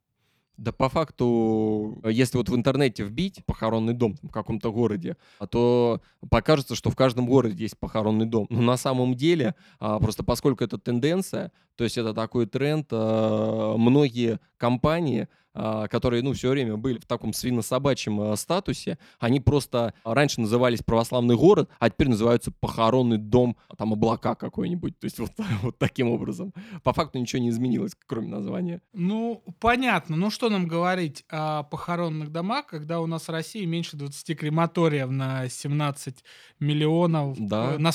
Да 0.59 0.73
по 0.73 0.89
факту, 0.89 2.01
если 2.03 2.37
вот 2.37 2.49
в 2.49 2.55
интернете 2.55 3.03
вбить 3.03 3.45
похоронный 3.45 3.93
дом 3.93 4.17
в 4.21 4.29
каком-то 4.29 4.73
городе, 4.73 5.15
а 5.37 5.47
то 5.47 6.01
покажется, 6.29 6.75
что 6.75 6.89
в 6.89 6.97
каждом 6.97 7.27
городе 7.27 7.63
есть 7.63 7.79
похоронный 7.79 8.25
дом. 8.25 8.45
Но 8.49 8.61
на 8.61 8.75
самом 8.75 9.15
деле, 9.15 9.55
а, 9.79 9.99
просто 9.99 10.21
поскольку 10.21 10.65
это 10.65 10.77
тенденция, 10.77 11.53
то 11.77 11.85
есть 11.85 11.97
это 11.97 12.13
такой 12.13 12.45
тренд, 12.45 12.91
многие 12.91 14.41
компании 14.57 15.29
а, 15.48 15.48
которые, 15.87 16.23
ну, 16.23 16.33
все 16.33 16.49
время 16.49 16.77
были 16.77 16.99
в 16.99 17.05
таком 17.05 17.33
свинособачьем 17.33 18.19
а, 18.21 18.35
статусе, 18.35 18.97
они 19.19 19.39
просто 19.39 19.93
раньше 20.03 20.41
назывались 20.41 20.81
православный 20.81 21.35
город, 21.35 21.69
а 21.79 21.89
теперь 21.89 22.09
называются 22.09 22.51
похоронный 22.51 23.17
дом, 23.17 23.57
там, 23.77 23.93
облака 23.93 24.35
какой-нибудь. 24.35 24.97
То 24.99 25.05
есть 25.05 25.19
вот, 25.19 25.31
вот 25.61 25.77
таким 25.77 26.09
образом. 26.09 26.53
По 26.83 26.93
факту 26.93 27.19
ничего 27.19 27.41
не 27.41 27.49
изменилось, 27.49 27.93
кроме 28.05 28.27
названия. 28.27 28.81
Ну, 28.93 29.43
понятно. 29.59 30.15
Ну, 30.15 30.29
что 30.29 30.49
нам 30.49 30.67
говорить 30.67 31.25
о 31.29 31.63
похоронных 31.63 32.31
домах, 32.31 32.67
когда 32.67 33.01
у 33.01 33.05
нас 33.05 33.27
в 33.27 33.31
России 33.31 33.65
меньше 33.65 33.97
20 33.97 34.37
крематориев 34.37 35.09
на 35.09 35.49
17 35.49 36.23
миллионов? 36.59 37.35
Да. 37.39 37.73
Э, 37.73 37.77
На, 37.77 37.91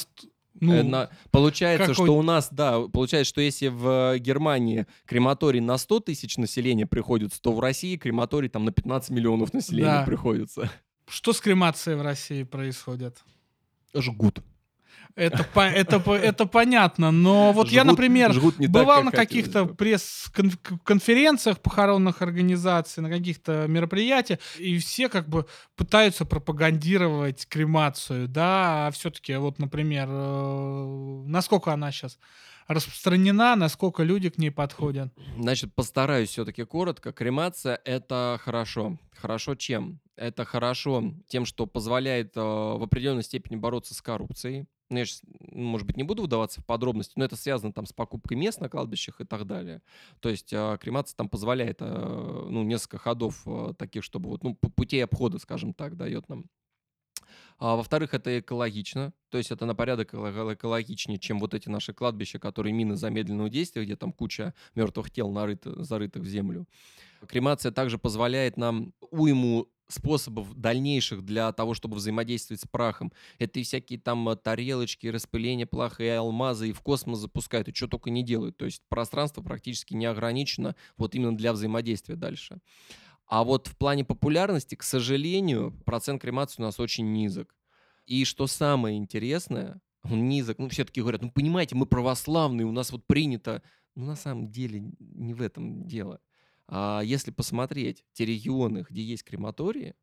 ну, 0.61 0.83
на- 0.83 1.11
получается, 1.31 1.89
какой- 1.93 2.07
что 2.07 2.17
у 2.17 2.23
нас, 2.23 2.49
да, 2.51 2.81
получается, 2.89 3.29
что 3.29 3.41
если 3.41 3.69
в 3.69 4.19
Германии 4.19 4.87
крематорий 5.07 5.61
на 5.61 5.77
100 5.79 6.01
тысяч 6.01 6.37
населения 6.39 6.87
приходится, 6.87 7.41
то 7.43 7.53
в 7.53 7.61
России 7.61 7.97
крематорий 7.97 8.49
там 8.49 8.65
на 8.65 8.73
15 8.73 9.11
миллионов 9.11 9.53
населения 9.53 9.85
Да. 10.01 10.05
приходится. 10.05 10.71
что 11.09 11.33
с 11.33 11.41
кремацией 11.41 11.97
в 11.99 12.03
России 12.03 12.45
происходит? 12.45 13.19
Жгут. 13.95 14.41
Это, 15.17 15.45
по- 15.45 15.61
это, 15.61 16.01
по- 16.01 16.17
это 16.17 16.45
понятно, 16.47 17.13
но 17.13 17.53
вот 17.53 17.69
я, 17.69 17.83
Жгут- 17.83 17.87
например, 17.87 18.33
жгут 18.33 18.59
не 18.59 18.67
так, 18.67 18.75
бывал 18.75 18.97
как 18.97 19.05
на 19.05 19.11
каких-то 19.13 19.65
пресс-конференциях 19.67 21.61
похоронных 21.61 22.21
организаций, 22.23 23.03
на 23.03 23.09
каких-то 23.11 23.67
мероприятиях, 23.69 24.41
и 24.59 24.79
все 24.79 25.09
как 25.09 25.29
бы 25.29 25.47
пытаются 25.77 26.25
пропагандировать 26.25 27.47
кремацию, 27.47 28.27
да, 28.29 28.89
а 28.89 28.91
все-таки 28.91 29.37
вот, 29.37 29.59
например, 29.61 30.09
э, 30.11 31.23
насколько 31.27 31.73
она 31.73 31.93
сейчас 31.93 32.19
распространена, 32.67 33.57
насколько 33.57 34.03
люди 34.03 34.31
к 34.31 34.39
ней 34.39 34.51
подходят. 34.51 35.13
Значит, 35.39 35.75
постараюсь 35.75 36.31
все-таки 36.31 36.65
коротко. 36.65 37.13
Кремация— 37.13 37.79
это 37.85 38.41
хорошо. 38.43 38.99
Хорошо 39.17 39.55
чем? 39.55 40.01
Это 40.17 40.45
хорошо 40.45 41.13
тем, 41.29 41.45
что 41.45 41.67
позволяет 41.67 42.37
э, 42.37 42.41
в 42.41 42.83
определенной 42.83 43.23
степени 43.23 43.57
бороться 43.57 43.95
с 43.95 44.01
коррупцией. 44.01 44.67
Ну, 44.95 45.01
я 45.01 45.07
щас, 45.07 45.23
ну, 45.41 45.65
может 45.65 45.87
быть, 45.89 45.97
не 45.97 46.05
буду 46.05 46.23
вдаваться 46.23 46.61
в 46.61 46.65
подробности, 46.65 47.15
но 47.17 47.25
это 47.25 47.35
связано 47.35 47.73
там 47.73 47.85
с 47.85 47.93
покупкой 47.93 48.37
мест 48.37 48.61
на 48.61 48.69
кладбищах 48.69 49.21
и 49.21 49.25
так 49.25 49.45
далее. 49.45 49.83
То 50.21 50.29
есть 50.29 50.53
э, 50.53 50.79
кремация 50.81 51.17
там 51.17 51.29
позволяет, 51.29 51.79
э, 51.81 52.47
ну, 52.49 52.63
несколько 52.63 52.99
ходов 52.99 53.43
э, 53.45 53.75
таких, 53.77 54.05
чтобы 54.05 54.31
вот, 54.31 54.45
ну, 54.45 54.53
пу- 54.53 54.71
путей 54.71 55.03
обхода, 55.03 55.39
скажем 55.39 55.75
так, 55.75 55.97
дает 55.97 56.29
нам. 56.29 56.45
А, 57.59 57.75
во-вторых, 57.75 58.15
это 58.15 58.39
экологично, 58.39 59.13
то 59.31 59.39
есть 59.39 59.51
это 59.51 59.67
на 59.67 59.75
порядок 59.75 60.15
эко- 60.15 60.55
экологичнее, 60.55 61.19
чем 61.19 61.41
вот 61.41 61.55
эти 61.55 61.69
наши 61.69 61.93
кладбища, 61.93 62.39
которые 62.39 62.73
мины 62.73 62.95
замедленного 62.95 63.51
действия, 63.51 63.85
где 63.85 63.97
там 63.97 64.13
куча 64.13 64.55
мертвых 64.77 65.11
тел 65.11 65.31
нарыто, 65.31 65.83
зарытых 65.83 66.23
в 66.23 66.27
землю. 66.27 66.67
Кремация 67.27 67.73
также 67.73 67.99
позволяет 67.99 68.57
нам 68.57 68.93
уйму 69.11 69.69
способов 69.89 70.55
дальнейших 70.55 71.25
для 71.25 71.53
того, 71.53 71.75
чтобы 71.75 71.97
взаимодействовать 71.97 72.61
с 72.61 72.67
прахом. 72.67 73.13
Это 73.39 73.61
и 73.61 73.63
всякие 73.63 73.99
там 73.99 74.29
э, 74.29 74.37
тарелочки, 74.37 75.07
распыление 75.09 75.67
плаха, 75.67 76.03
и 76.03 76.09
алмазы, 76.09 76.71
и 76.71 76.73
в 76.73 76.81
космос 76.81 77.19
запускают, 77.19 77.69
и 77.69 77.75
что 77.75 77.89
только 77.89 78.11
не 78.11 78.23
делают. 78.23 78.57
То 78.57 78.65
есть 78.65 78.83
пространство 78.89 79.43
практически 79.43 79.95
не 79.95 80.07
ограничено 80.07 80.75
вот 80.97 81.15
именно 81.15 81.37
для 81.37 81.53
взаимодействия 81.53 82.17
дальше. 82.17 82.61
А 83.27 83.45
вот 83.45 83.69
в 83.69 83.77
плане 83.77 84.05
популярности, 84.05 84.75
к 84.75 84.83
сожалению, 84.83 85.73
процент 85.85 86.21
кремации 86.21 86.63
у 86.63 86.65
нас 86.65 86.79
очень 86.79 87.13
низок. 87.13 87.57
И 88.07 88.25
что 88.25 88.47
самое 88.47 88.99
интересное, 88.99 89.81
он 90.03 90.29
низок, 90.29 90.59
ну, 90.59 90.69
все-таки 90.69 91.01
говорят, 91.01 91.23
ну, 91.23 91.31
понимаете, 91.31 91.75
мы 91.75 91.87
православные, 91.87 92.67
у 92.67 92.73
нас 92.73 92.93
вот 92.93 93.07
принято. 93.07 93.63
Ну, 93.95 94.07
на 94.07 94.17
самом 94.17 94.51
деле, 94.51 94.93
не 94.99 95.35
в 95.35 95.41
этом 95.41 95.87
дело. 95.87 96.21
А 96.67 97.03
если 97.03 97.31
посмотреть 97.31 98.05
те 98.13 98.25
регионы, 98.25 98.85
где 98.89 99.03
есть 99.03 99.25
крематории, 99.25 99.95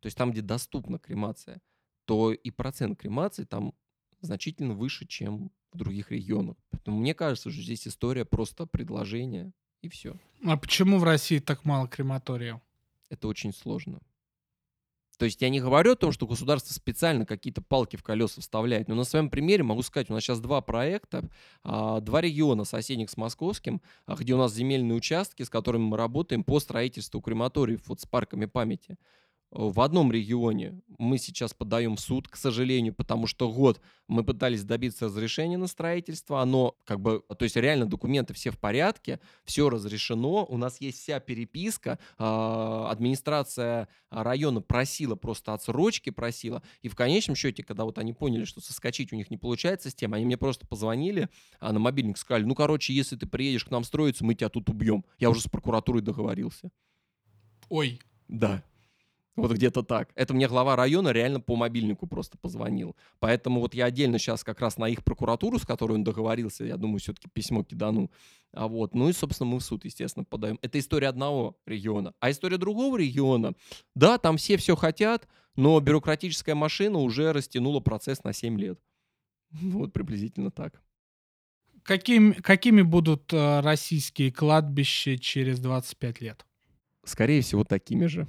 то 0.00 0.06
есть 0.06 0.16
там, 0.16 0.30
где 0.30 0.42
доступна 0.42 0.98
кремация, 0.98 1.60
то 2.04 2.32
и 2.32 2.50
процент 2.50 2.98
кремации 2.98 3.44
там 3.44 3.74
значительно 4.20 4.74
выше, 4.74 5.06
чем 5.06 5.50
в 5.72 5.76
других 5.76 6.10
регионах. 6.10 6.56
Поэтому 6.70 6.98
мне 6.98 7.14
кажется, 7.14 7.50
что 7.50 7.62
здесь 7.62 7.86
история 7.86 8.24
просто 8.24 8.66
предложения, 8.66 9.52
и 9.82 9.88
все. 9.88 10.16
А 10.44 10.56
почему 10.56 10.98
в 10.98 11.04
России 11.04 11.38
так 11.38 11.64
мало 11.64 11.88
крематориев? 11.88 12.60
Это 13.10 13.28
очень 13.28 13.52
сложно. 13.52 14.00
То 15.18 15.24
есть 15.24 15.42
я 15.42 15.48
не 15.48 15.60
говорю 15.60 15.92
о 15.92 15.96
том, 15.96 16.12
что 16.12 16.26
государство 16.26 16.72
специально 16.72 17.26
какие-то 17.26 17.60
палки 17.60 17.96
в 17.96 18.04
колеса 18.04 18.40
вставляет, 18.40 18.86
но 18.88 18.94
на 18.94 19.02
своем 19.04 19.30
примере 19.30 19.64
могу 19.64 19.82
сказать, 19.82 20.08
у 20.10 20.14
нас 20.14 20.22
сейчас 20.22 20.40
два 20.40 20.60
проекта, 20.60 21.28
а, 21.64 22.00
два 22.00 22.20
региона 22.20 22.64
соседних 22.64 23.10
с 23.10 23.16
московским, 23.16 23.82
а, 24.06 24.14
где 24.14 24.34
у 24.34 24.38
нас 24.38 24.54
земельные 24.54 24.96
участки, 24.96 25.42
с 25.42 25.50
которыми 25.50 25.82
мы 25.82 25.96
работаем 25.96 26.44
по 26.44 26.60
строительству 26.60 27.20
крематориев 27.20 27.86
вот 27.88 28.00
с 28.00 28.06
парками 28.06 28.46
памяти. 28.46 28.96
В 29.50 29.80
одном 29.80 30.12
регионе 30.12 30.82
мы 30.98 31.16
сейчас 31.16 31.54
подаем 31.54 31.96
в 31.96 32.00
суд, 32.00 32.28
к 32.28 32.36
сожалению, 32.36 32.92
потому 32.92 33.26
что 33.26 33.50
год 33.50 33.80
мы 34.06 34.22
пытались 34.22 34.62
добиться 34.62 35.06
разрешения 35.06 35.56
на 35.56 35.68
строительство, 35.68 36.42
оно 36.42 36.76
как 36.84 37.00
бы, 37.00 37.22
то 37.38 37.44
есть 37.44 37.56
реально 37.56 37.86
документы 37.86 38.34
все 38.34 38.50
в 38.50 38.58
порядке, 38.58 39.20
все 39.44 39.70
разрешено, 39.70 40.44
у 40.44 40.58
нас 40.58 40.82
есть 40.82 41.00
вся 41.00 41.18
переписка, 41.18 41.98
а, 42.18 42.90
администрация 42.90 43.88
района 44.10 44.60
просила 44.60 45.14
просто 45.14 45.54
отсрочки, 45.54 46.10
просила, 46.10 46.62
и 46.82 46.88
в 46.88 46.94
конечном 46.94 47.34
счете, 47.34 47.62
когда 47.62 47.84
вот 47.84 47.96
они 47.96 48.12
поняли, 48.12 48.44
что 48.44 48.60
соскочить 48.60 49.14
у 49.14 49.16
них 49.16 49.30
не 49.30 49.38
получается 49.38 49.88
с 49.88 49.94
тем, 49.94 50.12
они 50.12 50.26
мне 50.26 50.36
просто 50.36 50.66
позвонили 50.66 51.30
а, 51.58 51.72
на 51.72 51.78
мобильник, 51.78 52.18
сказали, 52.18 52.44
ну, 52.44 52.54
короче, 52.54 52.92
если 52.92 53.16
ты 53.16 53.26
приедешь 53.26 53.64
к 53.64 53.70
нам 53.70 53.82
строиться, 53.82 54.26
мы 54.26 54.34
тебя 54.34 54.50
тут 54.50 54.68
убьем. 54.68 55.06
Я 55.18 55.30
уже 55.30 55.40
с 55.40 55.48
прокуратурой 55.48 56.02
договорился. 56.02 56.70
Ой, 57.70 57.98
Да. 58.28 58.62
Вот 59.42 59.52
где-то 59.52 59.82
так. 59.82 60.10
Это 60.16 60.34
мне 60.34 60.48
глава 60.48 60.74
района 60.74 61.10
реально 61.10 61.40
по 61.40 61.54
мобильнику 61.54 62.06
просто 62.06 62.36
позвонил. 62.38 62.96
Поэтому 63.20 63.60
вот 63.60 63.72
я 63.72 63.84
отдельно 63.84 64.18
сейчас 64.18 64.42
как 64.42 64.60
раз 64.60 64.78
на 64.78 64.88
их 64.88 65.04
прокуратуру, 65.04 65.58
с 65.58 65.64
которой 65.64 65.92
он 65.92 66.04
договорился, 66.04 66.64
я 66.64 66.76
думаю, 66.76 66.98
все-таки 66.98 67.28
письмо 67.32 67.62
кидану. 67.62 68.10
А 68.52 68.66
вот, 68.66 68.94
ну 68.94 69.08
и, 69.08 69.12
собственно, 69.12 69.50
мы 69.50 69.60
в 69.60 69.62
суд, 69.62 69.84
естественно, 69.84 70.24
подаем. 70.24 70.58
Это 70.60 70.78
история 70.78 71.08
одного 71.08 71.56
региона. 71.66 72.14
А 72.18 72.30
история 72.30 72.56
другого 72.56 72.96
региона, 72.96 73.54
да, 73.94 74.18
там 74.18 74.38
все 74.38 74.56
все 74.56 74.74
хотят, 74.74 75.28
но 75.54 75.78
бюрократическая 75.78 76.54
машина 76.54 76.98
уже 76.98 77.32
растянула 77.32 77.80
процесс 77.80 78.24
на 78.24 78.32
7 78.32 78.58
лет. 78.58 78.80
Вот 79.50 79.92
приблизительно 79.92 80.50
так. 80.50 80.82
какими, 81.84 82.32
какими 82.32 82.82
будут 82.82 83.32
э, 83.32 83.60
российские 83.60 84.32
кладбища 84.32 85.16
через 85.16 85.60
25 85.60 86.20
лет? 86.20 86.44
Скорее 87.04 87.40
всего, 87.40 87.64
такими 87.64 88.06
же. 88.06 88.26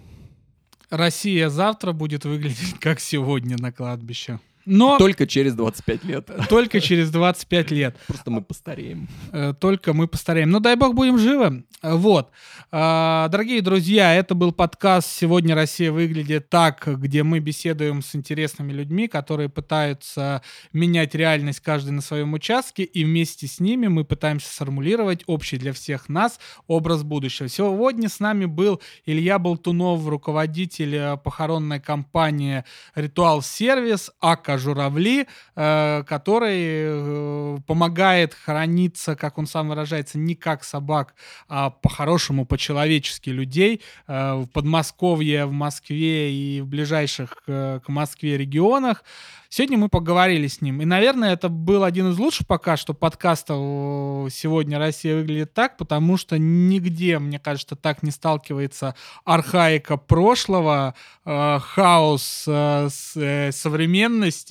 Россия 0.89 1.49
завтра 1.49 1.91
будет 1.91 2.25
выглядеть 2.25 2.73
как 2.79 2.99
сегодня 2.99 3.57
на 3.57 3.71
кладбище. 3.71 4.39
Но 4.69 4.99
Только 4.99 5.25
через 5.25 5.55
25 5.55 6.03
лет. 6.03 6.29
только 6.47 6.79
через 6.79 7.09
25 7.09 7.71
лет. 7.71 7.97
Просто 8.05 8.29
мы 8.29 8.41
постареем. 8.43 9.07
Э, 9.31 9.53
Только 9.59 9.93
мы 9.93 10.07
постареем. 10.07 10.51
Ну, 10.51 10.59
дай 10.59 10.75
бог, 10.75 10.93
будем 10.93 11.17
живы. 11.17 11.63
Вот. 11.81 12.29
А, 12.71 13.27
Дорогие 13.29 13.61
друзья, 13.61 14.13
это 14.13 14.35
был 14.35 14.51
подкаст 14.51 15.09
«Сегодня 15.09 15.55
Россия 15.55 15.91
выглядит 15.91 16.49
так», 16.49 16.87
где 16.87 17.23
мы 17.23 17.39
беседуем 17.39 18.03
с 18.03 18.13
интересными 18.13 18.71
людьми, 18.71 19.07
которые 19.07 19.49
пытаются 19.49 20.43
менять 20.71 21.15
реальность 21.15 21.61
каждый 21.61 21.89
на 21.91 22.01
своем 22.01 22.33
участке, 22.33 22.83
и 22.83 23.03
вместе 23.03 23.47
с 23.47 23.59
ними 23.59 23.87
мы 23.87 24.05
пытаемся 24.05 24.53
сформулировать 24.53 25.23
общий 25.25 25.57
для 25.57 25.73
всех 25.73 26.09
нас 26.09 26.39
образ 26.67 27.01
будущего. 27.01 27.49
Сегодня 27.49 28.07
с 28.07 28.19
нами 28.19 28.45
был 28.45 28.81
Илья 29.07 29.39
Болтунов, 29.39 30.07
руководитель 30.07 30.95
э, 30.95 31.17
похоронной 31.17 31.79
компании 31.79 32.65
«Ритуал 32.93 33.41
Сервис», 33.41 34.11
АКА 34.19 34.58
«Журавли», 34.59 35.27
э, 35.55 36.03
который 36.07 36.59
э, 36.61 37.57
помогает 37.65 38.33
храниться, 38.33 39.15
как 39.15 39.37
он 39.37 39.47
сам 39.47 39.69
выражается, 39.69 40.17
не 40.17 40.35
как 40.35 40.63
собак, 40.63 41.15
а 41.47 41.69
по-хорошему, 41.69 42.45
по-человечески 42.45 43.29
людей 43.29 43.81
э, 44.07 44.35
в 44.35 44.47
Подмосковье, 44.47 45.45
в 45.45 45.51
Москве 45.51 46.31
и 46.31 46.61
в 46.61 46.67
ближайших 46.67 47.43
к 47.45 47.83
Москве 47.87 48.37
регионах. 48.37 49.03
Сегодня 49.51 49.79
мы 49.79 49.89
поговорили 49.89 50.45
с 50.45 50.61
ним. 50.61 50.79
И, 50.79 50.85
наверное, 50.85 51.33
это 51.33 51.49
был 51.49 51.83
один 51.83 52.11
из 52.11 52.19
лучших 52.19 52.45
пока 52.45 52.77
что 52.77 52.93
подкастов 52.93 54.31
«Сегодня 54.31 54.77
Россия 54.77 55.15
выглядит 55.15 55.55
так», 55.55 55.75
потому 55.75 56.17
что 56.17 56.37
нигде, 56.37 57.17
мне 57.17 57.39
кажется, 57.39 57.75
так 57.75 58.03
не 58.03 58.11
сталкивается 58.11 58.93
архаика 59.25 59.97
прошлого, 59.97 60.93
э, 61.25 61.59
хаос 61.59 62.43
э, 62.47 62.89
с, 62.91 63.51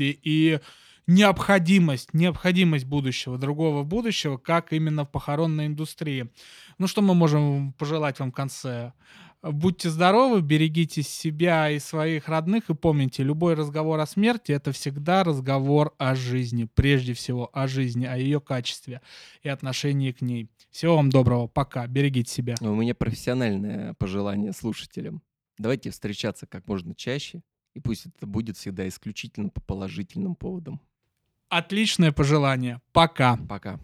и 0.05 0.61
необходимость, 1.09 2.13
необходимость 2.13 2.85
будущего, 2.85 3.39
другого 3.39 3.83
будущего, 3.83 4.37
как 4.37 4.73
именно 4.73 5.05
в 5.05 5.11
похоронной 5.11 5.67
индустрии. 5.67 6.31
Ну, 6.79 6.87
что 6.87 7.03
мы 7.03 7.15
можем 7.15 7.73
пожелать 7.73 8.21
вам 8.21 8.31
в 8.31 8.35
конце? 8.35 8.93
Будьте 9.41 9.89
здоровы, 9.89 10.43
берегите 10.43 11.03
себя 11.03 11.71
и 11.71 11.79
своих 11.79 12.29
родных, 12.29 12.71
и 12.71 12.75
помните, 12.75 13.23
любой 13.23 13.55
разговор 13.55 14.01
о 14.01 14.07
смерти— 14.07 14.51
это 14.53 14.73
всегда 14.73 15.23
разговор 15.23 15.95
о 15.97 16.17
жизни, 16.17 16.69
прежде 16.75 17.15
всего 17.15 17.49
о 17.53 17.69
жизни, 17.69 18.05
о 18.05 18.17
ее 18.17 18.41
качестве 18.41 19.01
и 19.43 19.49
отношении 19.49 20.11
к 20.11 20.23
ней. 20.23 20.51
Всего 20.71 20.97
вам 20.97 21.09
доброго, 21.09 21.47
пока, 21.47 21.87
берегите 21.87 22.33
себя. 22.33 22.57
У 22.61 22.75
меня 22.75 22.97
профессиональное 22.97 23.95
пожелание 23.95 24.53
слушателям. 24.53 25.23
Давайте 25.57 25.91
встречаться 25.91 26.47
как 26.49 26.67
можно 26.67 26.95
чаще, 26.97 27.43
и 27.79 27.81
пусть 27.81 28.07
это 28.07 28.27
будет 28.27 28.57
всегда 28.57 28.87
исключительно 28.89 29.51
по 29.51 29.61
положительным 29.61 30.35
поводам. 30.35 30.81
Отличное 31.49 32.11
пожелание. 32.13 32.81
Пока. 32.93 33.37
Пока. 33.49 33.79